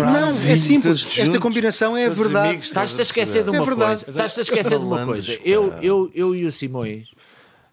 [0.03, 1.07] não, é simples.
[1.17, 2.61] Esta combinação é todos verdade.
[2.61, 4.05] Estás-te a esquecer de É uma verdade.
[4.05, 4.11] coisa.
[4.11, 5.33] Estás-te a esquecer de uma coisa.
[5.43, 7.09] Eu, eu, eu e o Simões,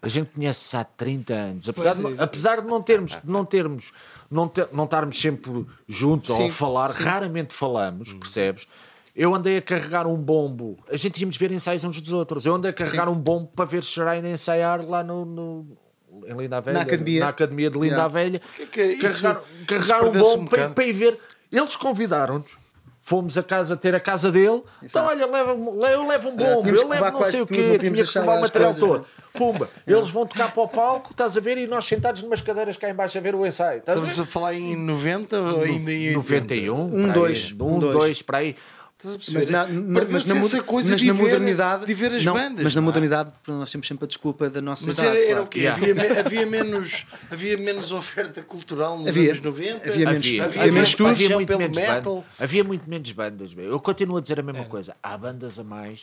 [0.00, 1.68] a gente conhece há 30 anos.
[1.68, 3.92] Apesar, é, de, apesar de não termos, de não termos,
[4.30, 8.66] não, ter, não estarmos sempre juntos ou Sim, a falar, raramente falamos, percebes?
[9.14, 10.78] Eu andei a carregar um bombo.
[10.90, 12.46] A gente íamos ver ensaios uns dos outros.
[12.46, 15.26] Eu andei a carregar um bombo para ver Shrine ensaiar lá no.
[15.26, 15.76] no-
[16.26, 17.20] em Linda a Velha, Na academia.
[17.20, 18.04] na academia de Linda Yeah.
[18.04, 18.40] a Velha.
[18.54, 21.18] Que- que isso- carregar isso carregar um um bombo para, para ir ver.
[21.52, 22.56] Eles convidaram-nos.
[23.00, 24.62] Fomos a casa ter a casa dele.
[24.82, 28.04] Então, olha, leva, eu levo um bombo, tínhamos eu levo não sei o quê, tinha
[28.04, 29.06] que levar o material coisas, todo.
[29.32, 32.76] Pumba, eles vão tocar para o palco, estás a ver, e nós sentados numas cadeiras
[32.76, 33.78] cá em baixo a ver o ensaio.
[33.78, 34.08] Estás a ver?
[34.08, 36.54] Estamos a falar em 90 ou ainda em 80?
[36.54, 37.12] 91, Um, para aí.
[37.12, 37.92] dois, um, um, dois.
[37.96, 38.56] dois, para aí.
[39.04, 41.84] Mas na, na- mas na, essa moder- coisa mas de na ver- modernidade.
[41.86, 42.62] de ver as não, bandas.
[42.62, 42.90] Mas na não é?
[42.90, 45.16] modernidade, nós temos sempre a desculpa da nossa Mas idade.
[45.16, 45.44] era, era claro.
[45.44, 45.58] o quê?
[45.60, 45.82] Yeah.
[45.82, 49.30] Havia, me- havia menos, havia menos oferta cultural nos Havia.
[49.32, 49.88] anos 90?
[49.90, 52.14] Havia menos- Havia, havia havia, menos havia paixão muito pelo menos metal.
[52.16, 52.40] bandas.
[52.40, 53.50] Havia muito menos bandas.
[53.56, 54.96] Eu continuo a dizer a mesma coisa.
[55.02, 56.00] Há bandas a mais.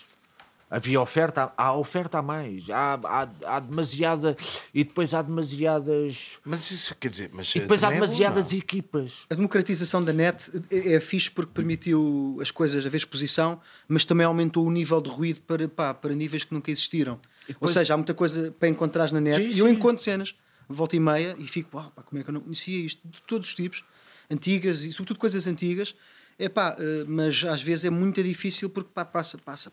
[0.75, 2.67] Havia oferta, há oferta a mais.
[2.67, 4.35] Há, há, há demasiada.
[4.73, 6.31] E depois há demasiadas.
[6.43, 8.57] Mas isso quer dizer, mas E depois há é bom, demasiadas não?
[8.57, 9.25] equipas.
[9.29, 14.25] A democratização da net é, é fixe porque permitiu as coisas haver exposição, mas também
[14.25, 17.13] aumentou o nível de ruído para, pá, para níveis que nunca existiram.
[17.13, 17.19] Ou
[17.49, 19.37] depois- seja, há muita coisa para encontrar na net.
[19.37, 19.73] Sim, e eu sim.
[19.73, 20.33] encontro cenas,
[20.67, 22.99] volta e meia, e fico, "Uau, pá, como é que eu não conhecia isto?
[23.07, 23.83] De todos os tipos,
[24.31, 25.93] antigas e sobretudo coisas antigas.
[26.37, 29.71] É pá, eh, mas às vezes é muito difícil porque pá, passa, passa.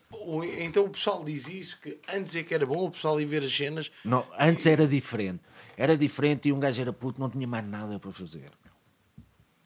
[0.59, 3.43] Então o pessoal diz isso, que antes é que era bom o pessoal ir ver
[3.43, 3.91] as cenas.
[4.05, 5.41] Não, antes era diferente.
[5.77, 8.51] Era diferente e um gajo era puto, não tinha mais nada para fazer.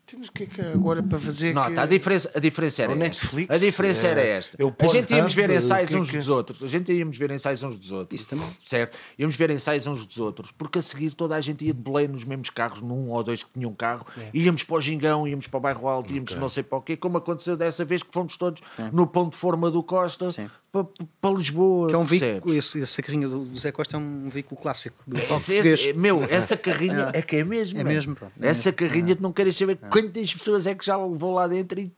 [0.06, 1.54] Temos o que é que agora para fazer?
[1.54, 1.80] Não, que...
[1.80, 3.06] a, diferença, a diferença era O esta.
[3.06, 4.58] Netflix, a diferença é- era esta.
[4.62, 6.64] é o a gente íamos ver ensaios que é uns que- dos outros.
[6.64, 8.20] A gente íamos ver ensaios uns dos outros.
[8.22, 8.48] Isso também.
[8.60, 8.96] Certo?
[9.18, 10.52] Íamos ver ensaios uns dos outros.
[10.52, 13.44] Porque a seguir toda a gente ia de Belém nos mesmos carros, num ou dois
[13.44, 14.06] que tinham carro.
[14.32, 16.96] Íamos para o Gingão, íamos para o Bairro Alto, íamos não sei para o quê.
[16.96, 18.62] Como aconteceu dessa vez que fomos todos
[18.94, 20.50] no Pão de Forma do Costa Sim.
[20.84, 21.88] Para, para Lisboa.
[21.90, 24.96] Que é um veículo, esse, esse carrinho do do Zé Costa é um veículo clássico
[25.08, 27.80] do Esse- esse- meu, essa carrinha é, que é mesmo.
[27.80, 30.98] É mesmo, pô, é essa carrinha, tu não queres saber quantas pessoas é que já
[30.98, 31.92] vão lá dentro e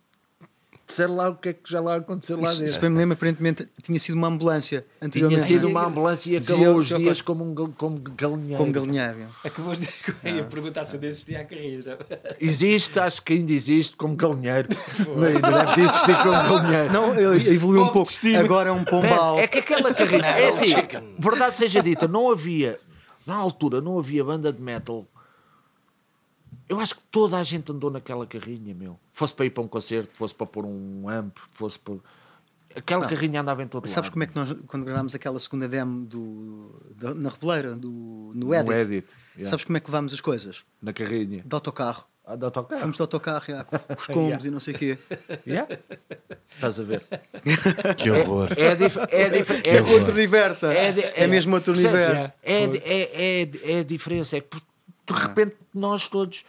[0.87, 2.65] disser lá o que é que já lá aconteceu lá Isso, dentro.
[2.65, 6.55] isso bem me lembro, aparentemente tinha sido uma ambulância Tinha sido uma ambulância e Dizia
[6.55, 8.57] acabou os dias como um como galinheiro.
[8.57, 9.27] Como galinheiro.
[9.43, 11.81] Acabou de dizer que eu ia perguntar se ainda existia a carrinha.
[11.81, 11.97] já.
[12.39, 14.69] Existe, acho que ainda existe como galinheiro.
[15.27, 16.93] ainda deve de existir como galinheiro.
[16.93, 18.09] Não, ele evoluiu um pouco.
[18.39, 19.39] Agora é um pombal.
[19.39, 20.25] É que aquela carrinha.
[20.25, 20.73] É assim,
[21.19, 22.79] verdade seja dita, não havia.
[23.25, 25.05] Na altura, não havia banda de metal.
[26.69, 28.99] Eu acho que toda a gente andou naquela carrinha, meu.
[29.13, 31.95] Fosse para ir para um concerto, fosse para pôr um amp, fosse para.
[32.75, 33.09] Aquela Não.
[33.09, 34.13] carrinha andava em todo Sabes lado.
[34.13, 38.53] como é que nós, quando gravámos aquela segunda demo do, da- na Reboleira, do, no
[38.53, 39.49] Edit, No Edit, yeah.
[39.49, 40.63] sabes como é que levámos as coisas?
[40.81, 41.41] Na carrinha.
[41.43, 42.05] De autocarro.
[42.23, 42.81] Ah, de autocarro.
[42.81, 44.97] Fomos de autocarro, já, com, com os combos e não sei o quê.
[45.47, 45.67] Yeah?
[46.53, 47.01] Estás a ver?
[47.97, 48.49] Que horror.
[48.57, 49.93] É, dif é, dif é, horror.
[49.99, 50.65] Outro universo.
[50.67, 52.31] É, É, de- mesmo outro universo.
[52.43, 54.37] É, é, é, é a diferença.
[54.37, 54.57] É que
[55.07, 56.43] de repente nós todos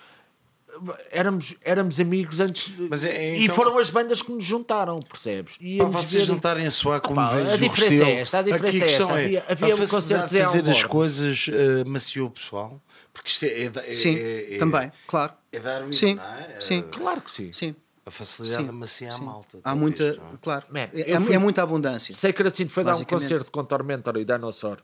[1.11, 2.73] éramos, éramos amigos antes.
[2.89, 5.55] Mas é- e então- foram as bandas que nos juntaram, percebes?
[5.61, 8.39] E Para íamos vocês ver- juntarem a soar como pá, velhos a diferença é esta,
[8.39, 8.87] a diferença aqui é esta.
[8.99, 12.81] questão Havia- havia a um concerto de fazer as coisas uh, maciou o pessoal,
[13.13, 15.33] porque isto é, é, é- Sim, é- é- também, claro.
[15.51, 16.57] É Darwin, Sim, não é?
[16.57, 16.83] É- sim.
[16.83, 17.53] Claro que sim.
[17.53, 17.75] Sim.
[18.05, 19.25] A facilidade Sim, de amaciar a sim.
[19.25, 19.59] malta.
[19.65, 20.17] Há muita, é?
[20.41, 20.65] claro.
[20.71, 22.15] Man, é, fui- é muita abundância.
[22.15, 24.79] Sacred Sin foi dar um concerto com Tormentor e Dinosaur.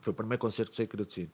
[0.00, 1.28] Foi o primeiro concerto de Sacred Sin.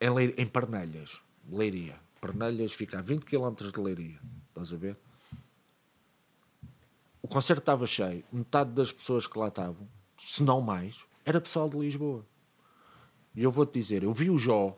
[0.00, 1.20] Em, Leir- em Parnelhas,
[1.50, 1.96] Leiria.
[2.20, 4.18] Parnelhas fica a 20 km de Leiria.
[4.48, 4.96] Estás a ver?
[7.22, 8.24] O concerto estava cheio.
[8.32, 9.86] Metade das pessoas que lá estavam,
[10.18, 12.24] se não mais, era pessoal de Lisboa.
[13.34, 14.76] E eu vou-te dizer, eu vi o Jó,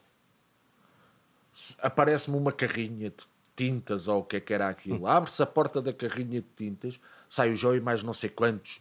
[1.78, 3.24] aparece-me uma carrinha de
[3.56, 5.06] tintas ou o que é que era aquilo.
[5.08, 8.80] Abre-se a porta da carrinha de tintas, sai o Jó e mais não sei quantos,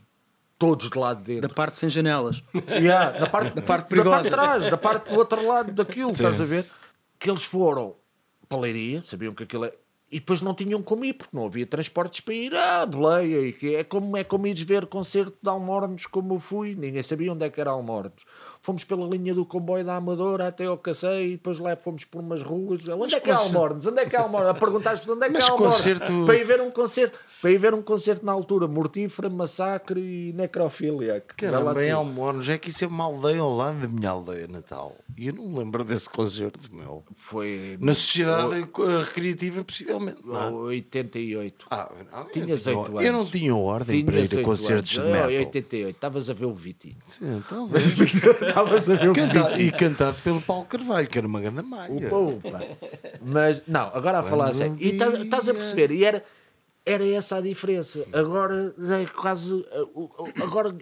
[0.62, 1.55] todos de lá de Da dentro.
[1.55, 2.43] parte sem janelas.
[2.70, 4.12] Yeah, da parte, da parte Da perigosa.
[4.16, 6.66] parte de trás, da parte do outro lado daquilo, estás a ver?
[7.20, 7.95] Que eles foram
[8.47, 9.74] para a Leiria, sabiam que aquilo é.
[10.14, 13.47] E depois não tinham como ir, porque não havia transportes para ir à boleia.
[13.47, 16.76] E que é, como, é como ires ver concerto de Almornos, como eu fui.
[16.76, 18.26] Ninguém sabia onde é que era Almornos.
[18.62, 22.20] Fomos pela linha do comboio da Amadora até ao Cacei e depois lá fomos por
[22.20, 22.82] umas ruas.
[22.89, 23.86] Onde é que é Almornos?
[23.88, 24.49] Onde é que é Almornos?
[24.49, 25.78] A perguntar onde é que Mas é Almornos?
[25.78, 27.18] concerto- Para ir ver um concerto.
[27.41, 31.23] Para ir ver um concerto na altura, mortífera, massacre e necrofilia.
[31.35, 31.97] Caramba, em tudo.
[31.97, 34.95] Almornos, é que isso é uma aldeia ao lado da minha aldeia natal.
[35.17, 37.03] E eu não me lembro desse concerto, meu.
[37.15, 40.19] Foi Na sociedade eh, recreativa, possivelmente.
[40.23, 40.39] Não.
[40.39, 40.51] é?
[40.51, 41.65] 88.
[41.71, 43.31] Ah, não, eu Tinhas não tinha- oito Eu não anos.
[43.31, 45.07] tinha ordem para Tinhas ir a concertos anos.
[45.07, 45.29] de metal.
[45.31, 45.95] Oh, 88.
[45.95, 46.97] Estavas a ver o Vitinho.
[47.07, 47.85] Sim, talvez.
[48.47, 51.91] Estavas a ver o Canta- e cantado pelo Paulo Carvalho, que era uma grande malha.
[51.91, 52.61] Upa, upa.
[53.19, 54.77] Mas, não, agora a falar a sério.
[54.79, 55.89] E tá- estás a perceber?
[55.91, 56.23] E era,
[56.86, 58.05] era essa a diferença.
[58.13, 59.53] Agora é quase.
[59.53, 60.75] uh, Agora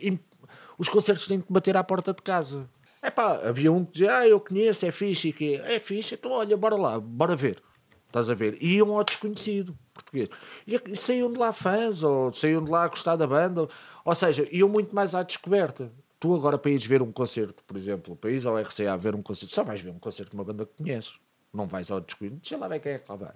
[0.77, 2.69] os concertos têm que bater à porta de casa.
[3.01, 6.15] É pá, havia um que dizia, ah, eu conheço, é fixe, e que é fixe,
[6.15, 7.61] então olha, bora lá, bora ver.
[8.07, 8.57] Estás a ver?
[8.61, 10.29] E iam ao desconhecido português.
[10.65, 13.61] E saíam de lá fãs, ou saíam de lá a gostar da banda.
[13.61, 13.69] Ou,
[14.03, 15.91] ou seja, iam muito mais à descoberta.
[16.19, 19.21] Tu agora para ires ver um concerto, por exemplo, para ires ao RCA ver um
[19.21, 21.19] concerto, só vais ver um concerto de uma banda que conheces.
[21.53, 22.39] Não vais ao desconhecido.
[22.41, 23.33] Deixa lá ver quem é que lá vai.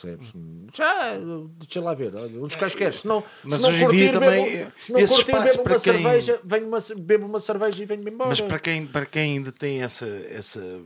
[0.00, 0.28] Percebes?
[0.74, 1.16] Já,
[1.58, 2.14] deixa lá ver.
[2.14, 2.92] Olha, uns quaisquer.
[2.92, 5.62] Se não, Mas se não hoje em dia também, bebo, se não esse curtir, espaço
[5.62, 8.30] para quem- cerveja, venho uma, bebo uma cerveja e venho-me embora.
[8.30, 10.80] Mas para quem, para quem ainda tem essa, essa,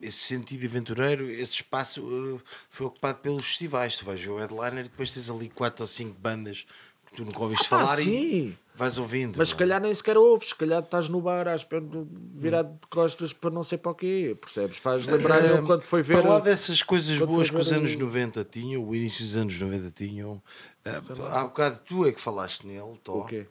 [0.00, 3.96] esse sentido aventureiro, esse espaço uh, foi ocupado pelos festivais.
[3.96, 6.66] Tu vais ver o headliner e depois tens ali quatro ou cinco bandas
[7.10, 9.36] que tu nunca ouviste Ah, falar e vais ouvindo.
[9.36, 9.58] Mas se é?
[9.58, 13.32] calhar nem sequer ouves, se calhar estás no bar à espera de virado de costas
[13.32, 14.76] para não sei para o quê, percebes?
[14.78, 16.20] Faz lembrar eu Eh, quando foi ver.
[16.20, 19.58] Para lá dessas coisas boas que os anos o- 90 tinham, o início dos anos
[19.60, 20.42] 90 tinham,
[20.84, 21.00] eh,
[21.32, 23.18] há bocado tu é que falaste nele, Tó.
[23.20, 23.46] O quê?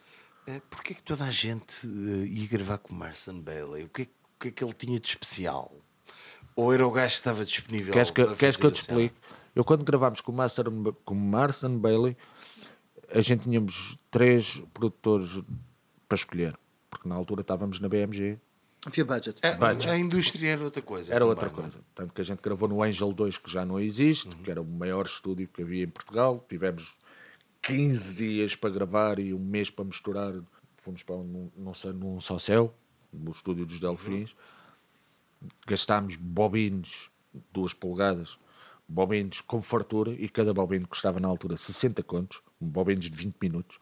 [0.46, 3.84] Eh, Porquê que toda a gente eh, ia gravar com o Marston Bailey?
[3.84, 4.08] O que, é, o
[4.40, 5.70] que é que ele tinha de especial?
[6.56, 7.92] Ou era o gajo que estava disponível?
[7.92, 9.14] Queres que, queres que eu te explique?
[9.54, 10.66] Eu quando gravámos com o, Master,
[11.04, 12.16] com o Marson Bailey,
[13.12, 15.42] a gente tínhamos três produtores
[16.08, 16.58] para escolher,
[16.88, 18.38] porque na altura estávamos na BMG,
[18.86, 19.46] Havia budget.
[19.46, 19.90] A, Budget.
[19.90, 21.12] a indústria era outra coisa.
[21.12, 21.60] era também, outra não é?
[21.60, 21.80] coisa.
[21.94, 24.64] Tanto que a gente gravou no Angel 2, que já não existe, que era o
[24.64, 26.44] maior estúdio que havia em Portugal.
[26.48, 26.96] Tivemos
[27.60, 30.32] 15 dias para gravar e um mês para misturar.
[30.78, 32.74] Fomos para um, não sei, num só céu,
[33.12, 34.34] no estúdio dos Delfins.
[35.66, 37.10] Gastámos bobinos,
[37.52, 38.38] duas polegadas,
[38.88, 43.36] bobinos com fartura, e cada bobino custava na altura 60 contos, um bobinos de 20
[43.40, 43.78] minutos,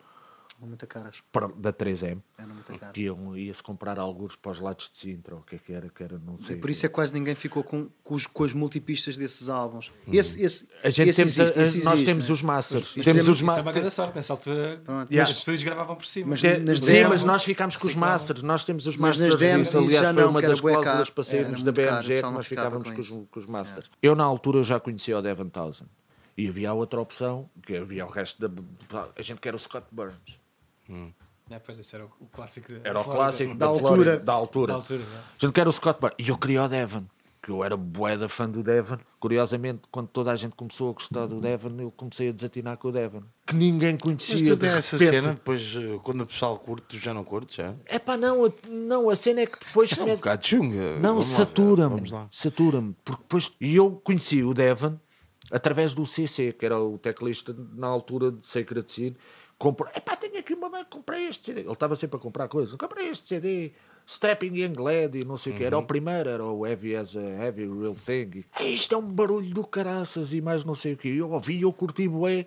[0.60, 1.22] muito caras.
[1.30, 2.20] para- da 3M.
[2.36, 2.92] Eram muito caras.
[2.92, 5.72] Que iam- ia-se comprar alguns para os lados de Sintra, ou o que é que
[5.72, 6.56] era, que era, não sei.
[6.56, 9.92] Por isso é que quase ninguém ficou com, com, os, com as multipistas desses álbuns.
[10.12, 10.70] Esse, esse, Uhum.
[10.82, 12.32] A gente esse temos, a- existe, esse nós existe, temos né?
[12.34, 12.82] os masters.
[12.82, 14.16] Isso temos os Isso é uma grande sorte.
[14.16, 15.10] Nessa altura, Pronto.
[15.12, 15.30] Yeah.
[15.32, 16.30] os estúdios gravavam por cima.
[16.30, 18.42] Mas nas Sim, mas nós ficámos com os masters.
[18.42, 19.78] Nós temos os Mas masters demos disso.
[19.78, 22.90] isso Aliás, foi não, uma das cláusulas para sairmos da BMG que nós ficávamos
[23.30, 23.88] com os masters.
[24.02, 25.88] Eu, na altura, já conhecia o Devon Townsend.
[26.38, 28.62] E havia outra opção, que havia o resto da...
[29.16, 30.38] A gente quer o Scott Burns.
[31.50, 32.72] É, pois esse era o, o clássico.
[32.72, 33.88] da- Era o da clássico Da da, altura.
[33.88, 34.66] Flórida, da altura.
[34.72, 35.16] Da altura, é.
[35.16, 36.14] A gente quer o Scott Burns.
[36.18, 37.04] E eu queria o Devon.
[37.42, 38.98] Que eu era boeda fã do Devon.
[39.18, 42.88] Curiosamente, quando toda a gente começou a gostar do Devon, eu comecei a desatinar com
[42.88, 43.22] o Devon.
[43.46, 44.36] Que ninguém Mas conhecia.
[44.36, 47.56] tu de tem essa cena, depois, eh, quando o pessoal curte, tu já não curtes,
[47.56, 47.74] já?
[47.86, 49.90] É pá, não, a- não, a cena é que depois.
[49.96, 50.98] É um bocado chunga.
[51.00, 51.94] Não, satura-me.
[51.96, 52.26] Vamos lá.
[52.30, 52.94] Satura-me.
[53.04, 53.50] Porque depois.
[53.60, 54.98] E eu conheci o Devon
[55.50, 59.16] através do CC, que era o teclista na altura de Sacred Sin.
[59.58, 59.90] Comprou.
[59.94, 60.84] Epá, tenho aqui uma.
[60.84, 61.62] Comprei este CD.
[61.62, 62.74] Ele estava sempre a comprar coisas.
[62.76, 63.72] Comprei este CD.
[64.08, 65.64] Stepping Young Lad e não sei o que.
[65.64, 68.38] Era o primeiro, era o Heavy as a Heavy Real Thing.
[68.58, 71.08] E, "Ei, isto é um barulho do caraças e mais não sei o que.
[71.08, 72.46] Eu ouvi, eu curti bué.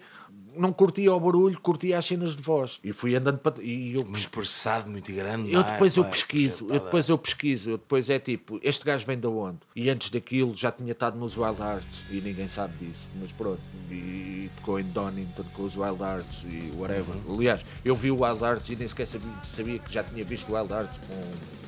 [0.55, 2.79] Não curtia o barulho, curtia as cenas de voz.
[2.83, 3.61] E fui andando para.
[3.63, 5.51] E eu, Muito processado, muito grande.
[5.53, 5.63] eu é?
[5.71, 9.17] depois eu Pá, pesquiso, eu depois eu pesquiso, eu depois é tipo, este gajo vem
[9.19, 9.59] de onde?
[9.75, 13.61] E antes daquilo já tinha estado nos Wild Arts e ninguém sabe disso, mas pronto,
[13.89, 17.15] e tocou em Donington com os Wild Arts e whatever.
[17.25, 17.35] Uhum.
[17.35, 20.49] Aliás, eu vi o Wild Arts e nem sequer sabia, sabia que já tinha visto
[20.51, 21.61] o Wild Arts com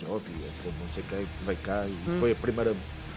[0.00, 2.18] Jovi, ou com não sei quem, que veio cá e Hum.
[2.20, 2.74] foi a primeira.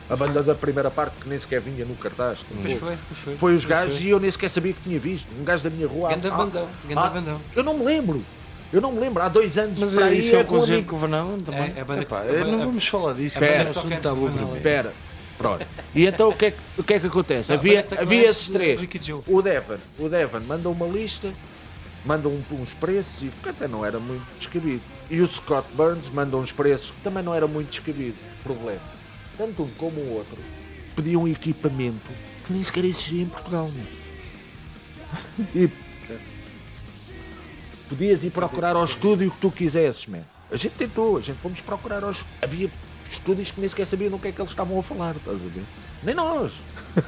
[0.09, 2.39] A banda da primeira parte que nem sequer vinha no cartaz.
[2.61, 3.35] Pois foi, pois foi.
[3.37, 4.05] Foi os gajos foi.
[4.05, 5.27] e eu nem sequer sabia que tinha visto.
[5.39, 6.09] Um gajo da minha rua.
[6.09, 7.41] Ganda ah, bandão, ganda ah, bandão.
[7.55, 8.23] Eu não me lembro.
[8.71, 9.21] Eu não me lembro.
[9.21, 11.41] Há dois anos Mas para é, aí isso é é o com concerto com o
[11.43, 11.73] também.
[11.75, 13.41] É, é banda Epá, que- eu não vamos falar disso, é
[14.47, 14.55] mim.
[14.57, 14.93] Espera.
[15.37, 15.65] Pronto.
[15.95, 17.51] E então o que é que, o que, é que acontece?
[17.51, 18.79] Não, havia havia esses três.
[19.27, 21.31] O Devon, o Devon manda uma lista,
[22.05, 24.81] manda um- uns preços e que até não era muito descabido.
[25.09, 28.15] E o Scott Burns manda uns preços que também não era muito descabido.
[28.43, 28.92] Problema.
[29.37, 30.41] Tanto um como o outro
[30.95, 32.11] pediam equipamento
[32.45, 33.69] que nem sequer existia em Portugal.
[33.71, 34.03] meu.
[35.51, 35.75] Tipo,
[37.89, 40.23] podias ir procurar ao estúdio que tu quisesses, man.
[40.51, 42.25] A gente tentou, a gente fomos procurar aos.
[42.41, 42.69] Havia
[43.09, 45.47] estúdios que nem sequer sabiam no que é que eles estavam a falar, estás a
[45.47, 45.63] ver?
[46.01, 46.53] Nem nós.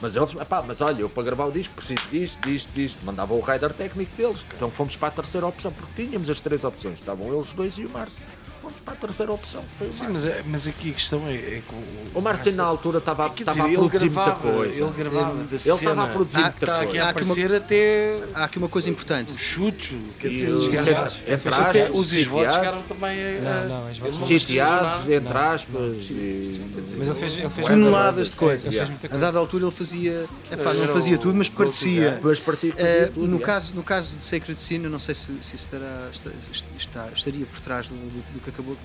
[0.00, 2.98] Mas eles, epá, mas olha, eu para gravar o disco preciso disto, disto, disto.
[3.02, 4.44] Mandava o rider técnico deles.
[4.54, 6.98] Então fomos para a terceira opção, porque tínhamos as três opções.
[6.98, 8.18] Estavam eles dois e o Márcio.
[8.66, 9.62] Fomos para a terceira opção.
[9.80, 11.74] o Sim, mas, é- mas aqui a questão é, é que
[12.18, 14.82] O Márcio na altura estava, dizer, a ele produzir muita coisa.
[14.82, 15.74] ele gravava da Ele cena.
[15.76, 17.02] estava a produzir Ah, muita Está aqui coisa.
[17.02, 19.32] a Há aqui uma- até Há aqui uma coisa importante.
[19.32, 20.90] o chute, quer dizer, os- os- Sim, entre
[21.32, 23.40] entre aspas, até os esvotos chegaram também a...
[23.40, 24.26] Não, não, os votos não.
[24.26, 25.92] Sitiados, entre aspas.
[26.10, 26.60] e-
[26.96, 28.64] Mas ele fez, ele Toneladas de coisas.
[28.74, 30.26] Ele muita A dada altura ele fazia.
[30.50, 32.10] Não fazia o tudo, mas parecia.
[32.12, 33.28] Depois parecia que Eh, fazia tudo.
[33.28, 37.88] no, caso, no caso de Sacred Sin, eu não sei se, estará, estaria por trás
[37.88, 38.76] do, do- do que acabou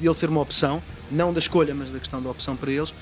[0.00, 2.92] de ele ser uma opção, não da escolha, mas da questão da opção para eles,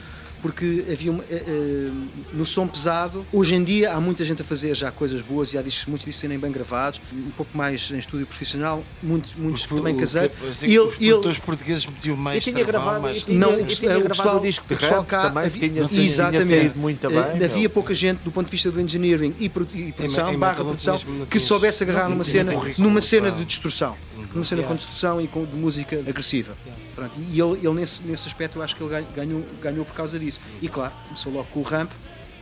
[0.43, 1.91] porque havia uma, eh, eh,
[2.32, 5.59] no som pesado, hoje em dia há muita gente a fazer já coisas boas e
[5.59, 9.66] há discos, muitos discos serem bem gravados, um pouco mais em estúdio profissional, muitos, muitos
[9.66, 10.36] Porque também o- caseiros.
[10.43, 13.51] o- os- E produtores portugueses metiam mais Eu tinha travão, gravado, mais- eu tinha, Não,
[13.51, 15.84] eu tinha o gravado pessoal- o disco de o pessoal rap cá também, havia- tinha,
[15.84, 16.49] tinha exatamente.
[16.49, 17.45] saído muito Eh, bem.
[17.45, 20.53] havia pouca gente do ponto de vista do engineering e, produ- e produção, em barra
[20.53, 23.97] metal produção, que tinhas- soubesse agarrar numa cena, currículo numa cena de distorção,
[24.34, 26.55] numa cena com distorção e com, de música agressiva.
[26.99, 30.18] Pronto, e ele, ele nesse, nesse aspecto eu acho que ele ganhou, ganhou por causa
[30.18, 30.40] disso.
[30.61, 31.90] E claro, começou logo com o Ramp,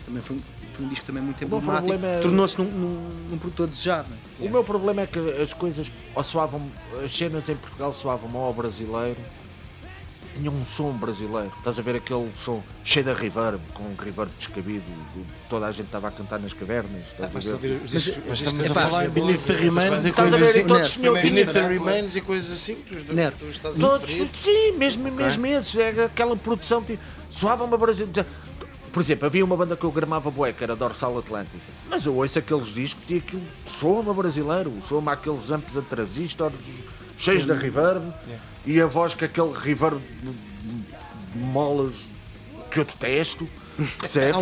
[0.06, 0.42] também foi, um-
[0.74, 4.08] foi um disco também muito emblemático, é- tornou-se num, num, num produtor desejado.
[4.40, 4.44] é?
[4.46, 5.92] O meu problema é que as coisas
[6.24, 6.62] soavam,
[7.04, 9.18] as cenas em Portugal soavam ao brasileiro,
[10.36, 11.52] tinham um som brasileiro.
[11.58, 14.84] Estás a ver aquele som cheio de reverb, com um reverb descabido,
[15.48, 17.02] toda a gente estava a cantar nas cavernas.
[17.12, 17.78] Estás Basta a ver?
[17.80, 20.38] discos- Mas os estamos discos a falar essas Beneath the Remains e essas Estás a
[20.38, 20.72] coisas ver?
[20.80, 21.00] assim.
[21.12, 22.76] Beneath the Remains e coisas assim.
[23.80, 25.74] Todos, sim, mesmo, mesmo esses.
[25.76, 28.26] É aquela produção tipo, soava uma brasileira.
[28.92, 31.60] Por exemplo, havia uma banda que eu gramava bué, que era Dorsal Atlântico.
[31.90, 34.72] Mas eu ouço aqueles discos e aquilo soa-me brasileiro.
[34.88, 36.50] Soa-me aqueles amps a transistor
[37.18, 38.02] cheios de reverb.
[38.66, 41.94] E a voz com aquele reverb de, molas
[42.70, 43.48] que eu detesto.
[43.98, 44.40] Percebes?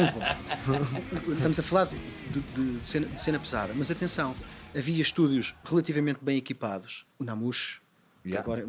[1.37, 1.97] Estamos a falar de,
[2.31, 4.35] de- de cena, de cena pesada, mas atenção,
[4.75, 7.81] havia estúdios relativamente bem equipados, o Namush,
[8.23, 8.41] que, Yeah.
[8.43, 8.67] agora,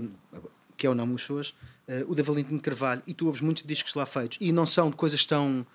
[0.76, 1.53] que é o Namush hoje,
[1.88, 4.91] eh, o da Valentim Carvalho, e tu ouves muitos discos lá feitos, e não são
[4.91, 5.65] coisas tão,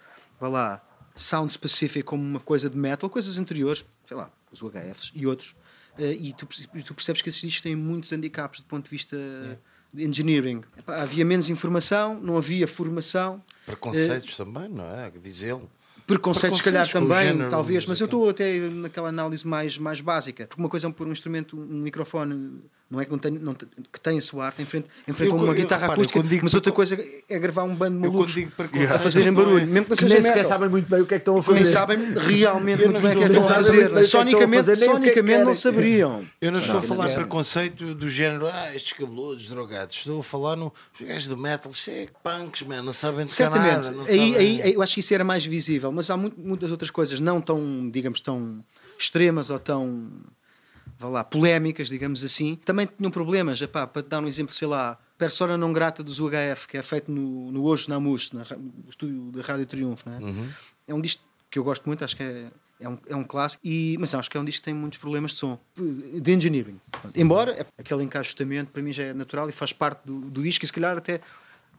[0.40, 0.84] vá lá,
[1.14, 5.54] sound specific como uma coisa de metal, coisas anteriores, sei lá, os UHFs e outros,
[5.98, 8.90] eh, e tu, e tu percebes que esses discos têm muitos handicaps do ponto de
[8.90, 9.16] vista
[9.92, 10.62] de engineering.
[10.86, 15.10] Havia menos informação, não havia formação, Preconceitos também, não é?
[15.22, 15.60] Diz ele.
[16.06, 20.46] Preconceitos, se calhar, também, talvez, mas eu estou até naquela análise mais, mais básica.
[20.46, 22.60] Porque uma coisa é pôr um instrumento, um microfone,
[22.90, 25.38] não é que, não tem, não, que tem a soar, em frente, em frente Eu-
[25.38, 26.98] a uma eu- guitarra repara, acústica, quando digo mas outra coisa
[27.28, 28.34] é gravar um bando de malucos
[28.92, 30.48] a fazerem não é- barulho, mesmo que não Que seja nem sequer metal.
[30.50, 31.60] sabem muito bem o que é que estão a fazer.
[31.62, 33.70] Nem sabem realmente muito bem o que é que estão a muito fazer.
[33.70, 36.26] o que é que estão a Sonicamente, fazer, que sonicamente não saberiam.
[36.40, 39.96] Eu não estou a falar preconceito do género, ah, estes cabeludos, drogados.
[39.98, 43.30] Estou a falar no os gajos do metal, isto é punks, man, não sabem de
[43.30, 43.90] Certamente, nada.
[43.92, 44.62] Não aí, sabem...
[44.62, 47.40] aí, eu acho que isso era mais visível, mas há mu- muitas outras coisas não
[47.40, 48.64] tão, digamos, tão
[48.98, 50.08] extremas ou tão,
[51.00, 52.56] vá lá, polémicas, digamos assim.
[52.64, 56.18] Também tinham problemas, epá, para te dar um exemplo, sei lá, Persona não grata dos
[56.20, 60.18] UHF, que é feito no, no Hoje Namus, na, no estúdio da Rádio Triunfo, é?
[60.88, 62.46] É um disco que eu gosto muito, acho que é,
[62.80, 64.98] é, um, é um clássico, e, mas acho que é um disco que tem muitos
[64.98, 66.80] problemas de som, de engineering.
[67.14, 70.64] Embora é- aquele encaixotamento para mim já é natural e faz parte do, do disco,
[70.64, 71.20] e se calhar até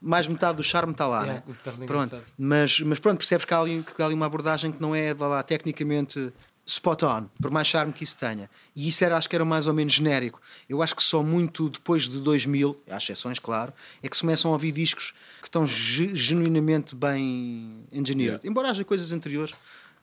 [0.02, 1.23] mais metade do charme está lá.
[1.23, 1.43] É, né?
[1.64, 1.84] Pronto.
[1.84, 2.23] engraçado.
[2.38, 5.14] Mas, mas pronto, percebes que há, ali, que há ali uma abordagem que não é
[5.14, 6.34] vá lá, tecnicamente
[6.65, 8.49] spot on, por mais charme que isso tenha.
[8.75, 10.41] E isso era, acho que era mais ou menos genérico.
[10.69, 14.51] Eu acho que só muito depois de 2000, há exceções, claro, é que se começam
[14.51, 18.47] a ouvir discos que estão ge- genuinamente bem engineered.
[18.47, 19.53] Embora haja coisas anteriores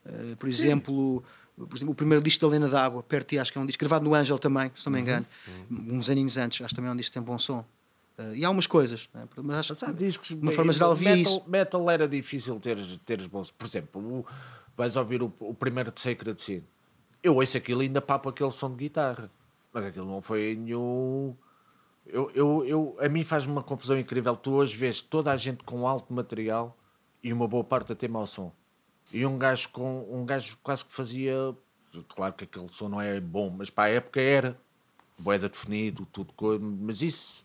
[0.06, 1.22] Uh, por exemplo,
[1.56, 4.04] por exemplo, o primeiro disco da Lena d'Água, Perto acho que é um disco gravado
[4.04, 5.26] no Ângel também, se não me engano,
[5.70, 7.62] uns aninhos antes, acho que também é um disco que tem bom som.
[8.18, 9.24] Uh, e há umas coisas, né?
[9.42, 10.28] mas acho Mas há que discos.
[10.28, 11.42] de uma forma geral vi metal, isso.
[11.46, 13.50] metal era difícil teres, teres bons.
[13.50, 14.26] Por exemplo, o-
[14.78, 16.64] vais ouvir o, o primeiro de Sacred Sin.
[17.20, 19.28] Eu ouço aquilo e ainda papo aquele som de guitarra.
[19.72, 21.34] Mas aquilo não foi nenhum.
[22.06, 24.36] Eu, eu, eu, a mim faz-me uma confusão incrível.
[24.36, 26.78] Tu hoje vês toda a gente com alto material
[27.22, 28.52] e uma boa parte até mau som.
[29.12, 31.34] E um gajo com um gajo quase que fazia.
[32.06, 34.56] Claro que aquele som não é bom, mas para a época era.
[35.18, 36.64] Boeda definido, tudo coisa.
[36.64, 37.44] Mas isso.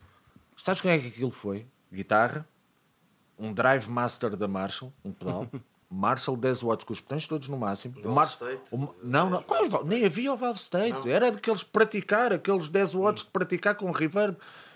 [0.55, 1.65] Sabes como é que aquilo foi?
[1.91, 2.47] Guitarra,
[3.39, 5.47] um Drive Master da Marshall, um pedal.
[5.93, 7.93] Marshall 10 watts com os botões todos no máximo.
[7.95, 8.61] Valve Mar- State?
[8.71, 9.43] o- não, não,
[9.85, 11.09] nem havia o Valve State.
[11.09, 14.35] Era daqueles praticar, aqueles 10 watts de praticar com reverb,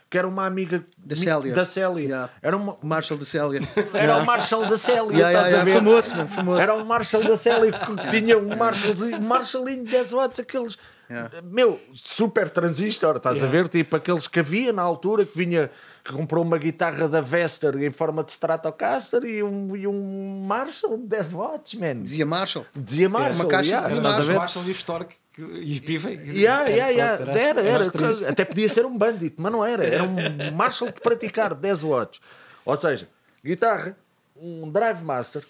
[0.10, 1.53] que era uma amiga Da Célia.
[1.53, 2.03] Da Célia.
[2.03, 2.31] Yeah.
[2.41, 3.60] Era, uma, Marshall de Célia.
[3.94, 5.11] era o Marshall da Célia.
[5.18, 6.61] Yeah, yeah, yeah, famoso, famoso.
[6.61, 10.77] Era o Marshall da Célia que tinha um Marshall, Marshallinho de 10 watts, aqueles.
[11.10, 11.42] Yeah.
[11.42, 13.70] Meu, super transistor, estás a ver?
[13.70, 15.72] Tipo aqueles que havia na altura que vinha,
[16.04, 20.98] que comprou uma guitarra da Vester em forma de Stratocaster e um, e um Marshall
[20.98, 22.02] de 10 watts, man.
[22.02, 22.66] Dizia Marshall.
[22.76, 24.36] Dizia Marshall, Uma caixa yeah, dizia ver?
[24.36, 26.10] Marshall e Stork e Piva.
[26.10, 27.22] Yeah, yeah, yeah.
[27.22, 28.24] Era, era era, três.
[28.24, 29.86] Até podia ser um Bandit, mas não era.
[29.86, 30.16] Era um
[30.54, 32.20] Marshall de praticar 10 watts.
[32.66, 33.08] Ou seja,
[33.44, 33.96] guitarra,
[34.36, 35.44] um Drive Master,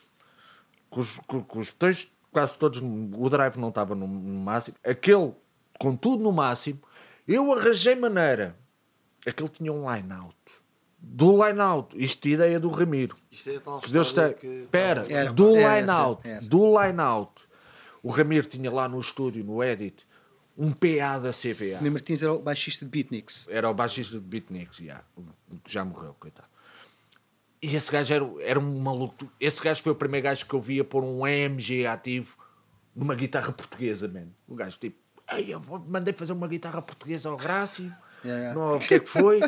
[0.90, 2.80] com os, com, com os botões quase todos.
[2.82, 4.78] O Drive não estava no, no máximo.
[4.84, 5.34] Aquele,
[5.80, 6.80] com tudo no máximo.
[7.28, 8.56] Eu arranjei maneira.
[9.26, 10.36] Aquele tinha um line-out.
[10.99, 13.16] Do line-out, isto é ideia do Ramiro.
[13.32, 14.34] Isto é tal Que Deus tem.
[14.34, 16.49] que- Era, do era line essa, out, essa.
[16.49, 17.44] do line out.
[18.02, 20.06] O Ramiro tinha lá no estúdio, no edit,
[20.58, 21.80] um PA da CVA.
[21.82, 23.48] Mim Martins era o baixista de Beatniks.
[23.49, 25.04] Era o baixista de Beatniks, já,
[25.68, 26.48] já morreu, coitado.
[27.62, 29.30] E esse gajo era, era um maluco.
[29.40, 32.38] Esse gajo foi o primeiro gajo que eu via pôr um AMG ativo
[32.95, 34.28] numa guitarra portuguesa, man.
[34.48, 34.98] O gajo tipo,
[35.32, 37.91] Ei, eu vou- mandei fazer uma guitarra portuguesa ao Grácio.
[38.26, 38.60] Yeah, yeah.
[38.60, 39.40] Não, o que é que foi?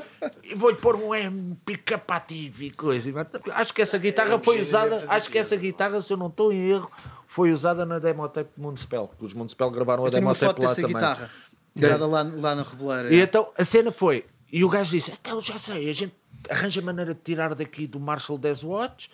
[0.43, 3.11] E vou-lhe pôr um M pick-up ativo e coisa.
[3.53, 5.03] Acho que essa guitarra foi deve usada.
[5.07, 6.89] Acho que essa guitarra, se eu não estou em erro,
[7.25, 9.11] foi usada na demotape de Municipal.
[9.19, 10.93] Os Municipal gravaram a Eu uma demotape lá também.
[10.93, 11.31] guitarra.
[11.75, 13.13] Tirada lá, lá na Reboleira.
[13.13, 16.13] E então a cena foi, e o gajo disse: Então já sei, a gente
[16.49, 19.09] arranja maneira de tirar daqui do Marshall 10 watts,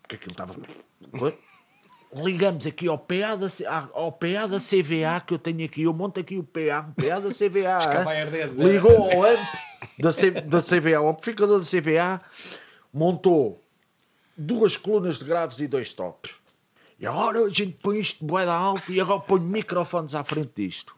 [0.00, 0.54] porque aquilo estava.
[2.14, 3.48] Ligamos aqui ao PA, da,
[3.94, 7.20] ao PA da CVA que eu tenho aqui, eu monto aqui o PA, o PA
[7.20, 7.78] da CVA.
[7.88, 8.04] Né?
[8.72, 9.40] ligou ao amp
[9.98, 12.20] da, C, da CVA, o amplificador da CVA,
[12.92, 13.64] montou
[14.36, 16.34] duas colunas de graves e dois tops.
[17.00, 20.52] E agora a gente põe isto de boeda alta e agora põe microfones à frente
[20.54, 20.94] disto.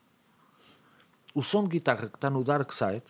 [1.32, 3.05] O som de guitarra que está no Dark Side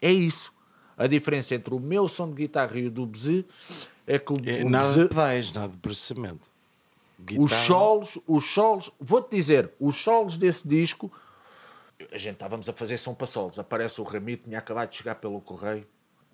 [0.00, 0.52] é isso.
[0.98, 3.46] A diferença entre o meu som de guitarra e o do Bze
[4.06, 6.51] é que o, É, o nada Bze- de pedais, nada de processamento.
[7.30, 11.10] Os Guitarra- solos, os solos, vou-te dizer, os solos desse disco,
[12.12, 13.58] a gente estávamos a fazer som para solos.
[13.58, 15.86] Aparece o Ramiro, tinha acabado de chegar pelo correio,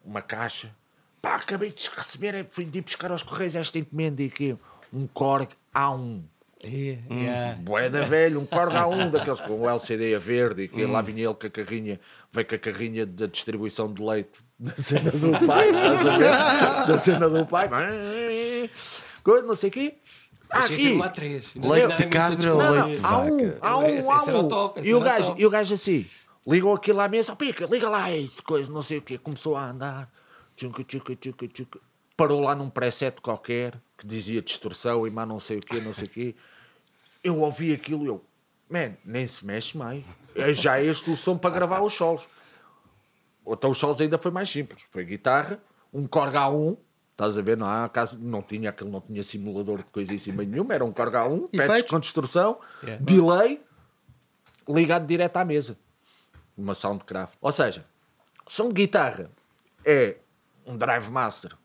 [0.04, 0.74] uma caixa.
[1.20, 4.56] Pá, acabei de receber, fui de ir buscar aos correios esta encomenda e aqui,
[4.92, 6.22] um Korg A1.
[6.64, 7.54] Yeah, yeah.
[7.60, 11.24] Boeda velho, um Korg A1 daqueles com o LCD a verde e que lá vinha
[11.26, 12.00] ele com a carrinha,
[12.32, 15.68] veio com a carrinha da distribuição de leite da cena do pai?
[16.88, 17.68] Da cena do pai.
[19.22, 19.94] Coisa, não sei o quê.
[20.50, 20.96] Aqui.
[20.96, 21.54] lá três.
[21.54, 23.58] Leite de cabra ou leite de não, há um, vaca?
[23.60, 24.48] há um, Esse- há esse um.
[24.48, 26.06] top, E o, gajo, e o gajo assim,
[26.46, 29.18] ligou aquilo à mesa, ó pica, liga lá isso, coisa, não sei o quê.
[29.18, 30.10] Começou a andar,
[30.56, 31.80] tchuca, tchuca, tchuca, tchuca.
[32.16, 35.92] Parou lá num preset qualquer, que dizia distorção e mais não sei o quê, não
[35.94, 36.34] sei o quê.
[37.22, 38.24] Eu ouvi aquilo e eu,
[38.68, 40.02] man, nem se mexe mais.
[40.34, 42.28] É já este o som para gravar os solos.
[43.46, 44.84] Então os solos ainda foi mais simples.
[44.90, 45.60] Foi guitarra,
[45.92, 46.76] um Korg A1,
[47.18, 47.56] estás a ver?
[47.56, 50.84] Não, há caso, não tinha aquele, não tinha simulador de coisa em cima nenhuma, era
[50.84, 51.90] um A1, patches Efeitos?
[51.90, 53.04] com distorção, Yeah.
[53.04, 53.60] delay,
[54.68, 55.76] ligado direto à mesa.
[56.56, 57.36] Uma Soundcraft.
[57.40, 57.84] Ou seja,
[58.46, 59.30] som de guitarra
[59.84, 60.16] é
[60.64, 61.56] um Drive Master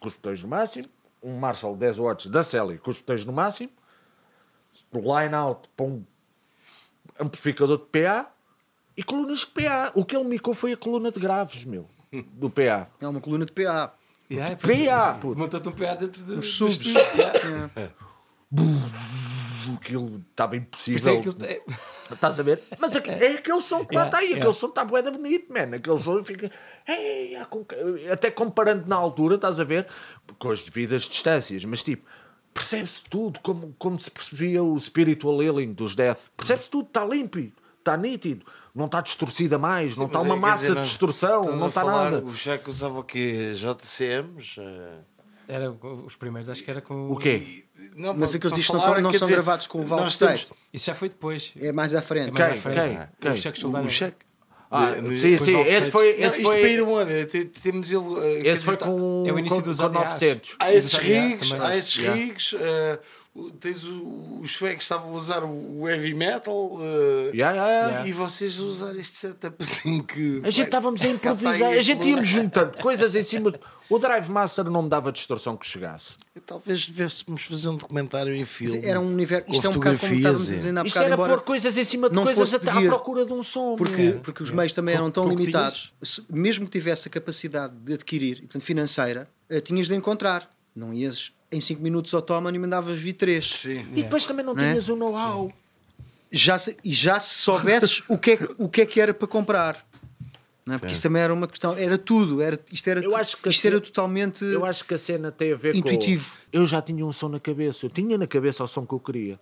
[0.00, 0.88] com os botões no máximo,
[1.22, 3.70] um Marshall 10 watts da Celi com os botões no máximo,
[4.90, 6.04] o line out para um
[7.20, 8.30] amplificador de PA
[8.96, 9.92] e colunas de PA.
[9.94, 11.88] O que ele micou foi a coluna de graves, meu,
[12.32, 12.88] do PA.
[13.00, 13.92] É uma coluna de PA.
[14.32, 15.38] Yeah, depois PA, puto.
[15.38, 16.74] Montou-te um PA dentro de, Os do subs.
[16.86, 17.00] estúdio.
[17.16, 17.92] Yeah.
[19.76, 21.22] Aquilo estava é impossível.
[21.42, 21.60] é-
[22.12, 22.62] Estás a ver?
[22.78, 24.40] Mas é aquele som que lá Yeah, está aí, yeah.
[24.42, 25.74] aquele som está bué da bonito, man.
[25.76, 26.50] Aquele som fica.
[27.48, 27.64] Com-
[28.12, 29.86] Até comparando na altura, estás a ver?
[30.38, 32.04] Com as devidas distâncias, mas tipo,
[32.52, 36.18] percebe-se tudo, como, como se percebia o Spiritual Healing dos Death.
[36.36, 37.38] Percebe-se tudo, está limpo,
[37.78, 38.44] está nítido,
[38.74, 41.84] não está distorcida mais, não está uma é, quer massa dizer, de distorção, não está
[41.84, 42.24] nada.
[42.24, 43.52] O Checo usava o quê?
[43.54, 44.60] JCMs?
[44.60, 44.98] eh,
[45.48, 47.64] Era, os primeiros acho que era com O quê?
[47.96, 50.46] Não, Mas aqueles discos não são, não são dizer, gravados com o State.
[50.46, 51.52] temos Isso já foi depois.
[51.60, 52.28] É mais à frente.
[52.28, 52.72] É mais Quem?
[52.72, 52.76] à frente.
[53.20, 53.32] Quem?
[53.32, 53.86] O Schuldiner.
[53.86, 54.16] o cheque.
[54.74, 56.16] Ah, de- sim, sim, esse foi.
[56.16, 57.26] Não, Esse isto para ir foi, onde?
[57.26, 58.04] Te- Temos ele.
[58.46, 60.04] eh, esse foi dizer, com, É o início dos ADAs.
[60.04, 60.56] 900.
[60.58, 62.18] Há esses rigs, há esses Yeah.
[62.18, 62.98] rigs, eh,
[63.60, 68.08] tens o- os suecos que estavam a usar o heavy metal eh, Yeah, yeah, yeah.
[68.08, 70.40] e vocês a usar este setup assim que.
[70.44, 73.52] A gente estávamos a improvisar, a gente íamos juntando coisas em cima.
[73.88, 76.12] O Drive Master não me dava distorção que chegasse.
[76.46, 78.84] Talvez devêssemos fazer um documentário em filme.
[78.86, 79.50] Era um universo.
[79.50, 81.36] Isto é um bocado como estávamos a dizer Isto era embora.
[81.36, 83.76] pôr coisas em cima de não coisas fosse até à procura de um som.
[83.76, 84.20] Porque, meu.
[84.20, 88.40] porque os meios também eram tão limitados, se- mesmo que tivesse a capacidade de adquirir,
[88.40, 90.50] portanto financeira, eh, tinhas de encontrar.
[90.74, 93.44] Não ias em 5 minutos ao Toman e mandavas vir 3.
[93.46, 93.86] Sim.
[93.94, 94.70] E depois também não Não é?
[94.70, 95.52] tinhas o know-how.
[96.30, 99.12] Já se- e já se soubesses o, que é, que- o que é que era
[99.12, 99.84] para comprar.
[100.64, 100.78] Não é?
[100.78, 103.58] Porque isso também era uma questão, era tudo, era, isto, era, Eu acho que isto
[103.60, 104.44] assim- era totalmente.
[104.44, 106.30] Eu acho que a cena tem a ver Intuitivo.
[106.30, 106.36] com.
[106.58, 107.84] Eu já tinha um som na cabeça.
[107.86, 109.38] Eu tinha na cabeça o som que eu queria.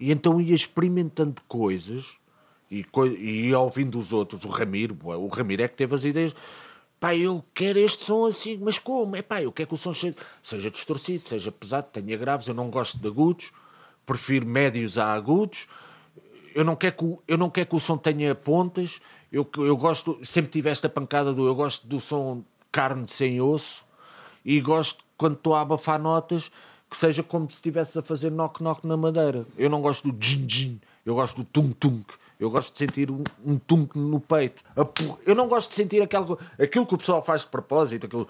[0.00, 2.06] E então ia experimentando coisas
[2.70, 4.44] e, coi- e ia ouvindo os outros.
[4.44, 6.34] O Ramiro, o Ramiro é que teve as ideias.
[7.00, 9.14] Pá, eu quero este som assim, mas como?
[9.14, 12.48] É pá, eu quero que o som seja, seja distorcido, seja pesado, tenha graves.
[12.48, 13.52] Eu não gosto de agudos,
[14.04, 15.68] prefiro médios a agudos.
[16.54, 19.00] Eu não quero que eu não quero que o som tenha pontas.
[19.30, 22.42] Eu, eu gosto, sempre tive esta pancada do eu gosto do som
[22.72, 23.84] carne sem osso
[24.44, 26.50] e gosto quando estou a abafar notas
[26.90, 29.46] que seja como se estivesse a fazer knock-knock na madeira.
[29.56, 32.14] Eu não gosto do jin-jin, eu gosto do tum-tunk.
[32.38, 33.60] Eu gosto de sentir um, um
[33.94, 34.62] no peito.
[35.26, 38.26] Eu não gosto de sentir aquela, aquilo que o pessoal faz de propósito, aquele.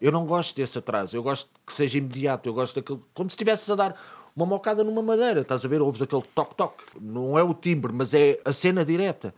[0.00, 1.16] Eu não gosto desse atraso.
[1.16, 2.48] Eu gosto que seja imediato.
[2.48, 3.00] Eu gosto daquele.
[3.12, 4.00] Como se estivesse a dar
[4.34, 5.40] uma mocada numa madeira.
[5.40, 5.82] Estás a ver?
[5.82, 6.84] Ouves aquele toque-toque.
[7.00, 9.34] Não é o timbre, mas é a cena direta.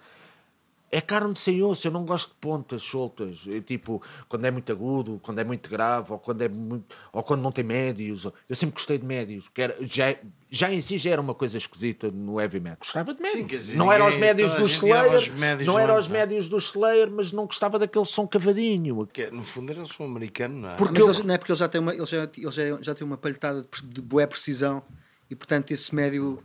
[0.92, 3.44] É carne sem osso, eu não gosto de pontas soltas.
[3.48, 7.22] É tipo, quando é muito agudo, quando é muito grave, ou quando, é muito, ou
[7.22, 8.24] quando não tem médios.
[8.48, 9.48] Eu sempre gostei de médios.
[9.54, 10.16] Que era, já,
[10.50, 12.78] já em si já era uma coisa esquisita no heavy metal.
[12.80, 13.46] Gostava de médios.
[13.46, 16.00] quer dizer, não era ninguém- os médios do Slayer, os médios não do era ano,
[16.00, 19.06] os médios do Slayer, mas não gostava daquele som cavadinho.
[19.06, 20.74] Que é, no fundo era o som americano, não é?
[20.74, 22.82] Porque Mas eu- eles, não é porque eles já têm uma, eles já, eles já,
[22.82, 24.82] já têm uma palhetada de, de boa precisão
[25.30, 26.42] e, portanto, esse médio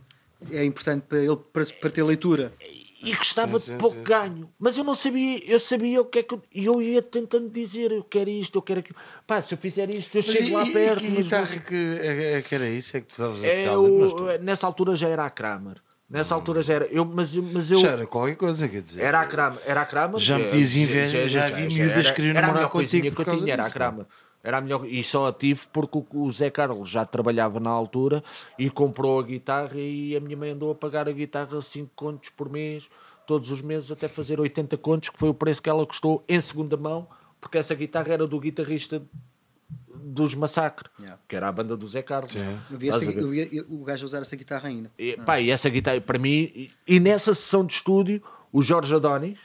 [0.52, 2.52] é importante para ele para, para ter leitura.
[3.02, 4.02] E gostava Sim, de pouco sim.
[4.02, 4.50] ganho.
[4.58, 7.48] Mas eu não sabia, eu sabia o que é que eu, e eu ia tentando
[7.50, 8.98] dizer, eu quero isto, eu quero aquilo.
[9.26, 11.04] Pá, se eu fizer isto, eu Mas chego e- lá perto.
[11.04, 12.96] E mas você- que, é, é que era isso?
[12.96, 15.76] É que tu estavas a é mas o, tu- nessa altura já era a Kramer.
[16.08, 16.84] Nessa altura já era.
[16.86, 17.78] Eu, mas, mas eu.
[17.80, 19.02] Já era qualquer coisa, quer dizer.
[19.02, 19.60] Era a Kramer.
[19.66, 22.68] Era a Kramer Já que- metias inveja, já vi miúdas era- querendo era a namorar
[22.70, 24.06] contigo por que eu era a Kramer.
[24.46, 27.70] Era a melhor, e só a tive porque o, o Zé Carlos já trabalhava na
[27.70, 28.22] altura
[28.56, 32.28] e comprou a guitarra e a minha mãe andou a pagar a guitarra 5 contos
[32.28, 32.88] por mês,
[33.26, 36.40] todos os meses, até fazer 80 contos, que foi o preço que ela custou em
[36.40, 37.08] segunda mão,
[37.40, 39.02] porque essa guitarra era do guitarrista
[39.94, 41.20] dos Massacre, Yeah.
[41.26, 42.36] que era a banda do Zé Carlos.
[42.70, 44.92] Eu vi, essa- eu vi o gajo usar essa guitarra ainda.
[44.96, 48.94] E, pá, e essa guitarra, para mim, e, e nessa sessão de estúdio, o Jorge
[48.94, 49.38] Adonis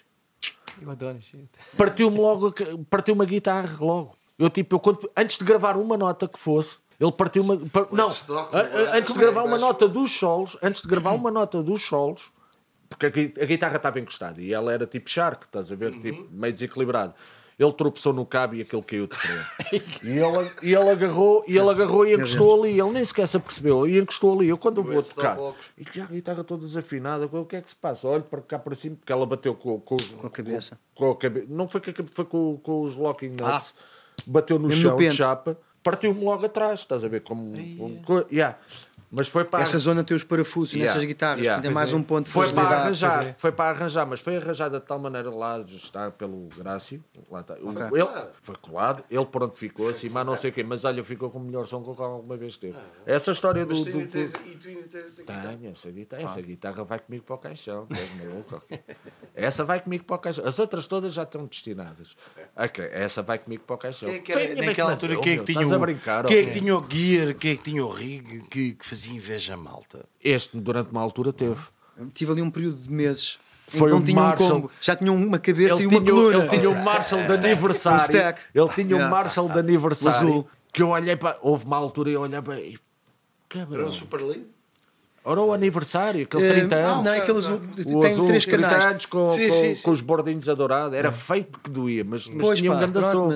[0.88, 1.32] Adonis.
[1.76, 2.54] partiu-me logo,
[2.90, 4.16] partiu uma guitarra logo.
[4.42, 7.58] Eu, tipo, eu, quando- antes de gravar uma nota que fosse, ele partiu uma.
[7.58, 8.10] par- não,
[8.94, 12.32] antes de gravar uma nota dos solos, antes de gravar uma nota dos solos,
[12.90, 16.00] porque a, gui- a guitarra estava encostada e ela era tipo shark, estás a ver?
[16.00, 17.14] Tipo, meio desequilibrado.
[17.60, 19.46] Ele tropeçou no cabo e aquele caiu de frente.
[20.04, 22.80] e, ele, e ele agarrou e ele agarrou e encostou ali.
[22.80, 23.88] Ele nem sequer se apercebeu.
[23.88, 24.50] E encostou ali.
[24.50, 25.38] Eu quando eu vou tocar
[25.78, 28.08] e já a guitarra toda desafinada, o que é que se passa?
[28.08, 30.80] Olho para cá para cima, porque ela bateu com, com, os- Com a cabeça.
[30.96, 33.76] com a cabe- Não foi com a cabeça, foi com, com os locking nuts.
[34.28, 37.22] Bateu no Mesmo chão de chapa, partiu-me logo atrás, estás a ver?
[37.22, 38.58] Como, como- co- yeah.
[39.12, 39.62] Mas foi para.
[39.62, 41.68] Essa zona tem os parafusos Yeah, nessas guitarras, yeah.
[41.68, 41.96] é mais é.
[41.96, 43.36] um ponto de Foi para arranjar, é.
[43.38, 47.56] foi para arranjar, mas foi arranjada de tal maneira lá está pelo Grácio, lá está.
[47.56, 47.82] O- Ok.
[48.00, 51.30] Ele foi colado, ele pronto ficou assim, mas não sei o quê, mas olha, ficou
[51.30, 52.78] com o melhor som que eu alguma vez teve.
[53.06, 53.76] Essa história do.
[53.76, 55.42] Do- do- tens- e tu ainda tens essa guitarra?
[55.58, 58.62] tenho, essa guitarra, essa guitarra vai comigo para o caixão, és maluco?
[59.36, 60.46] essa vai comigo para o caixão.
[60.46, 62.16] As outras todas já estão destinadas.
[62.56, 64.08] Ok, essa vai comigo para o caixão.
[64.10, 65.86] Quem é que era, naquela que altura, quem é que tinha o,
[66.28, 69.18] quem é que tinha o gear, quem é que tinha o rig que, que fazia
[69.18, 70.06] inveja malta?
[70.24, 71.60] Este, durante uma altura, teve.
[72.14, 73.38] Tive ali um período de meses
[73.68, 74.48] Foi não o tinha Marshall.
[74.50, 76.38] um combo, já tinham uma cabeça e uma tinha, coluna.
[76.38, 78.00] ele tinha o Marshall de aniversário.
[78.00, 78.42] Um stack.
[78.54, 79.10] Ele tinha Yeah.
[79.10, 80.18] Marshall de aniversário.
[80.30, 80.48] Azul.
[80.74, 81.38] Que eu olhei para.
[81.42, 82.60] Houve uma altura e eu olhava.
[82.60, 82.78] e,
[83.50, 83.82] Cabrão.
[83.82, 84.48] Era o Super League?
[85.24, 87.06] Ora o aniversário, aquele Eh, 30 anos.
[87.06, 88.86] Não, é aquele azul, O tem azul, três 30 canais.
[88.88, 89.84] anos com, Sim, com, sim, sim.
[89.84, 90.98] com os bordinhos adourados.
[90.98, 93.28] Era feito que doía, mas, mas Pois, tinha um pá, grande pronto,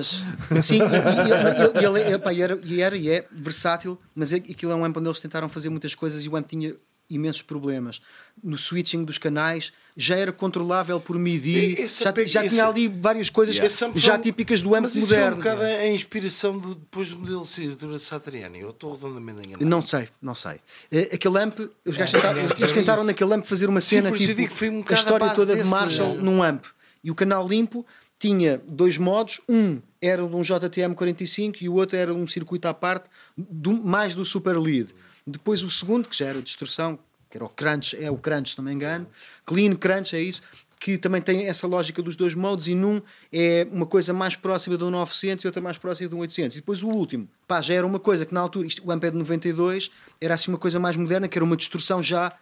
[0.50, 4.74] mas, sim, e, ele, é, e e era e é versátil, mas é- aquilo é
[4.74, 6.74] um amp onde eles tentaram fazer muitas coisas e o amp tinha
[7.08, 8.00] imensos problemas.
[8.42, 12.86] No switching dos canais já era controlável por MIDI, Esse já, já esse- tinha ali
[12.88, 15.36] várias coisas sample já típicas do AMP Mas isso foi moderno.
[15.36, 18.60] um bocado a inspiração do, depois do modelo Signature Satriani.
[18.60, 19.64] Eu estou redondamente enganado.
[19.64, 20.60] Não sei, não sei.
[20.90, 23.06] Eh, Aquele amp, os gajos tentaram, é, eles é tentaram isso.
[23.06, 26.22] naquele amp fazer uma cena eu tipo um a história toda de desse, Marshall né?
[26.22, 26.64] num amp.
[27.02, 27.86] E o canal limpo
[28.18, 32.66] tinha dois modos, um era de um JTM 45 e o outro era um circuito
[32.68, 34.94] à parte, do- mais do Super Lead.
[35.26, 36.98] Depois o segundo, que já era distorção,
[37.30, 39.06] que era o Crunch, é o Crunch, se não me engano,
[39.44, 40.40] Clean Crunch, é isso,
[40.78, 43.00] que também tem essa lógica dos dois modos e num
[43.32, 46.56] é uma coisa mais próxima de um 900 e outra mais próxima de um 800.
[46.58, 49.02] E depois o último, pá, já era uma coisa que na altura, isto, o amp
[49.04, 49.90] de 92,
[50.20, 52.32] era assim uma coisa mais moderna, que era uma distorção já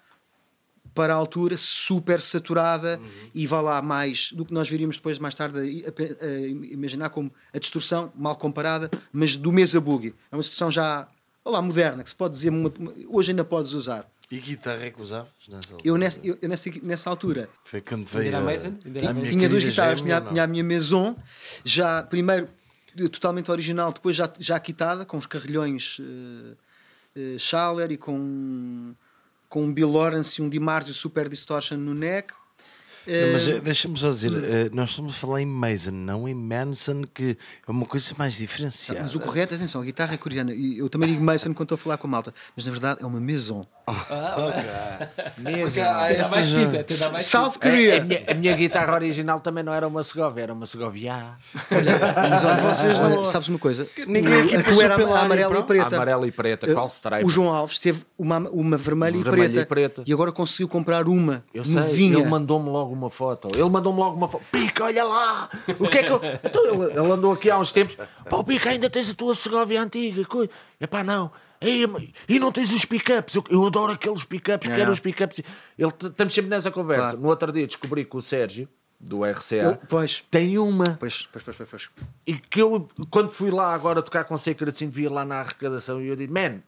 [0.94, 3.00] para a altura super saturada
[3.34, 6.40] e vá lá mais do que nós viríamos depois mais tarde a, a- a
[6.72, 10.14] imaginar como a distorção mal comparada, mas do Mesa Boogie.
[10.30, 11.08] É uma distorção já
[11.44, 12.72] vá lá, moderna, que se pode dizer, uma-
[13.08, 14.08] hoje ainda podes usar.
[14.30, 15.82] E guitarra é que usavas nessa altura?
[15.84, 18.28] Eu nessa, eu- nessa, nessa altura Foi quando veio.
[18.28, 18.74] era a- Mason?
[18.84, 19.20] Ainda era a Mason?
[19.26, 21.16] minha tinha duas guitarras, gêmea, tinha, tinha a minha Maison,
[21.64, 22.48] já primeiro
[23.12, 26.54] totalmente original, depois já, já quitada, com os carrilhões eh,
[27.34, 28.94] eh, Schaller e com,
[29.48, 32.32] com um Bill Lawrence e um DiMarzio Super Distortion no neck.
[33.06, 36.26] Não, mas Eh, eh, deixa-me só dizer, eh, nós estamos a falar em Mason, não
[36.28, 37.36] em Manson, que
[37.66, 39.02] é uma coisa mais diferenciada.
[39.02, 40.52] Mas o correto, atenção, a guitarra é coreana.
[40.54, 42.32] E eu também digo Mason quando estou a falar com a malta.
[42.56, 43.66] Mas na verdade é uma Maison.
[45.38, 45.62] Mesmo.
[45.64, 47.68] Porque há Tem mais essas, fita, eh, tem mais South fita.
[47.68, 48.00] A, Korea.
[48.00, 51.32] a minha, a minha guitarra original também não era uma Segovia, era uma Segovia.
[51.70, 53.86] Mas olha, Vocês olha, não- sabes uma coisa?
[54.06, 55.96] Ninguém aqui passou era pela amarela e preta.
[55.96, 57.24] Amarela e preta, qual stripe?
[57.24, 60.02] O João Alves teve uma, uma vermelha, Vermelha e, preta, e preta.
[60.06, 62.18] e agora conseguiu comprar uma Eu sei, novinha.
[62.18, 63.48] ele mandou-me logo uma foto.
[63.52, 64.44] Ele mandou-me logo uma foto.
[64.50, 65.50] Pica, olha lá!
[65.78, 66.20] O que é que eu.
[66.44, 67.94] Então, ele, ele andou aqui há uns tempos.
[67.96, 70.24] Pá, o Pica, ainda tens a tua Segovia antiga.
[70.24, 70.48] coi-
[70.80, 71.30] Epá, não.
[71.90, 73.34] Mas- e não tens os pick-ups?
[73.34, 74.76] Eu, eu adoro aqueles pick-ups, É.
[74.76, 75.40] quero os pick-ups.
[75.78, 77.02] Ele, estamos sempre nessa conversa.
[77.10, 77.20] Claro.
[77.20, 78.68] No outro dia descobri que o Sérgio,
[79.00, 80.84] do RCA, Ele- pois, tem uma.
[81.00, 81.90] pois, pois, pois, pois, pois.
[82.26, 86.02] E que eu, quando fui lá agora tocar com Sacred Sin, vi lá na arrecadação
[86.02, 86.60] e eu disse: Man,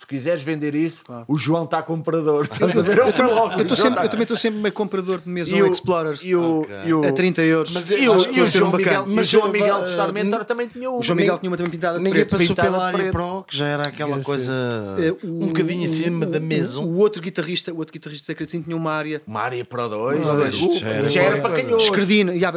[0.00, 2.44] se quiseres vender isso, o João está comprador.
[2.44, 2.96] Estás a ver?
[3.20, 5.30] Eu, logo, Eu, tô "O João sempre, tá." eu também estou sempre meio comprador de
[5.54, 6.74] E o- Explorers E o, Ok.
[6.86, 7.70] e o, a 30 euros.
[7.72, 10.10] Mas e eu o, e o ser João Miguel, Mas João Miguel uh, de Star
[10.10, 10.98] Mentor também tinha uma.
[11.00, 12.38] O João Miguel tinha uma também pintada Ninguém preto.
[12.38, 13.12] passou pela área preto.
[13.12, 14.52] pro, que já era aquela Quer coisa
[14.98, 16.80] Eh, o- um bocadinho em cima da mesa.
[16.80, 19.66] O outro guitarrista, o outro guitarrista de Secret Sin tinha uma área Uma área.
[19.70, 21.84] Ah, isto Uh, já era para canhotos.
[21.84, 22.32] escardino.
[22.34, 22.52] E, ah,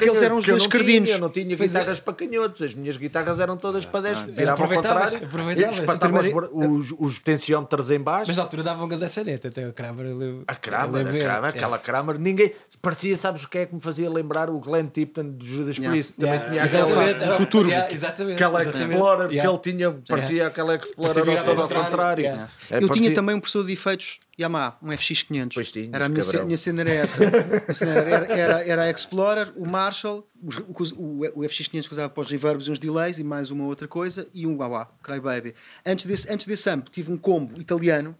[0.00, 1.10] eles eram os dois escardinos.
[1.10, 1.56] Eu não tinha é.
[1.56, 4.32] guitarras para canhotos, as minhas guitarras eram todas para destro.
[4.32, 6.63] Virava ao contrário, aproveitavas.
[6.66, 8.24] Os, os, os potenciómetros em baixo.
[8.28, 10.06] Mas na altura davam um grande saneta, até o Kramer.
[10.46, 11.22] A Kramer, a ver.
[11.22, 11.56] Kramer, É.
[11.58, 12.52] aquela Kramer, ninguém.
[12.80, 14.50] Parecia, sabes o que é que me fazia lembrar?
[14.50, 15.90] O Glenn Tipton de Judas Yeah.
[15.90, 16.12] Priest.
[16.14, 17.24] Também Yeah, tinha exatamente, aquela.
[17.26, 17.70] era do turbo.
[17.70, 18.34] yeah, exatamente.
[18.34, 18.90] Aquela exatamente.
[18.92, 19.52] Explorer que Yeah.
[19.52, 21.90] ele tinha, parecia aquela Explorer Parecia era toda ao contrário.
[21.90, 22.48] contrário, yeah.
[22.70, 25.50] É, eu tinha parecia- também um processador de efeitos Yamaha, um FX500.
[25.54, 27.22] Pois tinhas, era a minha, ce- minha cena era essa.
[27.24, 32.30] Era, era, era, a Explorer, o Marshall, o, o, o FX500 que usava para os
[32.30, 35.54] reverbs e uns delays e mais uma outra coisa e um Wawa, Crybaby.
[35.86, 38.16] Antes desse, antes desse amp tive um combo italiano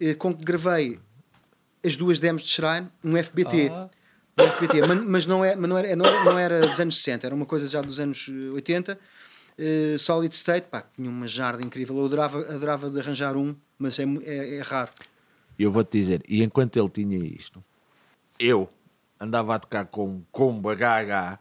[0.00, 0.98] eh, com que gravei
[1.84, 3.70] as duas demos de Shrine, um FBT.
[3.72, 3.88] Ah.
[4.38, 7.26] Um FBT, mas, não, é, mas não, era, não, era, não era dos anos 60,
[7.26, 8.98] era uma coisa já dos anos eh, 80.
[9.58, 11.96] eh, solid State, pá, tinha uma jarda incrível.
[11.98, 14.90] Eu adorava, adorava de arranjar um, mas é, é, é raro.
[15.58, 17.62] E eu vou-te dizer, e enquanto ele tinha isto,
[18.38, 18.68] eu
[19.18, 21.38] andava a tocar com um combo HH.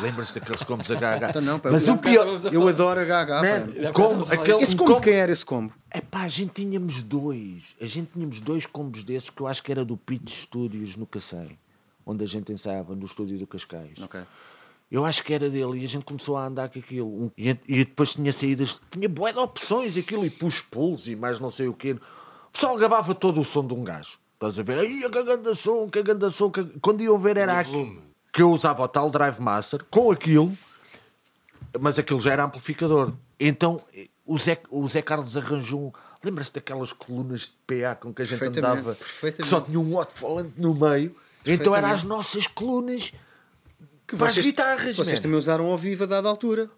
[0.00, 1.30] Lembras-te daqueles combos HH?
[1.30, 2.26] Então não, pá, Mas eu- o pior.
[2.52, 3.42] Eu adoro HH.
[3.42, 3.80] Man, pá.
[3.82, 5.72] Já combo, aquele, Esse um combo de combo- quem era esse combo?
[5.90, 7.62] É pá, a gente tínhamos dois.
[7.80, 11.06] A gente tínhamos dois combos desses que eu acho que era do Pitch Studios no
[11.06, 11.56] Cacém,
[12.04, 13.98] onde a gente ensaiava no estúdio do Cascais.
[14.02, 14.20] Ok.
[14.90, 17.08] Eu acho que era dele e a gente começou a andar com aquilo.
[17.08, 21.38] Um- E, e depois tinha saídas, tinha de opções, aquilo e push pulls e mais
[21.40, 21.96] não sei o quê.
[22.56, 24.16] O pessoal gravava todo o som de um gajo.
[24.32, 24.78] Estás a ver?
[24.78, 26.50] Aí, que ganda som, que ganda som.
[26.50, 26.64] Que...
[26.80, 28.00] Quando iam ver era aqui, volume.
[28.32, 30.56] que eu usava o tal Drive Master com aquilo,
[31.78, 33.12] mas aquilo já era amplificador.
[33.38, 33.78] Então
[34.24, 35.88] o Zé, o Zé Carlos arranjou.
[35.88, 35.92] um-
[36.24, 38.94] Lembras-te daquelas colunas de PA com que a gente andava?
[38.96, 41.14] Que só tinha um alto-falante no meio.
[41.44, 43.12] Então eram as nossas colunas
[44.06, 44.96] para as Vocês- guitarras.
[44.96, 45.22] Vocês man.
[45.22, 46.70] também usaram ao vivo a dada altura.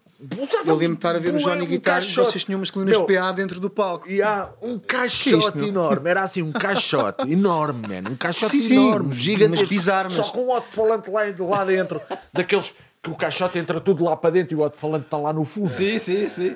[0.65, 2.97] Eu lembro de estar a ver o Johnny um Guitar e vocês tinham umas colunas
[2.97, 4.09] Meu, PA dentro do palco.
[4.09, 5.67] E há um Que caixote meu?
[5.67, 8.09] enorme, era assim um caixote enorme, man.
[8.09, 12.01] um caixote Sim, sim, enorme, mas gigantesco, bizarro, só com o alto-falante lá, lá dentro,
[12.33, 15.45] daqueles que o caixote entra tudo lá para dentro e o alto-falante está lá no
[15.45, 15.69] fundo.
[15.69, 16.55] Sim, sim, sim.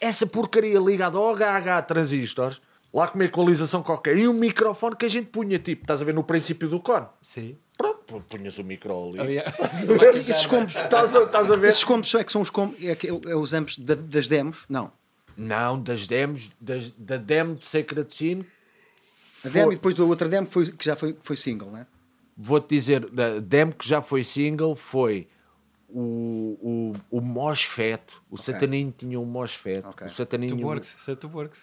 [0.00, 2.60] Essa porcaria ligada ao HH transistores,
[2.92, 6.04] lá com uma equalização qualquer, e um microfone que a gente punha, tipo, estás a
[6.04, 7.06] ver no princípio do cone.
[7.22, 7.56] Sim.
[7.78, 9.20] Pronto, punhas o micro ali.
[9.20, 9.54] Oh, yeah.
[10.18, 11.68] Esses combos, Estás a, estás a ver?
[11.68, 14.26] esses combos é que são os combos, é, que é, é os amps da- das
[14.28, 14.64] demos?
[14.68, 14.92] Não.
[15.36, 18.44] Não, das demos, das, da demo de Sacred Scene
[19.44, 21.70] A demo e depois da outra demo que, foi, que já foi, que foi single,
[21.70, 21.86] né?
[22.36, 25.28] Vou-te dizer, da demo que já foi single foi
[25.90, 28.02] o, o, o Mosfet.
[28.30, 29.84] O Sataninho tinha um Mosfet.
[29.86, 30.06] Ok.
[30.06, 30.54] O Sataninho...
[30.56, 31.16] Tuborgs, isso é.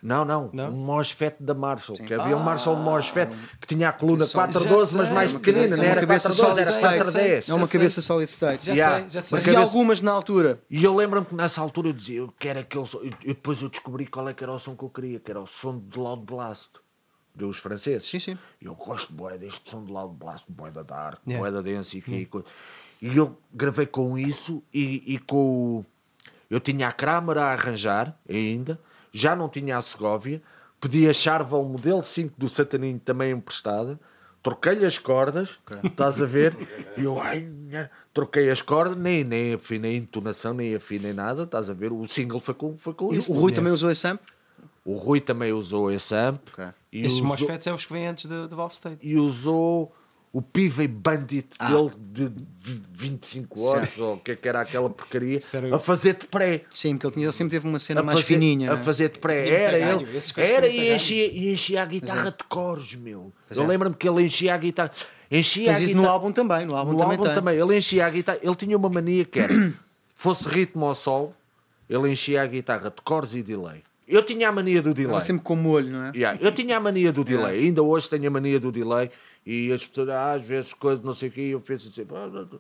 [0.04, 0.70] Não, não, Não?
[0.70, 1.98] um Mosfet da Marshall.
[1.98, 3.30] Que havia um Marshall Mosfet
[3.62, 6.36] que tinha a coluna Só- 412, Já mas mais pequenina, não era Uma cabeça 412,
[6.40, 6.98] solid era state.
[6.98, 7.50] 410.
[7.50, 8.66] É uma cabeça solid state.
[8.66, 9.00] Já Yeah.
[9.02, 9.38] sei, já sei.
[9.40, 10.60] Havia cabeça- algumas na altura.
[10.70, 13.02] E eu lembro-me que nessa altura eu dizia, eu quero aquele som.
[13.04, 15.40] E depois eu descobri qual é que era o som que eu queria, que era
[15.40, 16.72] o som de Loud Blast,
[17.34, 18.08] dos franceses.
[18.10, 18.38] Sim, sim.
[18.62, 21.42] E eu gosto bué deste som de Loud Blast, bué da Dark, Yeah.
[21.44, 22.26] bué da Dance e, que- e
[23.14, 25.36] eu gravei com isso e, e com
[25.80, 25.86] o...
[26.50, 28.80] Eu tinha a Kramer a arranjar ainda,
[29.12, 30.42] já não tinha a Segovia,
[30.80, 34.00] pedi a Charvel modelo 5 do Sataninho também emprestada,
[34.44, 36.56] troquei-lhe as cordas, estás a ver?
[36.98, 41.44] E eu, ai, nha, troquei as cordas, nem, nem afinei a entonação, nem afinei nada,
[41.44, 41.92] estás a ver?
[41.92, 43.32] O single foi com, foi com E isso.
[43.32, 44.22] o Rui também usou esse amp?
[44.86, 46.40] O Rui também usou esse amp.
[46.54, 46.64] Ok.
[46.94, 49.00] E Estes usou- MOSFETs é os que vêm antes do, do Valve State.
[49.02, 49.94] e usou
[50.36, 51.70] o Pive Bandit Ah.
[51.70, 55.74] dele de de 25 horas, ou o que é que era aquela porcaria, Sério?
[55.74, 56.64] a fazer de pré.
[56.74, 58.72] Sim, porque ele, tinha, ele sempre teve uma cena A mais fazer, fininha.
[58.72, 58.84] a né?
[58.84, 59.48] fazer de pré.
[59.48, 60.08] Era ele.
[60.38, 63.32] Era e enchia, e enchia a guitarra de cores, meu.
[63.50, 63.68] Eu é.
[63.68, 64.92] lembro-me que ele enchia a guitarra.
[65.32, 66.06] Enchia Mas a isso guitarra.
[66.08, 66.66] no álbum também.
[66.66, 67.34] No álbum No também álbum tem.
[67.36, 67.58] também.
[67.58, 68.40] Ele enchia a guitarra.
[68.42, 69.54] Ele tinha uma mania que era,
[70.16, 71.34] fosse ritmo ao sol,
[71.90, 73.84] ele enchia a guitarra de cores e delay.
[74.08, 75.12] Eu tinha a mania do delay.
[75.12, 76.12] Estava sempre com molho, não é?
[76.16, 79.10] Yeah, Eu tinha a mania do delay, ainda hoje tenho a mania do delay
[79.46, 82.28] e as pessoas, ah, às vezes, coisas, não sei o quê, eu penso assim, ah,
[82.28, 82.60] não, não,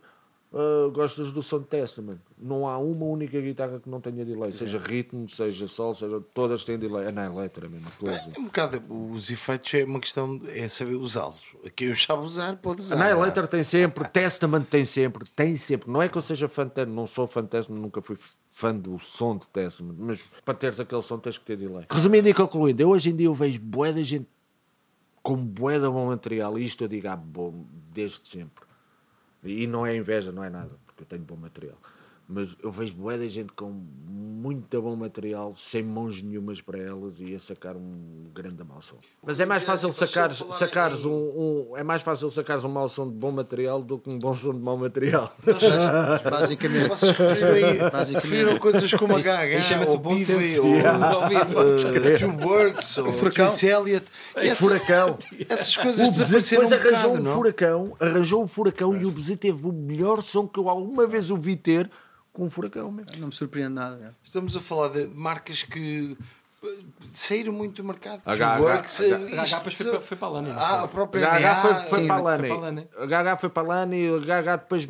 [0.53, 2.19] ah, gostas do som de Testament?
[2.37, 6.63] Não há uma única guitarra que não tenha delay, seja ritmo, seja sol, seja, todas
[6.63, 7.07] têm delay.
[7.07, 8.31] Annihilator é a mesma coisa.
[8.35, 8.81] É um bocado,
[9.13, 11.41] os efeitos é uma questão, de- é saber usá-los.
[11.75, 12.95] Quem os sabe usar, pode usar.
[12.95, 15.89] Annihilator tem sempre, Testament tem sempre, tem sempre.
[15.91, 18.17] Não é que eu seja fã de não sou fã de Testament, nunca fui
[18.51, 21.85] fã do som de Testament, mas para teres aquele som tens que ter delay.
[21.89, 24.27] Resumindo e concluindo, eu hoje em dia eu vejo bué da gente
[25.25, 28.63] com bué de bom material, e isto eu digo ah, bom, desde sempre.
[29.43, 31.77] E não é inveja, não é nada, porque eu tenho bom material.
[32.27, 37.15] Mas eu vejo bué da gente com muito bom material, sem mãos nenhumas para elas
[37.19, 38.95] e a sacar um grande mau som.
[39.23, 42.89] Mas é mais é fácil sacares, sacares um, um- é mais fácil sacares um mau
[42.89, 45.35] som de bom material do que um bom som de mau material.
[46.29, 46.89] Basicamente.
[46.89, 47.15] Vocês
[47.91, 48.13] Basicamente.
[48.13, 50.75] referiram coisas como HH, ou bom senso ou
[52.47, 53.45] Works, ou furacão.
[53.47, 54.05] Chris Elliott.
[54.35, 55.17] Essa- Furacão.
[55.49, 59.11] Essas O coisas desapareceram depois um arranjou bocado, um furacão, arranjou um furacão e o
[59.11, 61.89] Bezet teve o melhor som que eu alguma vez ouvi ter
[62.35, 62.91] com um furacão.
[62.91, 63.05] meu.
[63.17, 63.97] Não me surpreende nada.
[64.03, 64.09] é.
[64.23, 66.17] Estamos a falar de marcas que
[66.61, 66.67] uh,
[67.05, 68.21] saíram muito do mercado.
[68.23, 70.79] Two Works, isto- depois foi para- a Lani, Ah, foi?
[70.83, 72.87] a própria HH foi, foi sim, para a Lani.
[72.97, 73.03] a.
[73.05, 74.87] HH foi para a Lani e HH depois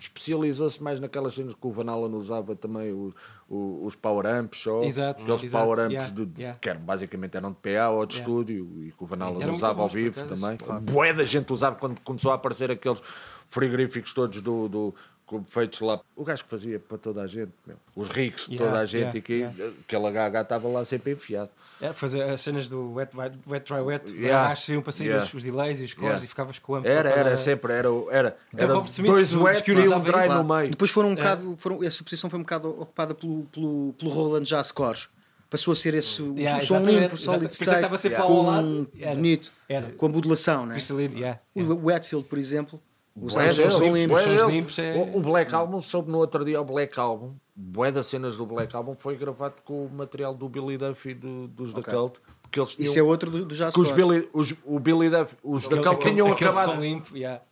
[0.00, 3.14] especializou-se mais naquelas cenas que o Van Allen usava também, o-
[3.48, 4.82] o- os power amps só.
[4.82, 6.58] Exato, Aqueles exato, power amps yeah, de- yeah.
[6.58, 8.32] que eram, basicamente eram de PA ou de Yeah.
[8.32, 10.56] estúdio e que o Van Allen Eram muito usava ao vivo também.
[10.56, 10.80] claro.
[10.80, 13.00] Bué da gente usava quando começou a aparecer aqueles
[13.48, 14.68] frigoríficos todos do.
[14.68, 14.94] do
[15.26, 17.76] com- feitos lá, o gajo que fazia para toda a gente, meu.
[17.96, 19.72] os ricos de Yeah, toda a gente, yeah, e que yeah.
[19.80, 21.50] aquele HH estava lá sempre enfiado.
[21.80, 24.48] Era fazer as cenas do wet, wet, wet dry wet, os Yeah.
[24.48, 24.72] yeah.
[24.72, 25.24] iam para sair Yeah.
[25.26, 26.24] os, os delays e os cores Yeah.
[26.24, 29.56] e ficavas com o só Era, para era sempre, era, era, Então, era Smith dois
[29.56, 30.70] Security e um dry no meio.
[30.70, 34.44] Depois foram um bocado, foram, essa posição foi um bocado ocupada pelo, pelo, pelo Roland
[34.44, 35.08] Jazz Cores.
[35.50, 38.18] Passou a ser esse o- Yeah, o som limpo, isso é que state, estava sempre
[38.18, 38.34] Yeah.
[38.34, 38.90] ao com lado.
[38.98, 39.14] Era.
[39.14, 39.90] bonito, Era.
[39.92, 40.72] com a modulação, né?
[40.74, 41.80] Crystalline, yeah, O yeah.
[41.84, 42.80] Wetfield, por exemplo,
[43.18, 46.60] Os deles, som limpos, sons limpos é- O, o Black Album, soube no outro dia,
[46.60, 50.48] o Black Album, bué das cenas do Black Album foi gravado com o material do
[50.48, 51.82] Billy Duffy do- dos Ok.
[51.84, 53.90] The Cult, porque eles tinham, Isso é outro do, do Jazz que os.
[53.90, 57.16] Billy, os, o Billy Duffy, os The Aquele- Cult aquele- tinham aquele acabado, som limpo,
[57.16, 57.42] yeah.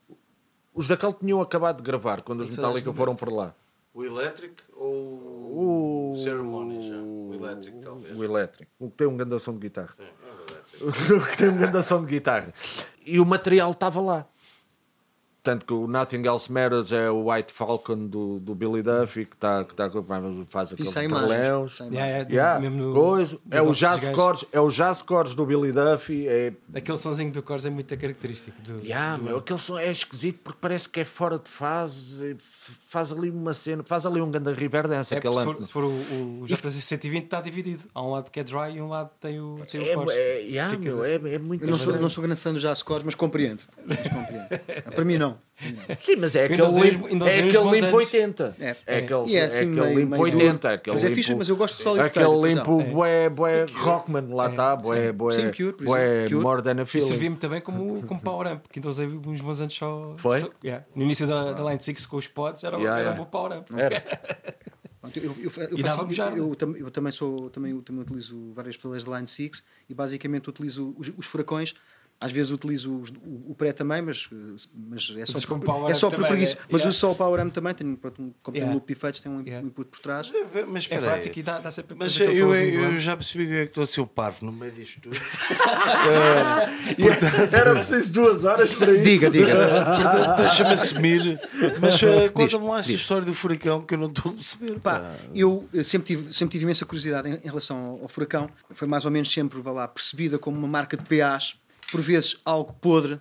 [0.75, 3.55] os The Cult tinham acabado de gravar quando os é Metallica este foram por lá.
[3.95, 6.97] O Electric ou O o Ceremony já?
[7.01, 8.17] O Electric, talvez.
[8.19, 9.95] O elétrico, o que tem um grande som de guitarra.
[10.83, 10.93] o
[11.27, 12.53] que tem um grande som de guitarra.
[13.07, 14.27] E o material estava lá.
[15.45, 19.37] Tanto que o Nothing Else Matters é o White Falcon do, do Billy Duffy, que,
[19.37, 19.91] tá, que tá,
[20.49, 21.31] faz aqueles Isso há imagens.
[21.31, 21.81] paralelos.
[21.83, 23.39] Há Yeah, yeah, do- Yeah, mesmo no- coisa.
[23.45, 26.27] no É, o jazz chords, é o jazz chords do Billy Duffy.
[26.27, 28.57] É, Aquele sonzinho do Cores é muito característico.
[28.63, 32.25] Do, yeah, do- meu, aquele som é esquisito porque parece que é fora de fase.
[32.25, 32.37] e
[32.89, 35.13] Faz ali uma cena, faz ali um grande river dance.
[35.13, 35.89] É, aquele se for, se for o,
[36.43, 37.83] o JZ120 está dividido.
[37.95, 40.13] Há um lado que é dry e um lado tem o, tem o É, Cores.
[40.15, 41.29] é, yeah, meu, assim.
[41.29, 43.65] é, é muito Eu não sou, não sou grande fã do Jazz Cores, mas compreendo.
[43.85, 44.49] Mas compreendo.
[44.95, 45.34] Para mim, não.
[46.01, 48.07] Sim, mas é aquele limpo, ainda é usei os aquele bons limpo anos.
[48.07, 48.57] 80.
[48.59, 48.77] É.
[48.87, 50.43] É aquele, é é assim aquele meio- limpo meio 80.
[50.69, 50.75] duro.
[50.75, 54.27] Aquele Mas é limpo, fixe, mas eu gosto de solid Aquele limpo bué, bué Rockman,
[54.35, 56.29] lá está, bué, bué, Sim, Cure, bué.
[56.31, 57.07] More Than a E Feeling.
[57.07, 60.15] servia-me também como, como power amp, que ainda usei uns bons anos só.
[60.17, 60.41] Foi?
[60.95, 63.69] No início da, da Line 6 com os pods era, Yeah, um bom power amp.
[65.17, 69.93] Eu, eu, faço- também sou também, eu também utilizo várias pedaleiras de Line 6 e
[69.93, 71.75] basicamente utilizo os, os furacões
[72.25, 74.29] Às vezes utilizo o, o pré também, mas,
[74.89, 76.55] mas é só, como por, power é só por preguiça.
[76.55, 76.61] né?
[76.71, 76.89] Mas Yeah.
[76.89, 78.75] uso só o Power Amp também, tenho, pronto, como tem um Yeah.
[78.75, 79.67] loop de efeitos, tem um Yeah.
[79.67, 80.33] input por trás.
[80.69, 81.05] Mas É espera aí.
[81.07, 82.99] prático e dá, dá sempre Mas eu, do eu ano.
[82.99, 85.21] já percebi que é que estou a ser o parvo no meio disto tudo.
[87.53, 89.05] Era preciso duas horas para isso.
[89.05, 89.55] Diga, diga.
[89.55, 91.41] Portanto, Deixa-me assumir.
[91.81, 94.79] Mas uh, conta-me lá esta história do furacão que eu não estou a perceber.
[94.81, 95.15] Pá, pá.
[95.35, 98.49] eu eh, sempre tive, sempre tive imensa curiosidade em, em relação ao, ao furacão.
[98.71, 101.57] Foi mais ou menos sempre vá lá, percebida como uma marca de PAs,
[101.95, 103.21] por vezes algo podre,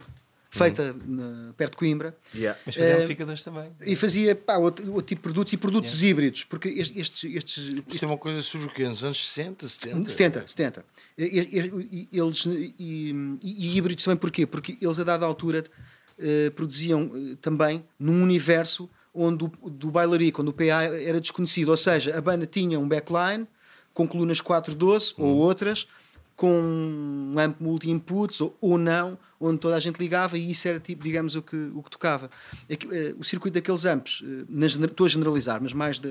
[0.50, 2.18] feita na- perto de Coimbra.
[2.34, 2.60] Yeah.
[2.66, 3.70] Mas fazer Eh, amplificadores também.
[3.86, 7.76] E fazia pá, outro, outro tipo de produtos e produtos híbridos, porque est- estes, estes,
[7.88, 8.88] Isto é uma coisa surge o quê?
[8.88, 10.10] Nos anos 60, 70?
[10.10, 10.86] 70, 70.
[11.16, 12.76] E- Eles, e,
[13.44, 14.48] e- híbridos também porquê?
[14.48, 15.64] Porque eles a dada altura
[16.20, 21.70] eh, produziam eh, também num universo onde o, do bailarico, onde o PA era desconhecido,
[21.70, 23.46] ou seja, a banda tinha um backline
[23.94, 25.86] com colunas 412 ou outras,
[26.36, 30.80] com um amp multi-inputs ou, ou não, onde toda a gente ligava e isso era
[30.80, 32.30] tipo, digamos, o que, o que tocava.
[32.70, 36.10] É eh, o circuito daqueles amps, eh, na estou a generalizar, mas mais da,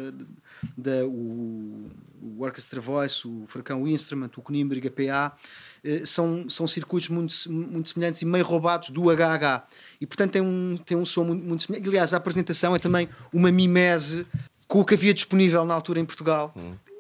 [0.77, 1.91] da- o,
[2.23, 5.37] o Orchestra Voice, o Furacão Instrument, o Kunimbrig, a PA,
[5.83, 9.67] eh, são, são circuitos muito, muito semelhantes e meio roubados do HH.
[10.01, 11.89] E portanto tem um, tem um som muito, muito semelhante.
[11.89, 14.27] Aliás, a apresentação é também uma mimese
[14.69, 16.55] com o que havia disponível na altura em Portugal.
[16.57, 16.92] Eh,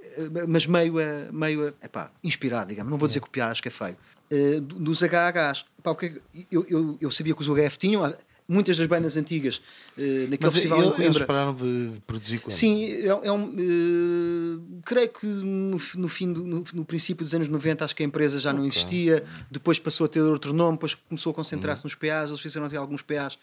[0.48, 2.90] Mas meio, a, meio a, epá, inspirado, digamos.
[2.90, 3.96] Não vou dizer copiar, acho que é feio.
[4.30, 5.64] Eh, do- dos HHs.
[5.78, 6.12] Epá, o que é
[6.50, 8.04] eu, eu, eu sabia que os UHF tinham.
[8.04, 8.16] ah,
[8.48, 9.62] Muitas das bandas antigas
[9.96, 12.52] eh, naquele Mas festival em eles, pararam de, produzir quando?
[12.52, 13.54] Sim, é, é um.
[13.56, 18.02] eh, creio que no, no fim do, no, no princípio dos anos 90 acho que
[18.02, 21.84] a empresa já não existia, depois passou a ter outro nome, depois começou a concentrar-se
[21.84, 23.38] nos PAs, eles fizeram alguns PAs,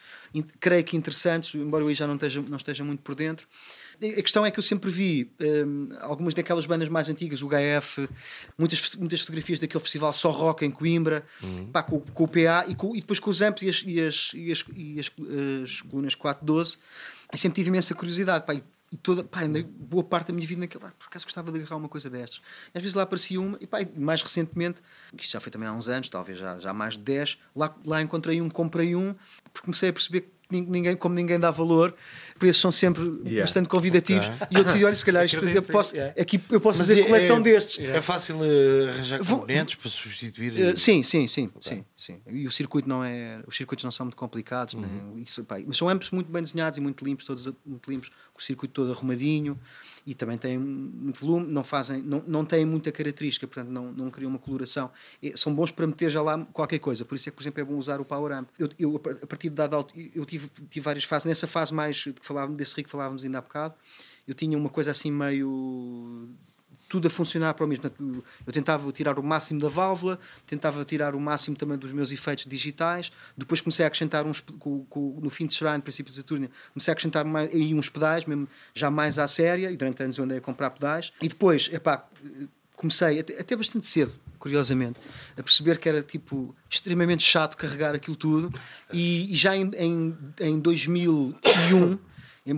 [0.60, 3.48] creio que interessantes, embora eu já não esteja, não esteja muito por dentro.
[4.02, 8.08] A questão é que eu sempre vi hum, algumas daquelas bandas mais antigas, o HF,
[8.58, 11.26] muitas, muitas fotografias daquele festival só rock em Coimbra,
[11.74, 14.02] pá, com, com o PA e, com- e depois com os amps e as, e
[14.02, 15.12] as, e as, e as,
[15.64, 16.78] as colunas 412.
[17.32, 18.46] Eu sempre tive imensa curiosidade.
[18.46, 19.42] Pá, e e toda, pá,
[19.78, 20.84] boa parte da minha vida naquele.
[20.84, 22.42] pá, Por acaso gostava de agarrar uma coisa destas.
[22.74, 24.82] E às vezes lá aparecia uma, e pá, e mais recentemente,
[25.16, 27.38] que isto já foi também há uns anos, talvez já, já há mais de 10,
[27.56, 29.14] lá, lá encontrei um, comprei um,
[29.54, 31.94] porque comecei a perceber que ninguém, como ninguém dá valor,
[32.40, 33.42] preços são sempre Yeah.
[33.42, 34.26] bastante convidativos.
[34.50, 36.20] E eu decidi, olha, se calhar isto, eu posso, yeah.
[36.20, 37.86] aqui eu posso Mas fazer é- coleção é, destes.
[37.88, 40.60] É fácil eh, arranjar Vou- componentes para substituir.
[40.60, 42.20] Eh, sim, sim, sim, sim, sim.
[42.28, 44.82] E o circuito não é, os circuitos não são muito complicados, Uhum.
[45.14, 48.10] nem- isso, pá, mas são amplos muito bem desenhados e muito limpos, todos muito limpos,
[48.34, 49.60] com o circuito todo arrumadinho
[50.10, 54.10] e também têm muito volume, não fazem, não, não têm muita característica, portanto não, não
[54.10, 54.90] criam uma coloração.
[55.22, 57.62] E são bons para meter já lá qualquer coisa, por isso é que, por exemplo,
[57.62, 58.50] é bom usar o Power Amp.
[58.58, 59.62] Eu, eu a par- a partir de
[60.16, 63.38] eu tive, tive várias fases, nessa fase mais que falávamos, desse rico que falávamos ainda
[63.38, 63.76] há bocado,
[64.28, 66.24] eu tinha uma coisa assim meio
[66.90, 67.84] tudo a funcionar para o mesmo.
[68.46, 72.46] Eu tentava tirar o máximo da válvula, tentava tirar o máximo também dos meus efeitos
[72.46, 73.12] digitais.
[73.38, 74.44] Depois comecei a acrescentar uns,
[75.22, 78.48] no fim de Shrine, princípio de Saturno, comecei a acrescentar mais, aí uns pedais, mesmo
[78.74, 81.14] já mais à séria, e durante anos eu andei a comprar pedais.
[81.22, 82.06] E depois, epá,
[82.76, 85.00] comecei, até, até bastante cedo, curiosamente,
[85.38, 88.52] a perceber que era tipo extremamente chato carregar aquilo tudo.
[88.92, 92.00] E, e já em, em, em 2001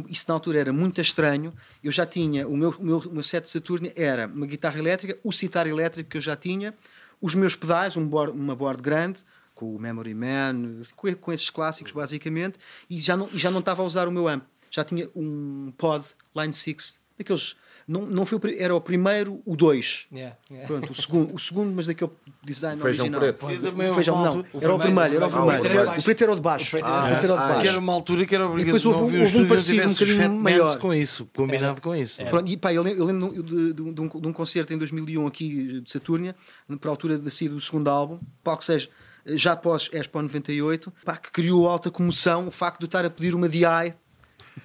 [0.09, 1.53] isso na altura era muito estranho.
[1.83, 5.17] Eu já tinha, o meu, o meu, o meu set de era uma guitarra elétrica,
[5.23, 6.73] o citar elétrico que eu já tinha,
[7.21, 9.21] os meus pedais, um board, uma board grande,
[9.53, 12.57] com o Memory Man, com, com esses clássicos basicamente,
[12.89, 14.43] e já não, e já não estava a usar o meu amp.
[14.69, 16.05] Já tinha um pod
[16.35, 17.55] Line 6, daqueles.
[17.87, 20.07] Não, não foi o, era o primeiro, o 2.
[20.13, 20.67] Yeah, yeah.
[20.67, 22.11] Pronto, o segundo, o segundo, mas daquele
[22.43, 23.19] design Feijão original.
[23.33, 23.61] preto.
[23.61, 25.59] Também O feijão, não, altura- era o vermelho, era o o vermelho.
[25.61, 26.67] preto era de O preto era o de baixo.
[26.67, 27.69] O preto O era de preto era o de Ah, que baixo.
[27.69, 30.77] era uma altura que era obrigado depois houve um- houve um parecido um bocadinho maior.
[30.77, 32.23] com isso, combinado com isso.
[32.25, 34.77] Pronto, e pá, eu lembro, eu lembro de, de, de um, de um concerto em
[34.77, 36.35] 2001 aqui de Saturnia,
[36.79, 38.87] para a altura da saída do segundo álbum, palco seja
[39.25, 43.09] já após Expo 98, pá, que criou alta comoção o facto de eu estar a
[43.09, 43.93] pedir uma DI.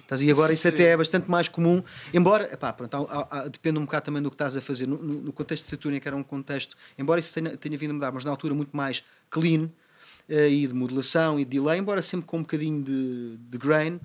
[0.01, 1.81] Estás, e agora isso até é bastante mais comum,
[2.13, 4.85] embora, epá, pronto, há- há- depende um bocado também do que estás a fazer.
[4.87, 7.93] No, no- contexto de Saturnia, que era um contexto, embora isso tenha, tenha vindo a
[7.93, 9.69] mudar, mas na altura muito mais clean
[10.29, 13.99] eh, e de modulação e de delay, embora sempre com um bocadinho de, de grain,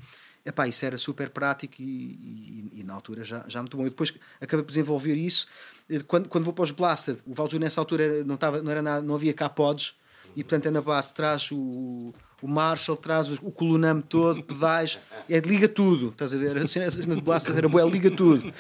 [0.47, 3.83] epá, isso era super prático e, e- e na altura já, já muito bom.
[3.85, 5.47] Eu depois acabei por desenvolver isso.
[5.91, 8.71] Eh, Quando, quando vou para os Blasted, o Valju nessa altura era- não, estava, não,
[8.71, 9.95] era nada, não havia cá pods,
[10.37, 14.99] e portanto é na base, traz o, o Marshall, traz o, coluname todo, pedais,
[15.31, 16.59] é, liga tudo, estás a ver?
[16.59, 18.53] A cena a cena de Blasted era boa, liga tudo.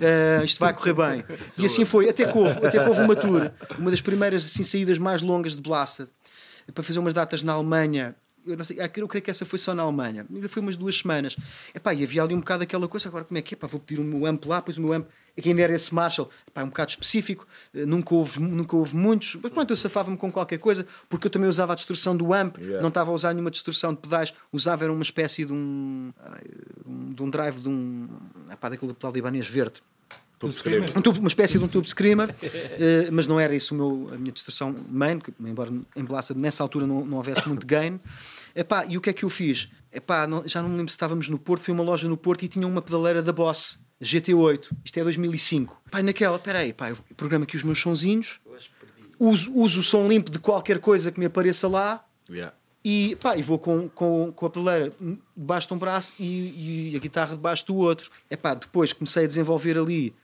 [0.00, 1.24] Eh, isto vai correr bem.
[1.56, 4.64] E assim foi, até que houve, até que houve uma tour, uma das primeiras assim,
[4.64, 6.10] saídas mais longas de Blasted,
[6.74, 8.16] para fazer umas datas na Alemanha.
[8.44, 10.26] Eu, não sei, ah, eu creio que essa foi só na Alemanha.
[10.32, 11.36] Ainda foi umas duas semanas.
[11.74, 13.08] Epá, e havia ali um bocado aquela coisa.
[13.08, 13.56] Agora, como é que é?
[13.56, 15.06] Pá, vou pedir o meu amp lá, pois o meu amp
[15.42, 18.96] que ainda era esse Marshall, pá, é um bocado específico, eh, nunca houve, nunca houve
[18.96, 22.32] muitos, mas pronto, eu safava-me com qualquer coisa, porque eu também usava a distorção do
[22.32, 22.80] amp, Yeah.
[22.80, 26.12] não estava a usar nenhuma distorção de pedais, usava era uma espécie de um,
[27.14, 28.08] de um drive de um,
[28.60, 29.80] pá, daquele pedal libanês verde.
[30.38, 30.92] Tudo screamer.
[30.96, 34.14] Um tubo- uma espécie de um tube screamer, eh, mas não era isso o meu,
[34.14, 36.06] a minha distorção main, que, embora em
[36.36, 37.98] nessa altura não, não houvesse muito gain.
[38.54, 39.68] Epá, e o que é que eu fiz?
[39.92, 42.16] Epá, não- já não me lembro se estávamos no Porto, fui a uma loja no
[42.16, 45.82] Porto e tinha uma pedaleira da Boss, GT8, isto é 2005.
[45.90, 48.40] Pá, e naquela, peraí, pá, eu programo aqui os meus sonzinhos,
[49.18, 52.54] uso, uso o som limpo de qualquer coisa que me apareça lá, Yeah.
[52.84, 54.92] e, pá, e vou com, com, com a pedaleira
[55.34, 58.10] debaixo de um braço e, e a guitarra debaixo do outro.
[58.30, 60.14] Epá, depois comecei a desenvolver ali.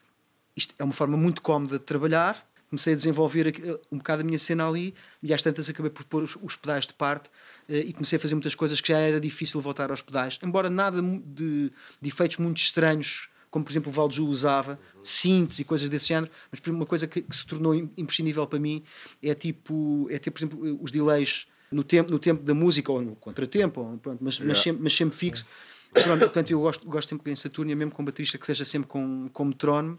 [0.54, 2.46] Isto é uma forma muito cómoda de trabalhar.
[2.68, 6.04] Comecei a desenvolver aqui- um bocado a minha cena ali e às tantas acabei por
[6.04, 7.30] pôr os, os pedais de parte
[7.70, 10.38] eh, e comecei a fazer muitas coisas que já era difícil voltar aos pedais.
[10.42, 11.72] Embora nada de,
[12.02, 16.28] de efeitos muito estranhos, como por exemplo o Valju usava, synths e coisas desse género,
[16.50, 18.82] mas uma coisa que, que se tornou im- imprescindível para mim
[19.22, 23.00] é tipo, é ter, por exemplo, os delays no tempo, no tempo da música ou
[23.00, 24.60] no contratempo, ou, pronto, mas, mas, Yeah.
[24.64, 25.46] sempre, mas sempre fixo.
[25.92, 29.28] Pronto, portanto, eu gosto, gosto sempre em Saturnia, mesmo com baterista que seja sempre com,
[29.32, 29.98] com metrónomo,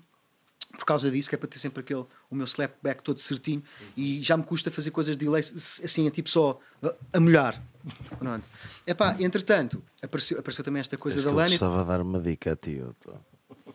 [0.77, 3.64] por causa disso, que é para ter sempre aquele, o meu slapback todo certinho
[3.95, 6.60] e já me custa fazer coisas de delay assim, é tipo só
[7.14, 7.64] a- molhar.
[8.19, 8.45] Pronto.
[8.86, 11.53] Epá, entretanto, apareceu, apareceu também esta coisa Acho da Lani.
[11.53, 12.72] estava a dar uma dica a ti.
[12.72, 13.14] eu tô-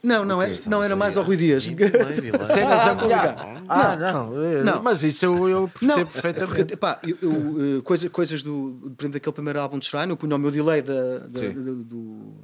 [0.03, 1.65] Não, não, é, não era mais ao Rui Dias.
[1.65, 1.77] Cenas
[3.69, 3.93] Ah, a.
[3.93, 4.43] Ah, não.
[4.43, 4.83] eh, Não.
[4.83, 6.55] Mas isso eu, eu percebo Não, perfeitamente.
[6.59, 10.11] porque, epá, eu, eu, eh, coisa, coisas do, por exemplo, daquele primeiro álbum de Shrine,
[10.11, 12.35] eu punho o meu delay da, da- do, do,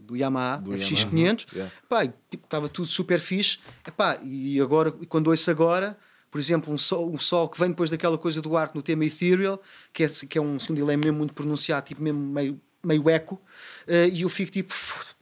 [0.00, 1.72] do Yamaha Do FX500, Yeah.
[1.88, 5.96] pá, tipo, estava tudo super fixe, epá, e agora, quando ouço agora,
[6.30, 9.04] por exemplo, um sol, um sol que vem depois daquela coisa do arco no tema
[9.04, 9.60] Ethereal,
[9.92, 13.40] que é, que é um, um delay mesmo muito pronunciado, tipo mesmo meio, meio eco,
[13.88, 15.15] eh, e eu fico tipo, "Foda, que é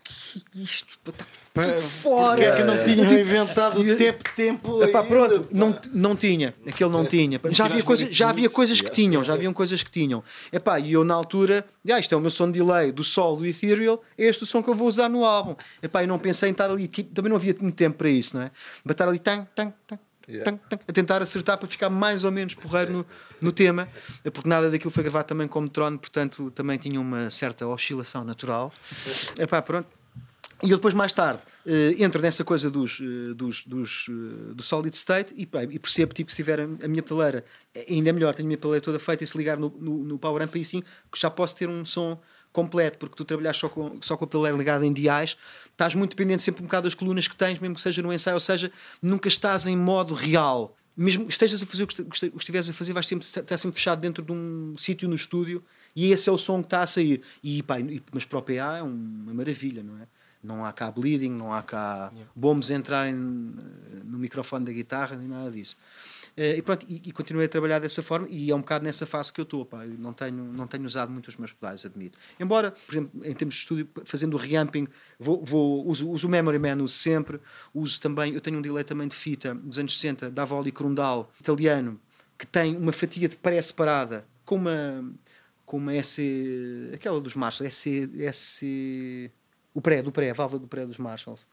[0.55, 0.87] isto?
[1.05, 1.13] Pá,
[1.55, 2.29] Tá tudo fora!
[2.37, 5.49] Porque é que não tinham Tipo, inventado o tempo, tempo Epá, ainda, pronto, pá.
[5.53, 7.41] não, não tinha, aquele não tinha.
[7.51, 10.25] Já havia, coisas, já havia coisas que tinham, já haviam coisas que tinham.
[10.53, 13.37] Epá, e eu na altura, ah, isto é o meu som de delay do sol
[13.37, 15.55] do Ethereal, é este o som que eu vou usar no álbum.
[15.81, 18.37] Epá, e não pensei em estar ali, que também não havia muito tempo para isso,
[18.37, 18.51] não é?
[18.85, 19.99] Mas estar ali, tan, tan, tan,
[20.43, 23.07] tan, tan, a tentar acertar para ficar mais ou menos porreiro no,
[23.41, 23.89] no tema,
[24.33, 28.73] porque nada daquilo foi gravado também como trono, portanto também tinha uma certa oscilação natural.
[29.39, 29.87] Epá, pronto.
[30.65, 34.63] E eu depois, mais tarde, eh, entro nessa coisa dos, eh, dos, dos, eh, do
[34.63, 38.11] solid state e, e percebo tipo, que se tiver a, a minha pedaleira, é ainda
[38.15, 40.55] melhor, tenho a minha pedaleira toda feita e se ligar no, no, no power amp
[40.55, 40.83] aí sim,
[41.13, 42.19] que já posso ter um som
[42.51, 45.37] completo, porque tu trabalhas só com, só com a pedaleira ligada em diais,
[45.71, 48.35] estás muito dependente sempre um bocado das colunas que tens, mesmo que seja no ensaio,
[48.35, 48.73] ou seja,
[49.03, 50.75] nunca estás em modo real.
[50.97, 54.01] Mesmo que estejas a fazer o que estiveres a fazer, vais sempre estar sempre fechado
[54.01, 55.63] dentro de um sítio no estúdio
[55.95, 57.21] e esse é o som que está a sair.
[57.43, 57.75] E, pá,
[58.13, 60.07] mas para o PA é uma maravilha, não é?
[60.45, 65.17] Não há cá bleeding, não há cá bombos a entrarem eh, no microfone da guitarra,
[65.17, 65.77] nem nada disso.
[66.37, 69.07] Eh, E pronto, e, e continuei a trabalhar dessa forma e é um bocado nessa
[69.07, 69.65] fase que eu estou.
[69.65, 69.87] Pá.
[69.87, 72.19] Eu não tenho, não tenho usado muito os meus pedais, admito.
[72.39, 74.87] Embora, por exemplo, em termos de estúdio, fazendo o reamping,
[75.19, 77.41] vou, vou, uso, uso o Memory Man, uso sempre.
[77.73, 81.33] Uso também, eu tenho um delay também de fita dos anos 60, da Voli Crundal,
[81.41, 81.99] italiano,
[82.37, 85.11] que tem uma fatia de pré-separada com uma,
[85.65, 89.31] com uma SC, aquela dos Marshalls, SC, SC,
[89.75, 91.47] o pré, do pré, a válvula do pré dos Marshalls.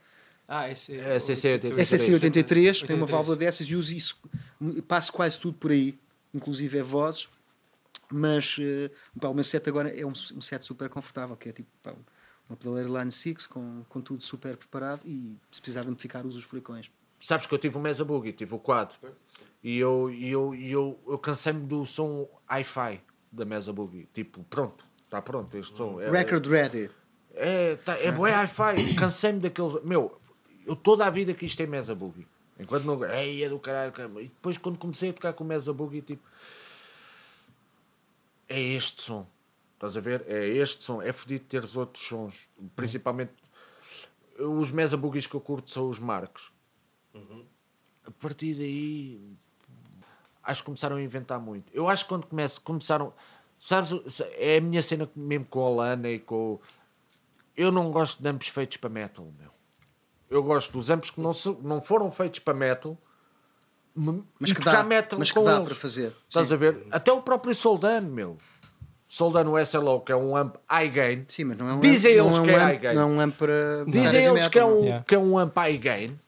[0.48, 1.88] Ah, esse É, 83.
[1.88, 3.12] SC83 tem uma 83.
[3.12, 4.22] válvula dessas e uso isso,
[4.88, 5.98] passo quase tudo por aí,
[6.34, 7.30] inclusive é vozes,
[8.12, 11.52] mas eh, pá, o meu set agora é um, um set super confortável, que é
[11.52, 11.94] tipo pá,
[12.50, 16.38] uma pedaleira Line 6 com, com tudo super preparado e se precisar de amplificar uso
[16.38, 16.92] os furacões.
[17.20, 18.94] Sabes que eu tive o Mesa Boogie, tive o quad.
[19.64, 23.00] E eu, e eu, e eu, eu cansei-me do som hi-fi
[23.32, 24.10] da Mesa Boogie.
[24.12, 26.02] Tipo, pronto, está pronto este som.
[26.02, 26.90] É, Record ready.
[27.36, 28.96] É, tá, é bué hi-fi.
[28.96, 29.82] Cansei-me daqueles.
[29.84, 30.18] Meu,
[30.66, 32.28] eu toda a vida quis ter Mesa Boogie.
[32.60, 33.04] Enquanto não.
[33.06, 34.20] Ei, é do caralho, caralho.
[34.22, 36.24] E depois, quando comecei a tocar com o Mesa Boogie, tipo.
[38.48, 39.26] É este som.
[39.76, 40.24] Estás a ver?
[40.28, 41.02] É este som.
[41.02, 42.48] É fodido teres outros sons.
[42.76, 43.32] Principalmente.
[44.40, 46.52] Os Mesa Boogies que eu curto são os Marcos.
[48.06, 49.20] A partir daí.
[50.44, 51.72] Acho que começaram a inventar muito.
[51.74, 53.14] Eu acho que quando começo, começaram.
[53.60, 53.92] Sabes,
[54.34, 56.54] é a minha cena mesmo com a Lana e com.
[56.56, 56.62] o-
[57.56, 59.52] Eu não gosto de amps feitos para metal, meu.
[60.30, 62.98] Eu gosto dos amps que não, so- não foram feitos para metal,
[64.40, 65.66] Mas que dá, metal mas que dá eles.
[65.66, 66.14] para fazer.
[66.30, 66.54] Estás Sim.
[66.54, 66.88] a ver?
[66.92, 68.38] Até o próprio Soldano, meu.
[69.10, 71.26] Soldano SLO, que é um amp high gain.
[71.28, 72.82] Sim, mas não é um Dizem amp, eles não que é é um high amp,
[72.82, 72.96] gain.
[72.96, 74.84] não é um amp para Dizem eles que é, um.
[74.84, 75.04] Yeah.
[75.06, 76.20] que é um amp high gain,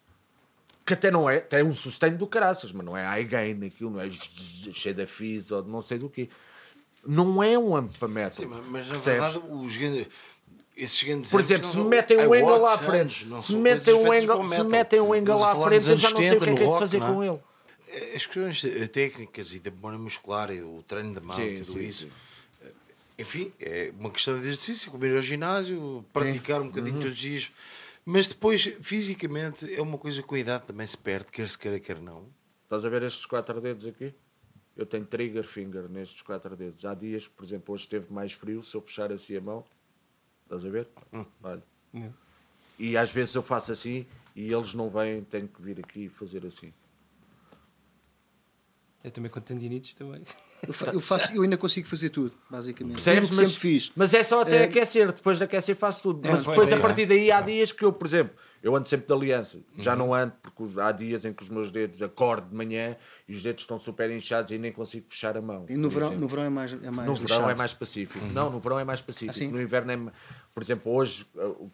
[0.85, 3.89] que até não é, tem um sustain do caraças, mas não é high gain, aquilo
[3.91, 6.29] não é cheio de fizz ou de não sei do quê.
[7.07, 8.33] Não é um amp para metal.
[8.43, 10.07] Sim, mas- mas na verdade os grandes-
[10.75, 13.93] esses grandes Por exemplo, se metem é um angle Watts à anos, frente, se metem
[13.93, 14.65] um o se metal.
[14.69, 16.45] metem um angle Estamos a à frente, eu já não sei o que é 70
[16.57, 17.27] que é de fazer com é?
[17.27, 17.39] ele.
[18.15, 21.79] As questões eh, técnicas e da memória muscular e o treino da mão e tudo
[21.79, 22.07] isso.
[22.63, 22.71] eh,
[23.19, 26.69] Enfim, é uma questão de exercício, comer ao ginásio, praticar um Uhum.
[26.69, 27.51] bocadinho todos os dias.
[28.05, 31.57] Mas depois, fisicamente, é uma coisa que com a idade também se perde, quer se
[31.57, 32.25] queira, quer não.
[32.63, 34.13] Estás a ver estes quatro dedos aqui?
[34.75, 36.83] Eu tenho trigger finger nestes quatro dedos.
[36.83, 39.63] Há dias, por exemplo, hoje esteve mais frio, se eu puxar assim a mão,
[40.55, 40.87] estás a ver?
[41.43, 41.63] Olha.
[41.93, 42.13] Yeah.
[42.79, 44.05] E às vezes eu faço assim
[44.35, 46.73] e eles não vêm, tenho que vir aqui e fazer assim.
[49.03, 50.23] Eu também com tendinites também.
[50.65, 52.93] Eu, fa- eu faço, eu ainda consigo fazer tudo, basicamente.
[52.95, 53.29] Percebes?
[53.29, 53.91] Que sempre fiz.
[53.97, 56.25] mas é só até Eh, aquecer, depois de aquecer faço tudo.
[56.25, 58.73] É, mas pois, depois é a partir daí há dias que eu, por exemplo, eu
[58.73, 59.59] ando sempre de aliança.
[59.77, 62.95] Já não ando porque há dias em que os meus dedos acordo de manhã
[63.27, 65.65] e os dedos estão super inchados e nem consigo fechar a mão.
[65.67, 66.21] E no verão, exemplo.
[66.21, 68.25] no verão é mais, é mais No verão é mais pacífico.
[68.27, 69.31] Não, no verão é mais pacífico.
[69.31, 69.49] Ah, sim?
[69.49, 70.11] no inverno é.
[70.53, 71.25] Por exemplo, hoje,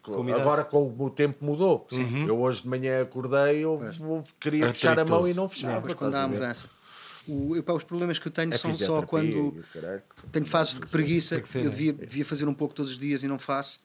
[0.08, 0.42] umidade.
[0.42, 1.86] agora com o tempo mudou.
[2.26, 5.76] Eu hoje de manhã acordei, eu vou- queria fechar a mão e não fechava.
[5.76, 6.70] Depois quando estás há a a mudança.
[7.28, 9.64] O, eu, pá, os problemas que eu tenho É são só quando
[10.32, 11.44] tenho fases de preguiça.
[11.44, 11.70] Ser, eu né?
[11.72, 13.82] devia, devia fazer um pouco todos os dias e não faço.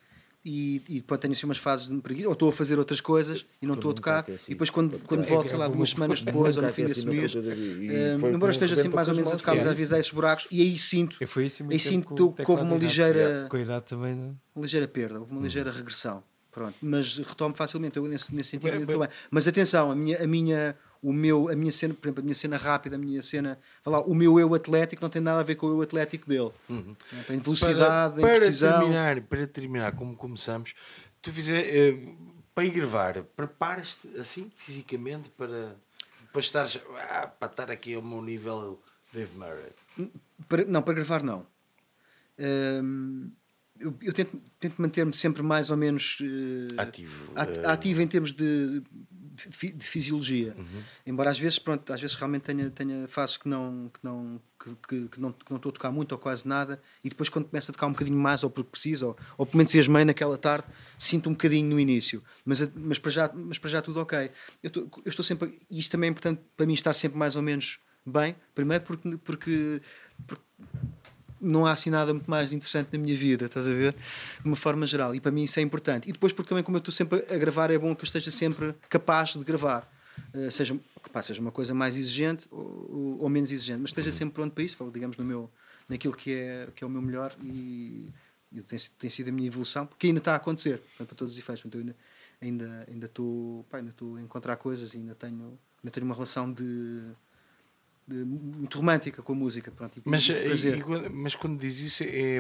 [0.47, 3.47] E, e depois tenho assim umas fases de preguiça, ou estou a fazer outras coisas
[3.63, 4.19] e não estou a tocar.
[4.21, 4.45] aqueci.
[4.49, 6.85] E depois, quando, quando É volto, sei lá, duas nunca- semanas depois, ou no fim
[6.85, 9.75] desse aqueci na mês, eh, embora esteja sempre mais ou menos a tocar, mas às
[9.75, 13.49] vezes há esses buracos, e aí sinto isso Aí sinto com que houve uma ligeira-
[13.81, 16.23] também, uma ligeira perda, houve uma ligeira regressão.
[16.53, 19.09] Pronto, mas retomo facilmente, eu nesse, nesse sentido Bem, estou bem.
[19.29, 22.35] Mas atenção, a minha, a minha, o meu, a minha cena, por exemplo, a minha
[22.35, 25.55] cena rápida, a minha cena, lá, o meu eu atlético não tem nada a ver
[25.55, 26.51] com o eu atlético dele.
[27.27, 28.79] Tem velocidade, para, para precisão.
[28.81, 30.75] terminar, para terminar, como começamos,
[31.21, 32.15] tu fizer, eh,
[32.55, 35.77] para ir gravar, preparas-te assim fisicamente para,
[36.33, 36.67] para, estar,
[37.11, 38.81] ah, para estar aqui ao meu nível
[39.13, 40.11] Dave Murray.
[40.49, 41.47] Para- não, para gravar não.
[42.39, 43.31] Hum,
[43.79, 47.63] eu, eu tento, tento manter-me sempre mais ou menos eh, Ativo, at- eh.
[47.67, 48.83] ativo em termos de,
[49.35, 50.55] de, fi- de fisiologia.
[50.57, 50.83] Uhum.
[51.05, 54.71] Embora às vezes, pronto, às vezes realmente tenha, tenha fases que não, que, não, que,
[54.89, 57.47] que- que não, que não estou a tocar muito ou quase nada, e depois quando
[57.47, 60.39] começo a tocar um bocadinho mais, ou porque preciso, ou, ou pelo menos entusiasmei naquela
[60.39, 60.67] tarde,
[60.97, 62.23] sinto um bocadinho no início.
[62.45, 64.31] Mas, mas, para, já, mas para já tudo ok.
[64.63, 65.59] Eu estou, eu estou sempre.
[65.69, 68.37] E isto também é importante para mim estar sempre mais ou menos bem.
[68.55, 69.83] Primeiro porque, porque,
[70.27, 70.45] porque
[71.45, 73.93] não há assim nada muito mais interessante na minha vida, estás a ver?
[74.43, 75.15] De uma forma geral.
[75.15, 76.09] E para mim isso é importante.
[76.09, 78.31] E depois, porque também, como eu estou sempre a gravar, é bom que eu esteja
[78.31, 79.89] sempre capaz de gravar.
[80.33, 80.79] Eh, seja,
[81.13, 84.63] pá, seja uma coisa mais exigente ou, ou- menos exigente, mas esteja sempre pronto para
[84.63, 85.51] isso, falo, digamos, no meu,
[85.89, 88.13] naquilo que é, que é o meu melhor e,
[88.53, 91.35] e tem, tem sido a minha evolução, porque ainda está a acontecer, portanto, para todos
[91.35, 91.63] os efeitos.
[91.63, 91.97] Portanto, ainda,
[92.41, 97.03] ainda, ainda, estou, ainda estou a encontrar coisas ainda tenho, ainda tenho uma relação de-
[98.07, 99.71] muito romântica com a música.
[99.71, 102.37] Pronto, Mas, e- quando- mas quando diz isso é,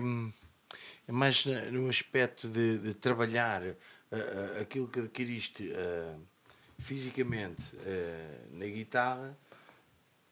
[1.09, 3.62] é mais no aspecto de, de trabalhar
[4.12, 6.15] ah, aquilo que adquiriste ah,
[6.78, 9.36] fisicamente ah, na guitarra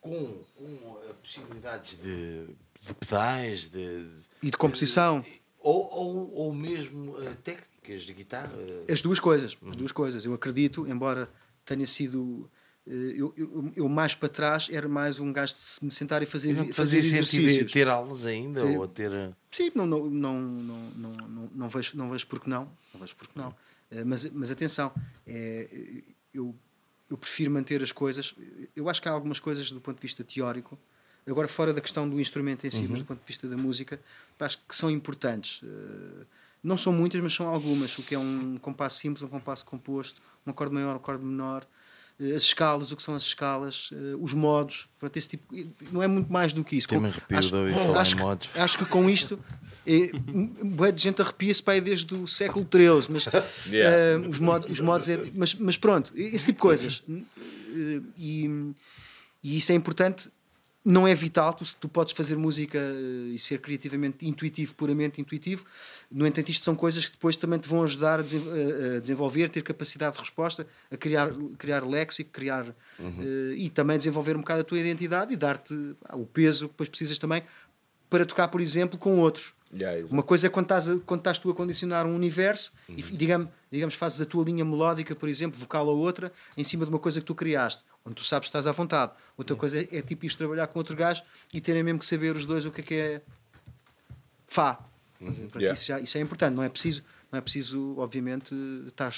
[0.00, 2.46] com, com possibilidades de,
[2.80, 4.06] de pedais, de,
[4.42, 5.24] E de composição.
[5.60, 7.14] ou, ou, ou mesmo
[7.44, 8.52] técnicas de guitarra.
[8.90, 10.24] As duas coisas, as duas coisas.
[10.24, 11.30] Eu acredito, embora
[11.64, 12.50] tenha sido.
[12.86, 16.26] Eh, Eu, eu, eu mais para trás era mais um gajo de me sentar e
[16.26, 17.72] fazer, fazer sentido exercícios.
[17.72, 18.76] ter aulas ainda Sim.
[18.76, 19.12] ou ter.
[19.12, 22.68] ah, Sim, não, não, não, não, não, não, não vejo, não vejo porque não.
[22.92, 23.54] Não vejo porque não.
[23.90, 24.92] Eh, Mas, mas atenção,
[25.26, 25.68] é,
[26.32, 26.54] eu,
[27.10, 28.34] eu prefiro manter as coisas.
[28.74, 30.78] Eu acho que há algumas coisas do ponto de vista teórico,
[31.26, 34.00] agora fora da questão do instrumento em si, mas do ponto de vista da música,
[34.40, 35.60] acho que são importantes.
[35.62, 36.24] Eh,
[36.64, 37.98] Não são muitas, mas são algumas.
[37.98, 41.66] O que é um compasso simples, um compasso composto, um acorde maior, um acorde menor.
[42.34, 45.44] As escalas, o que são as escalas, eh, os modos, pronto, esse tipo,
[45.90, 46.86] não é muito mais do que isso.
[46.88, 48.50] Tem-me arrepio acho- de ouvir falar acho em que- modos.
[48.54, 49.38] Acho que com isto,
[49.86, 50.10] é,
[50.64, 53.24] bué de gente arrepia-se para aí desde o século XIII, mas
[53.66, 53.96] Yeah.
[53.96, 57.02] eh, os, modos, os modos é, mas, mas pronto, esse tipo de coisas.
[57.08, 58.72] Eh, E,
[59.42, 60.30] e isso é importante.
[60.84, 65.64] Não é vital, tu, tu podes fazer música eh, e ser criativamente intuitivo, puramente intuitivo.
[66.10, 69.48] No entanto, isto são coisas que depois também te vão ajudar a, a- a desenvolver,
[69.48, 72.66] ter capacidade de resposta, a criar, criar léxico, criar
[72.98, 76.72] eh, e também desenvolver um bocado a tua identidade e dar-te ah, o peso que
[76.72, 77.44] depois precisas também
[78.10, 79.54] para tocar, por exemplo, com outros.
[79.74, 80.06] Yeah.
[80.10, 83.94] Uma coisa é quando estás, quando estás tu a condicionar um universo e, digamos, digamos,
[83.94, 87.20] fazes a tua linha melódica, por exemplo, vocal ou outra, em cima de uma coisa
[87.20, 89.12] que tu criaste, onde tu sabes que estás à vontade.
[89.36, 91.22] Outra coisa é, é tipo isto trabalhar com outro gajo
[91.52, 93.22] e terem mesmo que saber os dois o que é que é
[94.46, 94.74] Fá.
[95.18, 95.72] Portanto, Yeah.
[95.74, 96.54] isso, já- isso é importante.
[96.54, 98.54] Não é preciso, não é preciso obviamente,
[98.88, 99.12] estar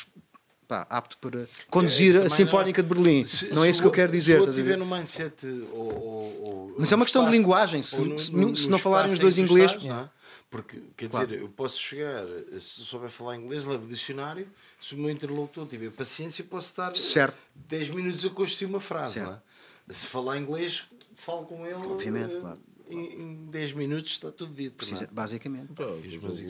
[0.69, 3.25] pá, apto para conduzir É, a Sinfónica de Berlim.
[3.27, 4.39] Se- não é isso que eu o- quero dizer.
[4.41, 7.83] Se eu estiver no mindset ou, ou- ou- Mas é uma questão de espaço- linguagem,
[7.83, 10.11] se- no- se- no- se no não falarem os dois inglês- estás, não é?
[10.51, 11.27] Porque, quer Claro.
[11.27, 12.25] dizer, eu posso chegar,
[12.61, 14.47] se souber falar inglês, levo dicionário,
[14.81, 17.37] se o meu interlocutor tiver paciência, posso estar Certo.
[17.55, 19.15] 10 minutos a construir uma frase.
[19.15, 19.41] Certo.
[19.89, 19.93] é?
[19.93, 20.85] Se falar inglês,
[21.15, 21.75] falo com ele.
[21.75, 22.59] Obviamente, eh, claro.
[22.89, 24.73] Em, em 10 minutos está tudo dito.
[24.83, 24.91] não é?
[24.91, 25.73] Precisa, basicamente.
[25.73, 25.85] Pô,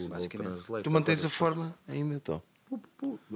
[0.09, 0.63] basicamente.
[0.83, 2.41] Tu mantens agora- a forma ainda, então?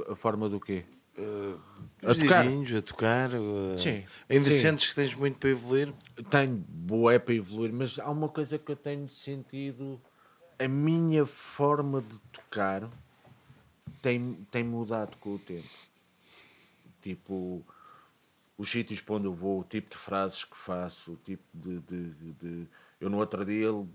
[0.10, 0.84] A forma do quê?
[1.18, 1.60] Uh,
[2.04, 2.46] A os tocar.
[2.48, 3.30] a tocar.
[3.32, 4.04] uh, Sim.
[4.30, 4.58] Ainda Sim.
[4.60, 5.94] sentes que tens muito para evoluir?
[6.30, 10.00] Tenho boé para evoluir, mas há uma coisa que eu tenho sentido.
[10.58, 12.90] A minha forma de tocar
[14.02, 15.68] tem, tem mudado com o tempo.
[17.02, 17.64] Tipo,
[18.58, 21.80] os sítios para onde eu vou, o tipo de frases que faço, o tipo de.
[21.80, 22.68] de, de-
[23.00, 23.88] Eu no outro dia ele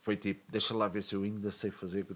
[0.00, 2.06] foi tipo, deixa lá ver se eu ainda sei fazer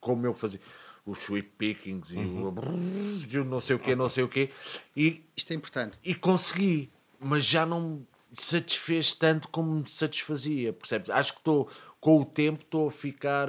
[0.00, 0.60] como eu fazia
[1.06, 4.50] os sweep pickings e o não sei o quê, não sei o quê.
[4.96, 5.98] E Isto é importante.
[6.02, 6.90] e consegui,
[7.20, 8.06] mas já não me
[8.36, 11.10] satisfez tanto como me satisfazia, percebes?
[11.10, 11.68] Acho que estou,
[12.00, 13.48] com o tempo, estou a ficar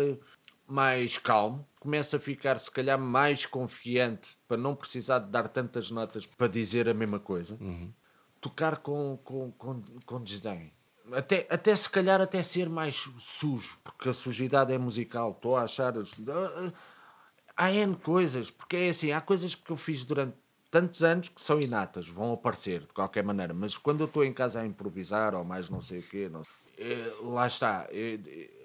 [0.73, 5.91] mais calmo, começo a ficar, se calhar, mais confiante para não precisar de dar tantas
[5.91, 7.59] notas para dizer a mesma coisa.
[8.41, 10.73] Tocar com, com, com, com desdém.
[11.11, 15.31] Até, até se calhar até ser mais sujo, porque a sujidade é musical.
[15.31, 15.93] Estou a achar.
[17.55, 20.35] Há N coisas, porque é assim, há coisas que eu fiz durante
[20.71, 24.33] tantos anos que são inatas, vão aparecer de qualquer maneira, mas quando eu estou em
[24.33, 26.41] casa a improvisar ou mais não sei o quê, não
[26.79, 28.62] eh, lá está, eh, eh,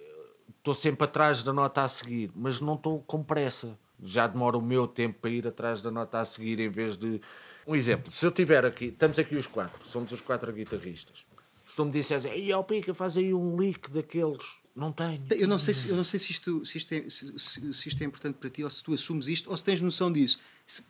[0.58, 3.78] estou sempre atrás da nota a seguir, mas não estou com pressa.
[4.02, 7.20] Já demora o meu tempo para ir atrás da nota a seguir em vez de.
[7.66, 11.24] Um exemplo, se eu tiver aqui, estamos aqui os quatro, somos os quatro guitarristas.
[11.68, 15.22] Se tu me disseres, ei, ó Pica, faz aí um leak daqueles, não tenho.
[15.32, 18.00] Eu não sei se, eu não sei se, isto, se, isto é, se, se- isto
[18.02, 20.38] é importante para ti ou se tu assumes isto ou se tens noção disso.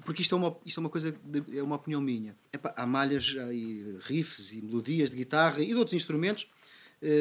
[0.04, 2.36] Porque isto é uma, isto é uma coisa, de- é uma opinião minha.
[2.52, 6.46] Epá, há malhas aí riffs e melodias de guitarra e de outros instrumentos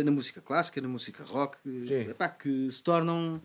[0.04, 3.41] na música clássica, na música rock, eh, epá, que se tornam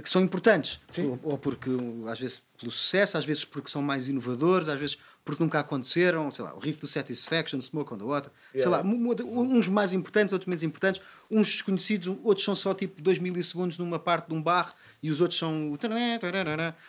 [0.00, 0.80] que são importantes.
[0.98, 1.68] Ou, ou porque,
[2.08, 6.30] às vezes, pelo sucesso, às vezes porque são mais inovadores, às vezes porque nunca aconteceram.
[6.30, 8.32] Sei lá, o riff do Satisfaction, Smoke on the Water.
[8.56, 11.02] Sei lá, uns mais importantes, outros menos importantes.
[11.30, 15.20] Uns desconhecidos, outros são só tipo 2 milissegundos numa parte de um bar e os
[15.20, 15.70] outros são.
[15.72, 15.76] o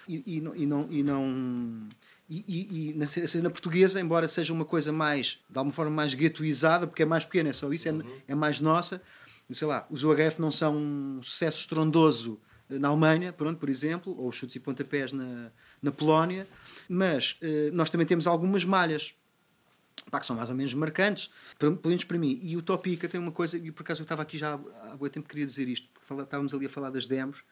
[0.07, 0.41] E, e.
[0.55, 1.89] E não, e não
[2.29, 6.13] e, e- e na cena portuguesa, embora seja uma coisa mais, de alguma forma, mais
[6.13, 7.93] guetoizada, porque é mais pequena, é só isso, é,
[8.27, 9.01] é mais nossa.
[9.51, 12.39] Sei lá, os UHF não são um sucesso estrondoso
[12.69, 15.51] na Alemanha, pronto, por exemplo, ou os chutes e pontapés na,
[15.81, 16.47] na Polónia,
[16.89, 19.13] mas eh, nós também temos algumas malhas
[20.09, 21.29] pá, que são mais ou menos marcantes,
[21.59, 22.39] pelo menos para mim.
[22.41, 24.95] E o Topica tem uma coisa, e por acaso eu estava aqui já há há
[24.97, 27.43] muito tempo que queria dizer isto, porque estávamos ali a falar das demos, de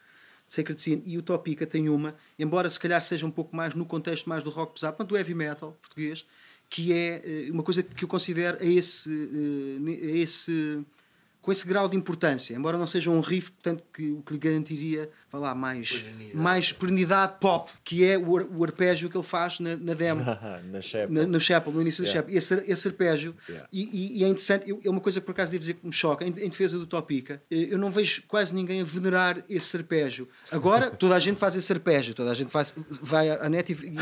[0.52, 3.86] Sacred Scene, e o Topica tem uma, embora se calhar seja um pouco mais no
[3.86, 6.26] contexto mais do rock pesado, quanto do heavy metal português,
[6.70, 10.86] que é eh, uma coisa que eu considero a esse, eh, a esse
[11.42, 14.40] com esse grau de importância, embora não seja um riff, portanto, que o que lhe
[14.40, 19.24] garantiria, vá lá, mais, mais perenidade pop, que é o, ar- o arpégio que ele
[19.24, 20.24] faz na, na demo.
[20.72, 21.10] Na Chapel.
[21.10, 22.22] Na- no Chapel, no início do Yeah.
[22.22, 23.36] Chapel, esse, esse arpégio.
[23.48, 23.68] Yeah.
[23.72, 25.94] E, e- é interessante, eu- é uma coisa que por acaso devo dizer que me
[25.94, 29.76] choca, em, em defesa do Topica, eh, eu não vejo quase ninguém a venerar esse
[29.78, 30.28] arpégio.
[30.52, 33.96] Agora, toda a gente faz esse arpégio, toda a gente faz, vai à net e,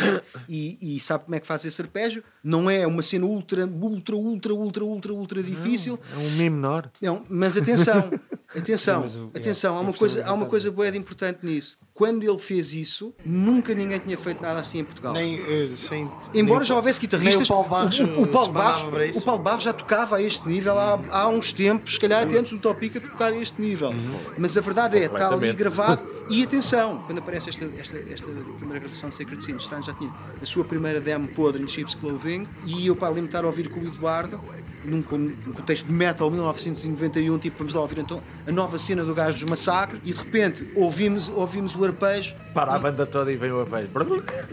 [0.48, 2.24] e- e sabe como é que faz esse arpégio.
[2.44, 6.00] Não é uma cena ultra, ultra, ultra, ultra, ultra, ultra difícil.
[6.14, 6.90] É um Mi menor.
[7.02, 8.10] Não, mas atenção,
[8.56, 11.19] atenção, Sim, mas o- atenção, há eu uma coisa, há uma coisa boa de importante
[11.44, 11.78] nisso.
[11.94, 15.14] Quando ele fez isso, nunca ninguém tinha feito nada assim em Portugal.
[15.14, 18.52] Nem, eh, sem, Embora nem já houvesse guitarristas, o Paulo Barros, o, o, Paulo se
[18.54, 22.24] Barros, o Paulo Barros já tocava a este nível há, há uns tempos, se calhar
[22.24, 23.94] até antes do Topica tocar a este nível.
[24.38, 26.20] Mas a verdade é, está ali gravado.
[26.30, 28.28] E atenção, quando aparece esta, esta, esta
[28.60, 32.48] primeira gravação de Sacred Sin, já tinha a sua primeira demo podre em Chips Clothing,
[32.66, 34.40] e eu para estar a ouvir com o Eduardo,
[34.86, 39.04] num, con- num contexto de metal 1991, tipo, vamos lá ouvir então a nova cena
[39.04, 43.32] do Gajo dos Massacre, e de repente ouvimos, ouvimos o arpejo, Para a banda toda
[43.32, 43.90] e vem o apejo.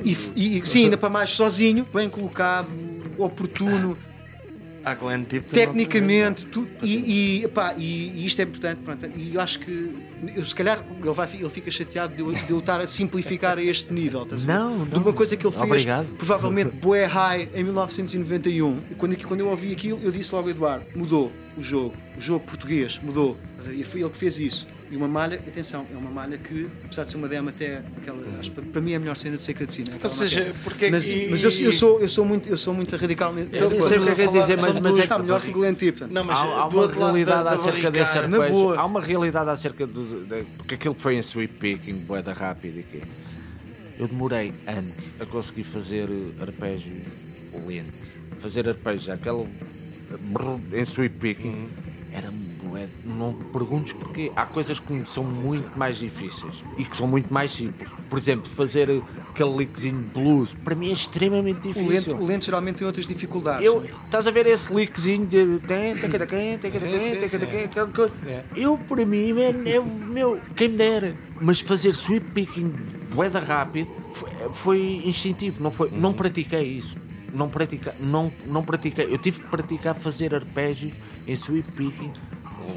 [0.04, 2.68] e, e sim, ainda para mais sozinho, bem colocado,
[3.18, 3.96] oportuno,
[4.86, 5.50] Há Glenn Tipton.
[5.52, 8.78] tecnicamente, tu, e, e, epá, e, e isto é importante.
[8.84, 9.92] Pronto, e eu acho que,
[10.36, 13.58] eu, se calhar, ele, vai, ele fica chateado de eu, de eu estar a simplificar
[13.58, 14.22] a este nível.
[14.22, 14.52] estás a ver?
[14.52, 15.02] Não, De não.
[15.02, 16.06] uma coisa que ele fez, Obrigado.
[16.16, 18.78] provavelmente, Boé High, em 1991.
[18.92, 21.92] E quando, quando eu ouvi aquilo, eu disse logo, Eduardo, mudou o jogo.
[22.16, 23.36] O jogo português mudou.
[23.66, 23.72] A?
[23.72, 24.68] E foi ele que fez isso.
[24.88, 28.22] E uma malha, atenção, é uma malha que, apesar de ser uma demo até, aquela,
[28.72, 29.90] para mim é a melhor cena de Sacred Scene.
[29.90, 32.56] é Ou seja, porque é mas, que- mas eu, eu sou, eu, sou muito, eu
[32.56, 35.02] sou muito radical nesse Eu sei o que é que quer dizer, mas- mas é
[35.02, 36.06] está melhor que o Glenn Tipton.
[36.08, 38.28] Não, mas há, há uma realidade da- da acerca desse barricada.
[38.28, 38.60] Na arpejo.
[38.60, 38.78] boa.
[38.78, 40.24] Há uma realidade acerca do.
[40.24, 43.02] de- porque aquilo que foi em sweep picking, boeda rápida e quê?
[43.98, 46.86] Eu demorei anos a conseguir fazer eh, arpejo
[47.66, 47.92] lento.
[48.40, 49.46] Fazer arpejo, aquele
[50.30, 51.68] brrr, em sweep picking,
[52.12, 52.45] era bué
[53.04, 54.32] não te perguntes porquê.
[54.34, 57.88] Há coisas que são muito mais difíceis e que são muito mais simples.
[58.08, 61.88] Por exemplo, fazer aquele lickzinho de blues, para mim é extremamente O difícil.
[61.88, 63.64] lento, o lento geralmente tem outras dificuldades.
[63.64, 65.58] Eu, estás a ver esse lickzinho de.
[68.26, 68.42] É.
[68.54, 71.14] Eu, para mim, man, é, meu, quem me dera.
[71.40, 72.72] Mas fazer sweep picking
[73.12, 76.94] boeda rápido foi, foi instintivo, não, foi, não pratiquei isso.
[77.32, 79.12] Não, pratica, não, não pratiquei.
[79.12, 80.94] Eu tive que praticar fazer arpégios
[81.26, 82.10] em sweep picking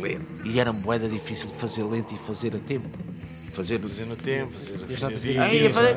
[0.02, 0.26] lento.
[0.46, 2.88] E era boeda difícil de fazer lento e fazer a tempo.
[3.54, 4.88] Fazer Fazer no tempo, fazer a.
[5.42, 5.94] Aí, fazer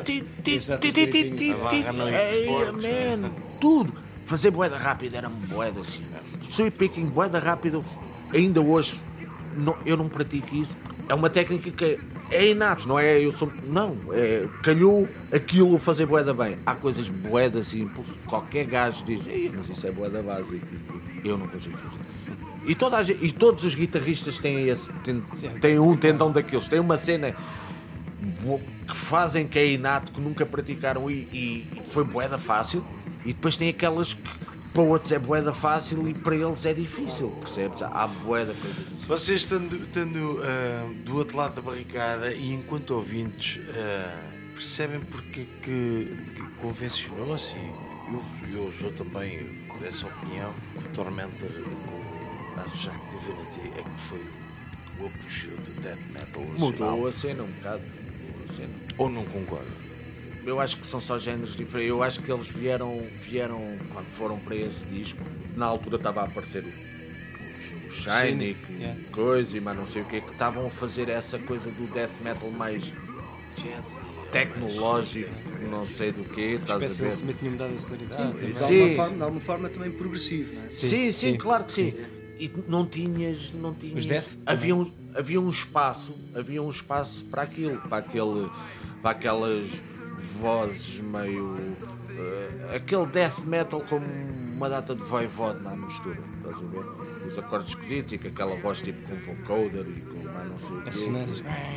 [3.59, 3.93] tudo.
[4.25, 6.01] Fazer boeda rápida era boeda assim.
[6.49, 7.83] Sweep picking, boeda rápido,
[8.33, 8.95] ainda hoje
[9.57, 10.75] não- eu não pratico isso.
[11.07, 11.99] É uma técnica que
[12.31, 13.19] é inato, não é?
[13.19, 16.57] Eu sou, não, é, calhou aquilo fazer boeda bem.
[16.65, 20.65] Há coisas boeda simples, qualquer gajo diz, "Ei, mas isso é boeda básica.
[21.23, 22.02] Eu não consigo fazer.
[22.65, 25.21] E, toda a e todos os guitarristas têm, esse, têm,
[25.59, 27.35] têm um tendão daqueles, têm uma cena
[28.87, 32.83] que fazem que é inato, que nunca praticaram e, e foi boeda fácil,
[33.25, 34.29] e depois tem aquelas que
[34.73, 37.81] para outros é boeda fácil e para eles é difícil, percebes?
[37.83, 39.05] Há boeda coisas assim.
[39.07, 44.19] Vocês estando, estando, ah, do outro lado da barricada e enquanto ouvintes ah,
[44.55, 47.53] percebem porque que, que convencionou-se
[48.07, 48.23] eu,
[48.53, 49.39] eu sou também
[49.79, 51.49] dessa opinião que o Tormentor
[52.53, 54.19] com a Jack Divinity é que foi
[54.99, 57.07] o apogeu do death metal Mudou nacional.
[57.07, 57.81] a cena um bocado.
[57.83, 58.73] mudou cena.
[58.97, 59.71] ou não concordo
[60.45, 61.89] Eu acho que são só géneros diferentes.
[61.89, 63.59] Eu acho que eles vieram, vieram
[63.93, 65.19] quando foram para esse disco.
[65.55, 68.99] Na altura estava a aparecer o, o, o Shiny, que yeah.
[69.11, 72.11] coisa e mais não sei o que, que estavam a fazer essa coisa do death
[72.23, 72.83] metal mais
[74.31, 75.29] tecnológico,
[75.69, 77.09] não sei do que, estás a ver?
[77.11, 78.33] de também tinha mudado a sonoridade.
[78.33, 78.53] de, também.
[78.55, 78.63] Sim.
[78.63, 80.53] alguma forma, de alguma forma também progressivo.
[80.55, 80.71] Não é?
[80.71, 81.93] Sim, Sim, sim, sim, claro que sim.
[82.39, 83.97] E não tinhas, não tinhas.
[83.97, 88.49] Os Death havia um, havia um espaço, havia um espaço para aquilo, para aquele,
[89.01, 89.69] para aquelas
[90.39, 91.55] vozes meio
[92.17, 93.97] eh, aquele death metal com
[94.55, 97.29] uma data de voivode na mistura, estás a ver?
[97.31, 100.01] Os acordes esquisitos e com aquela voz tipo com vocoder e
[100.33, 101.19] não.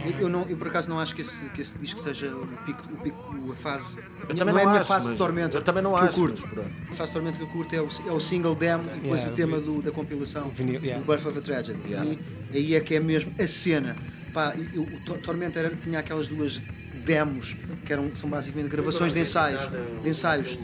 [0.05, 2.47] Eu, eu não, eu por acaso não acho que esse, que esse disco seja o
[2.65, 3.99] pico, o pico a fase.
[4.28, 5.57] Eu não, também é a minha acho, fase de tormento.
[5.57, 6.07] Eu também não que acho.
[6.09, 6.49] eu curto.
[6.55, 6.66] mas.
[6.91, 9.20] A fase de tormento que eu curto é o, é o single demo e depois
[9.20, 10.99] Yeah, o tema do- da compilação vinil, yeah.
[11.03, 11.78] do Birth of a Tragedy.
[11.89, 12.11] Yeah.
[12.53, 13.97] E aí é que é mesmo a cena.
[14.33, 16.61] Pá, e o, o Tor- Tormento era, tinha aquelas duas
[17.05, 17.55] demos
[17.85, 19.69] que eram, são basicamente gravações de ensaios.
[20.03, 20.59] De ensaios.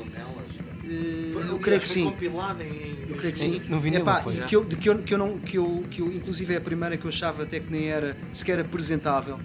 [0.85, 2.12] Eh, Eu creio que sim.
[2.20, 2.40] Eu
[3.16, 3.62] creio que sim.
[3.69, 5.85] No vinil Epá, não foi, e que eu, que eu, que eu não, que eu,
[5.91, 9.39] que eu, inclusive é a primeira que eu achava até que nem era sequer apresentável.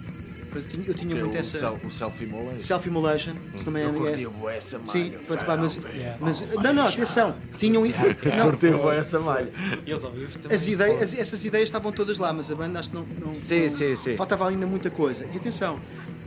[0.86, 1.70] Eu tinha, eu muito o, essa.
[1.72, 2.62] o selfie molest.
[2.66, 4.26] Self-immolation, isso também Eu é.
[4.30, 4.90] bué essa malha.
[4.90, 5.12] Sim,
[5.44, 6.16] pá, mas, Yeah.
[6.20, 9.46] mas- não, não, atenção, tinham não, Curtia bué essa malha.
[9.86, 10.56] E eles ao vivo também.
[10.56, 13.64] as ideias, essas ideias estavam todas lá, mas a banda acho que não, não, Sim,
[13.64, 14.16] não- sim, sim.
[14.16, 15.26] faltava ainda muita coisa.
[15.32, 15.78] E atenção,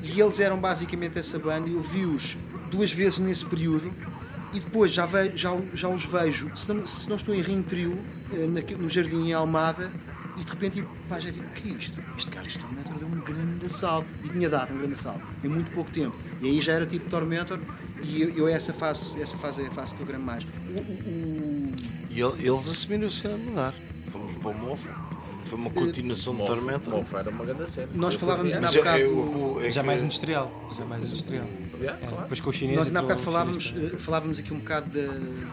[0.04, 2.38] e eles eram basicamente essa banda, eu vi-os
[2.70, 3.92] duas vezes nesse período
[4.54, 7.64] e depois já, ve, já, já os vejo, se não, se não estou em Rio
[7.64, 7.98] Trio,
[8.34, 9.90] eh, no Jardim em Almada,
[10.38, 12.00] e de repente pá, já digo, o que é isto?
[12.18, 14.08] Este gajo de Tormentor deu um grande salto.
[14.24, 16.16] E tinha dado um grande salto, em muito pouco tempo.
[16.42, 17.60] E aí já era tipo Tormentor,
[18.04, 20.44] e eu, eu essa fase, essa fase é a fase que eu gramo mais.
[20.44, 20.48] O-
[20.80, 21.72] o- o-
[22.10, 23.74] e ele- eles assumiram a cena mudar
[24.12, 24.90] fomos para o mofo
[25.52, 27.88] foi uma continuação de Tormenta era uma grande cena.
[27.94, 29.62] Nós falávamos ainda há bocado.
[29.62, 30.50] é- é Já mais industrial.
[30.78, 31.46] Já mais industrial.
[31.82, 32.22] É.
[32.22, 32.78] Depois com o chinês.
[32.78, 34.90] Nós ainda há bocado falávamos, aqui um bocado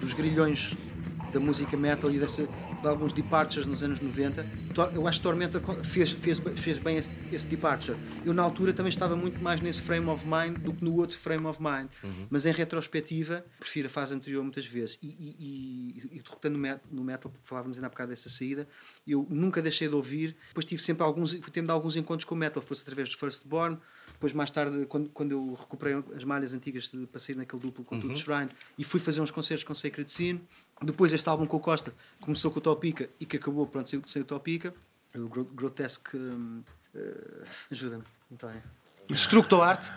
[0.01, 0.73] dos grilhões
[1.33, 2.47] da música metal e dessa,
[2.81, 4.47] de alguns departures nos anos 90.
[4.75, 7.97] Tor- Eu acho que Tormenta fez, fez, fez bem esse, esse departure.
[8.25, 11.19] Eu, na altura, também estava muito mais nesse frame of mind do que no outro
[11.19, 11.89] frame of mind.
[12.31, 14.99] Mas, em retrospectiva, prefiro a fase anterior muitas vezes.
[15.03, 15.37] E, e,
[16.13, 18.69] e, e derrotando no met- no metal, porque falávamos ainda há bocado dessa saída,
[19.07, 20.37] eu nunca deixei de ouvir.
[20.49, 23.79] Depois tive sempre alguns, fui tendo alguns encontros com o metal, fosse através dos Firstborn,
[24.13, 27.85] depois, mais tarde, quando, quando eu recuperei as malhas antigas de, para sair naquele duplo
[27.85, 30.41] com tudo Shrine e fui fazer uns concertos com Sacred Scene.
[30.83, 34.01] Depois, este álbum com o Costa começou com o Topica e que acabou, pronto, sem,
[34.07, 34.73] sem o Topica.
[35.15, 36.17] O Gro- Grotesque.
[36.17, 36.63] hum,
[36.95, 38.63] eh, Ajuda-me, António.
[39.09, 39.91] Destructo Art.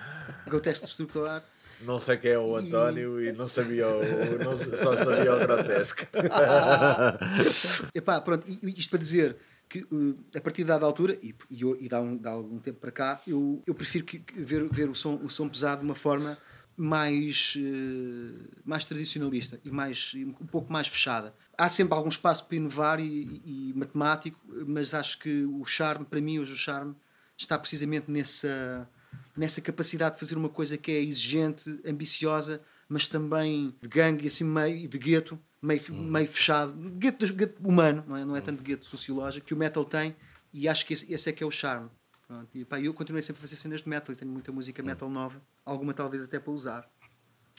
[0.46, 1.44] Grotesque Destructo Art.
[1.82, 4.02] Não sei quem é o António e não sabia o,
[4.44, 6.02] não- só sabia o grotesco.
[7.94, 9.36] Epá, pronto, e- e isto para dizer
[9.68, 12.80] que uh, a partir de dada altura, e, e, e dá, um, dá algum tempo
[12.80, 15.86] para cá, eu, eu prefiro que- que ver, ver o, som, o som pesado de
[15.86, 16.38] uma forma
[16.82, 21.32] mais, uh, mais tradicionalista e mais, um pouco mais fechada.
[21.56, 26.20] Há sempre algum espaço para inovar e, e matemático, mas acho que o charme, para
[26.20, 26.96] mim, hoje o charme
[27.38, 28.90] está precisamente nessa,
[29.38, 32.60] nessa capacidade de fazer uma coisa que é exigente, ambiciosa,
[32.90, 38.04] mas também de gangue, assim meio e de gueto, meio, meio fechado, gueto, gueto humano,
[38.08, 38.26] não é?
[38.26, 40.16] não é tanto gueto sociológico, que o metal tem
[40.52, 41.92] E acho que esse, esse é que é o charme.
[42.32, 42.58] Pronto.
[42.58, 45.10] E pá, eu continuei sempre a fazer cenas de metal e tenho muita música metal
[45.10, 46.90] nova, alguma talvez até para usar.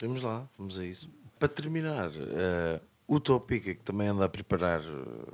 [0.01, 1.07] Vamos lá, vamos a isso.
[1.37, 5.33] Para terminar, eh, o Topica, que também anda a preparar eh,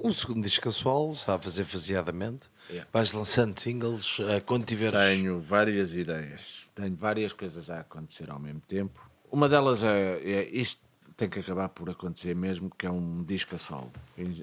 [0.00, 2.48] um segundo disco a solo, está a fazer faseadamente.
[2.70, 2.88] Yeah.
[2.94, 4.98] Vais lançando singles eh, quando tiveres.
[4.98, 6.66] Tenho várias ideias.
[6.74, 9.06] Tenho várias coisas a acontecer ao mesmo tempo.
[9.30, 10.80] Uma delas é, é isto
[11.14, 13.92] tem que acabar por acontecer mesmo, que é um disco a solo.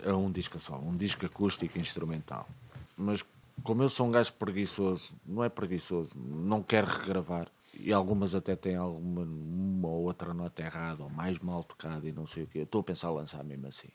[0.04, 2.48] É um disco a solo, um disco acústico instrumental.
[2.96, 3.24] Mas
[3.62, 7.48] como eu sou um gajo preguiçoso, não é preguiçoso, não quero regravar.
[7.76, 12.12] E algumas até têm alguma uma ou outra nota errada ou mais mal tocada e
[12.12, 12.60] não sei o quê.
[12.60, 13.88] Eu Estou a pensar em lançar mesmo assim.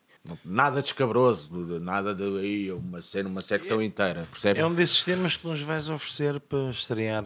[0.44, 1.48] Nada descabroso,
[1.80, 4.58] nada de aí, uma cena, uma secção inteira, percebe?
[4.60, 7.22] É um desses temas que nos vais oferecer para estrear.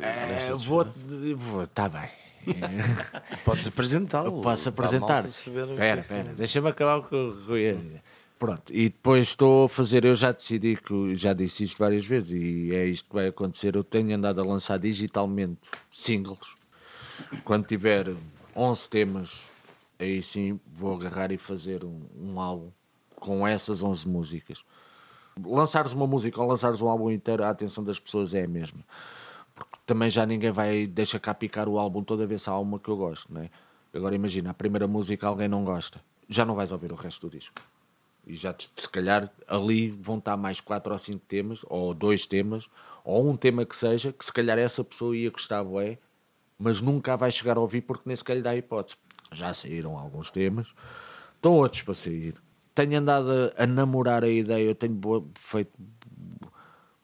[0.00, 0.86] eh, É, vou,
[1.36, 2.08] vou, tá bem.
[3.44, 4.40] Podes apresentá-lo.
[4.40, 5.22] Posso a apresentar.
[5.24, 8.02] que Espera, é que- espera, deixa-me acabar o que eu que eu ia dizer.
[8.38, 12.30] Pronto, e depois estou a fazer, eu já decidi que já disse isto várias vezes
[12.32, 13.74] e é isto que vai acontecer.
[13.74, 16.54] Eu tenho andado a lançar digitalmente singles.
[17.44, 18.14] Quando tiver
[18.54, 19.42] 11 temas,
[19.98, 22.70] aí sim vou agarrar e fazer um, um álbum
[23.16, 24.62] com essas 11 músicas.
[25.44, 28.84] Lançares uma música ou lançares um álbum inteiro, a atenção das pessoas é a mesma.
[29.52, 32.88] Porque também já ninguém vai deixa cá picar o álbum toda vez há uma que
[32.88, 33.50] eu gosto, não é?
[33.92, 37.36] Agora imagina, a primeira música alguém não gosta, já não vais ouvir o resto do
[37.36, 37.60] disco.
[38.28, 42.68] E já se calhar ali vão estar mais quatro ou cinco temas, ou dois temas,
[43.02, 45.98] ou um tema que seja, que se calhar essa pessoa ia gostar, bué,
[46.58, 48.98] mas nunca vai chegar a ouvir porque nem sequer lhe dá hipótese.
[49.32, 50.74] Já saíram alguns temas,
[51.36, 52.34] estão outros para sair.
[52.74, 55.72] Tenho andado a, a namorar a ideia, eu tenho boa- feito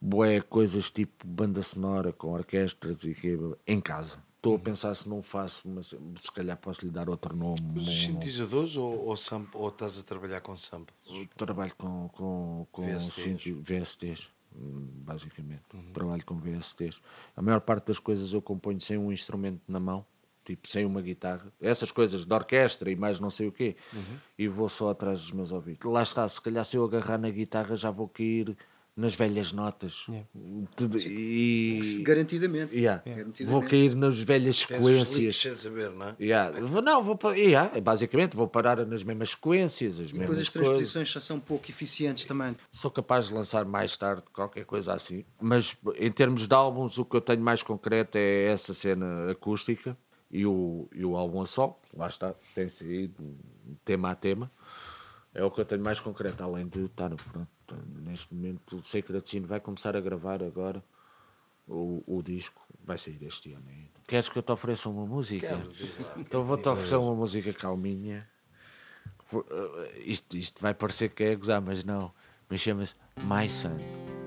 [0.00, 4.18] bué coisas tipo banda sonora com orquestras e que em casa.
[4.44, 7.58] Estou a pensar se não faço, mas se calhar posso lhe dar outro nome.
[7.76, 10.98] Os sintetizadores ou, ou, samp- ou estás a trabalhar com samples?
[11.34, 13.42] Trabalho com, com, com VSTs.
[13.62, 15.62] VSTs, basicamente.
[15.94, 17.00] Trabalho com VSTs.
[17.34, 20.04] A maior parte das coisas eu componho sem um instrumento na mão,
[20.44, 21.50] tipo sem uma guitarra.
[21.58, 23.76] Essas coisas de orquestra e mais não sei o quê.
[24.38, 25.90] E vou só atrás dos meus ouvidos.
[25.90, 28.54] Lá está, se calhar se eu agarrar na guitarra já vou cair
[28.96, 30.06] nas velhas notas.
[30.76, 31.80] Tudo- e...
[32.02, 32.74] Garantidamente.
[32.76, 33.02] Yeah.
[33.04, 33.44] Garantidamente.
[33.44, 35.36] Vou cair nas velhas sequências.
[35.36, 36.16] sem saber, não é?
[36.20, 36.60] Yeah.
[36.64, 40.68] Vou- Não, vou, yeah, basicamente vou parar nas mesmas sequências, as Depois mesmas as coisas.
[40.68, 42.54] transposições já são pouco eficientes também.
[42.70, 45.24] Sou capaz de lançar mais tarde qualquer coisa assim.
[45.40, 49.96] Mas em termos de álbuns, o que eu tenho mais concreto é essa cena acústica
[50.30, 51.80] e o, e o álbum a sol.
[51.96, 53.36] Lá está, tem saído
[53.84, 54.50] tema a tema.
[55.36, 58.76] É o que eu tenho mais concreto, além de estar pronto, neste momento.
[58.78, 60.82] O Sacred Sin vai começar a gravar agora
[61.66, 62.60] o, o disco.
[62.84, 63.90] Vai sair este ano ainda.
[64.06, 65.48] Queres que eu te ofereça uma música?
[65.48, 65.72] Quero.
[66.18, 68.28] Então vou-te oferecer uma música calminha.
[69.32, 72.12] Eh, Isto, isto vai parecer que é gozar, mas não.
[72.48, 74.23] Mas chama-se My Son.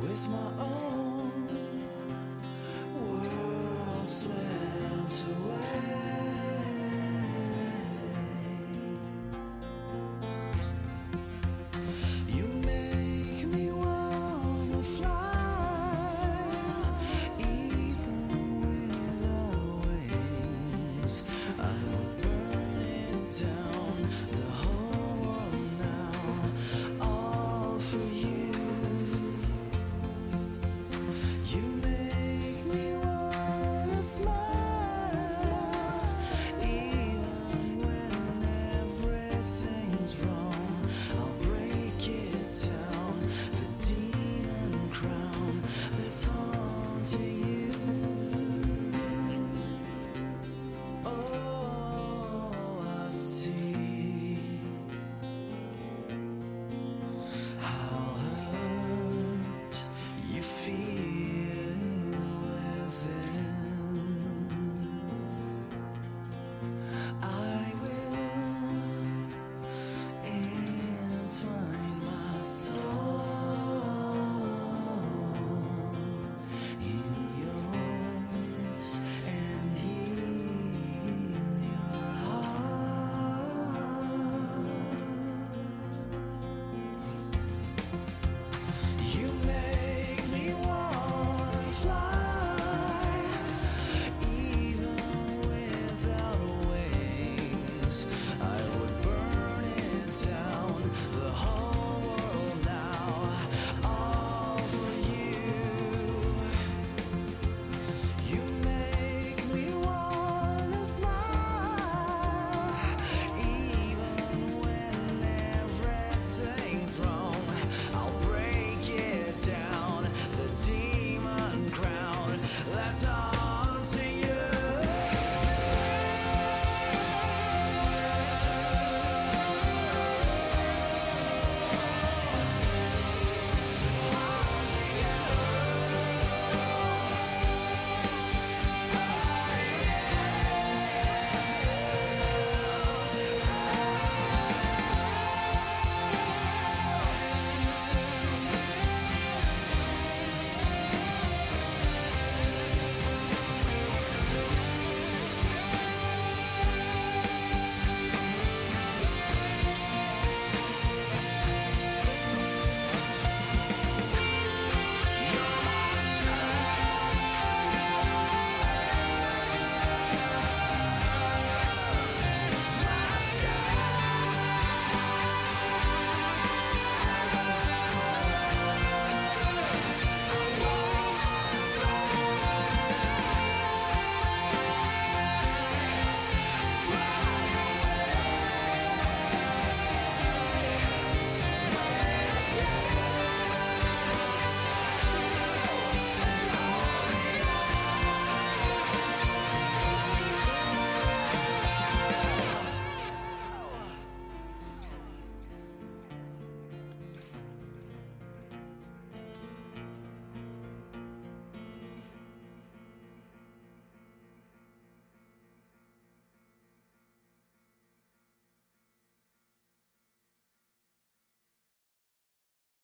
[0.00, 1.19] With my own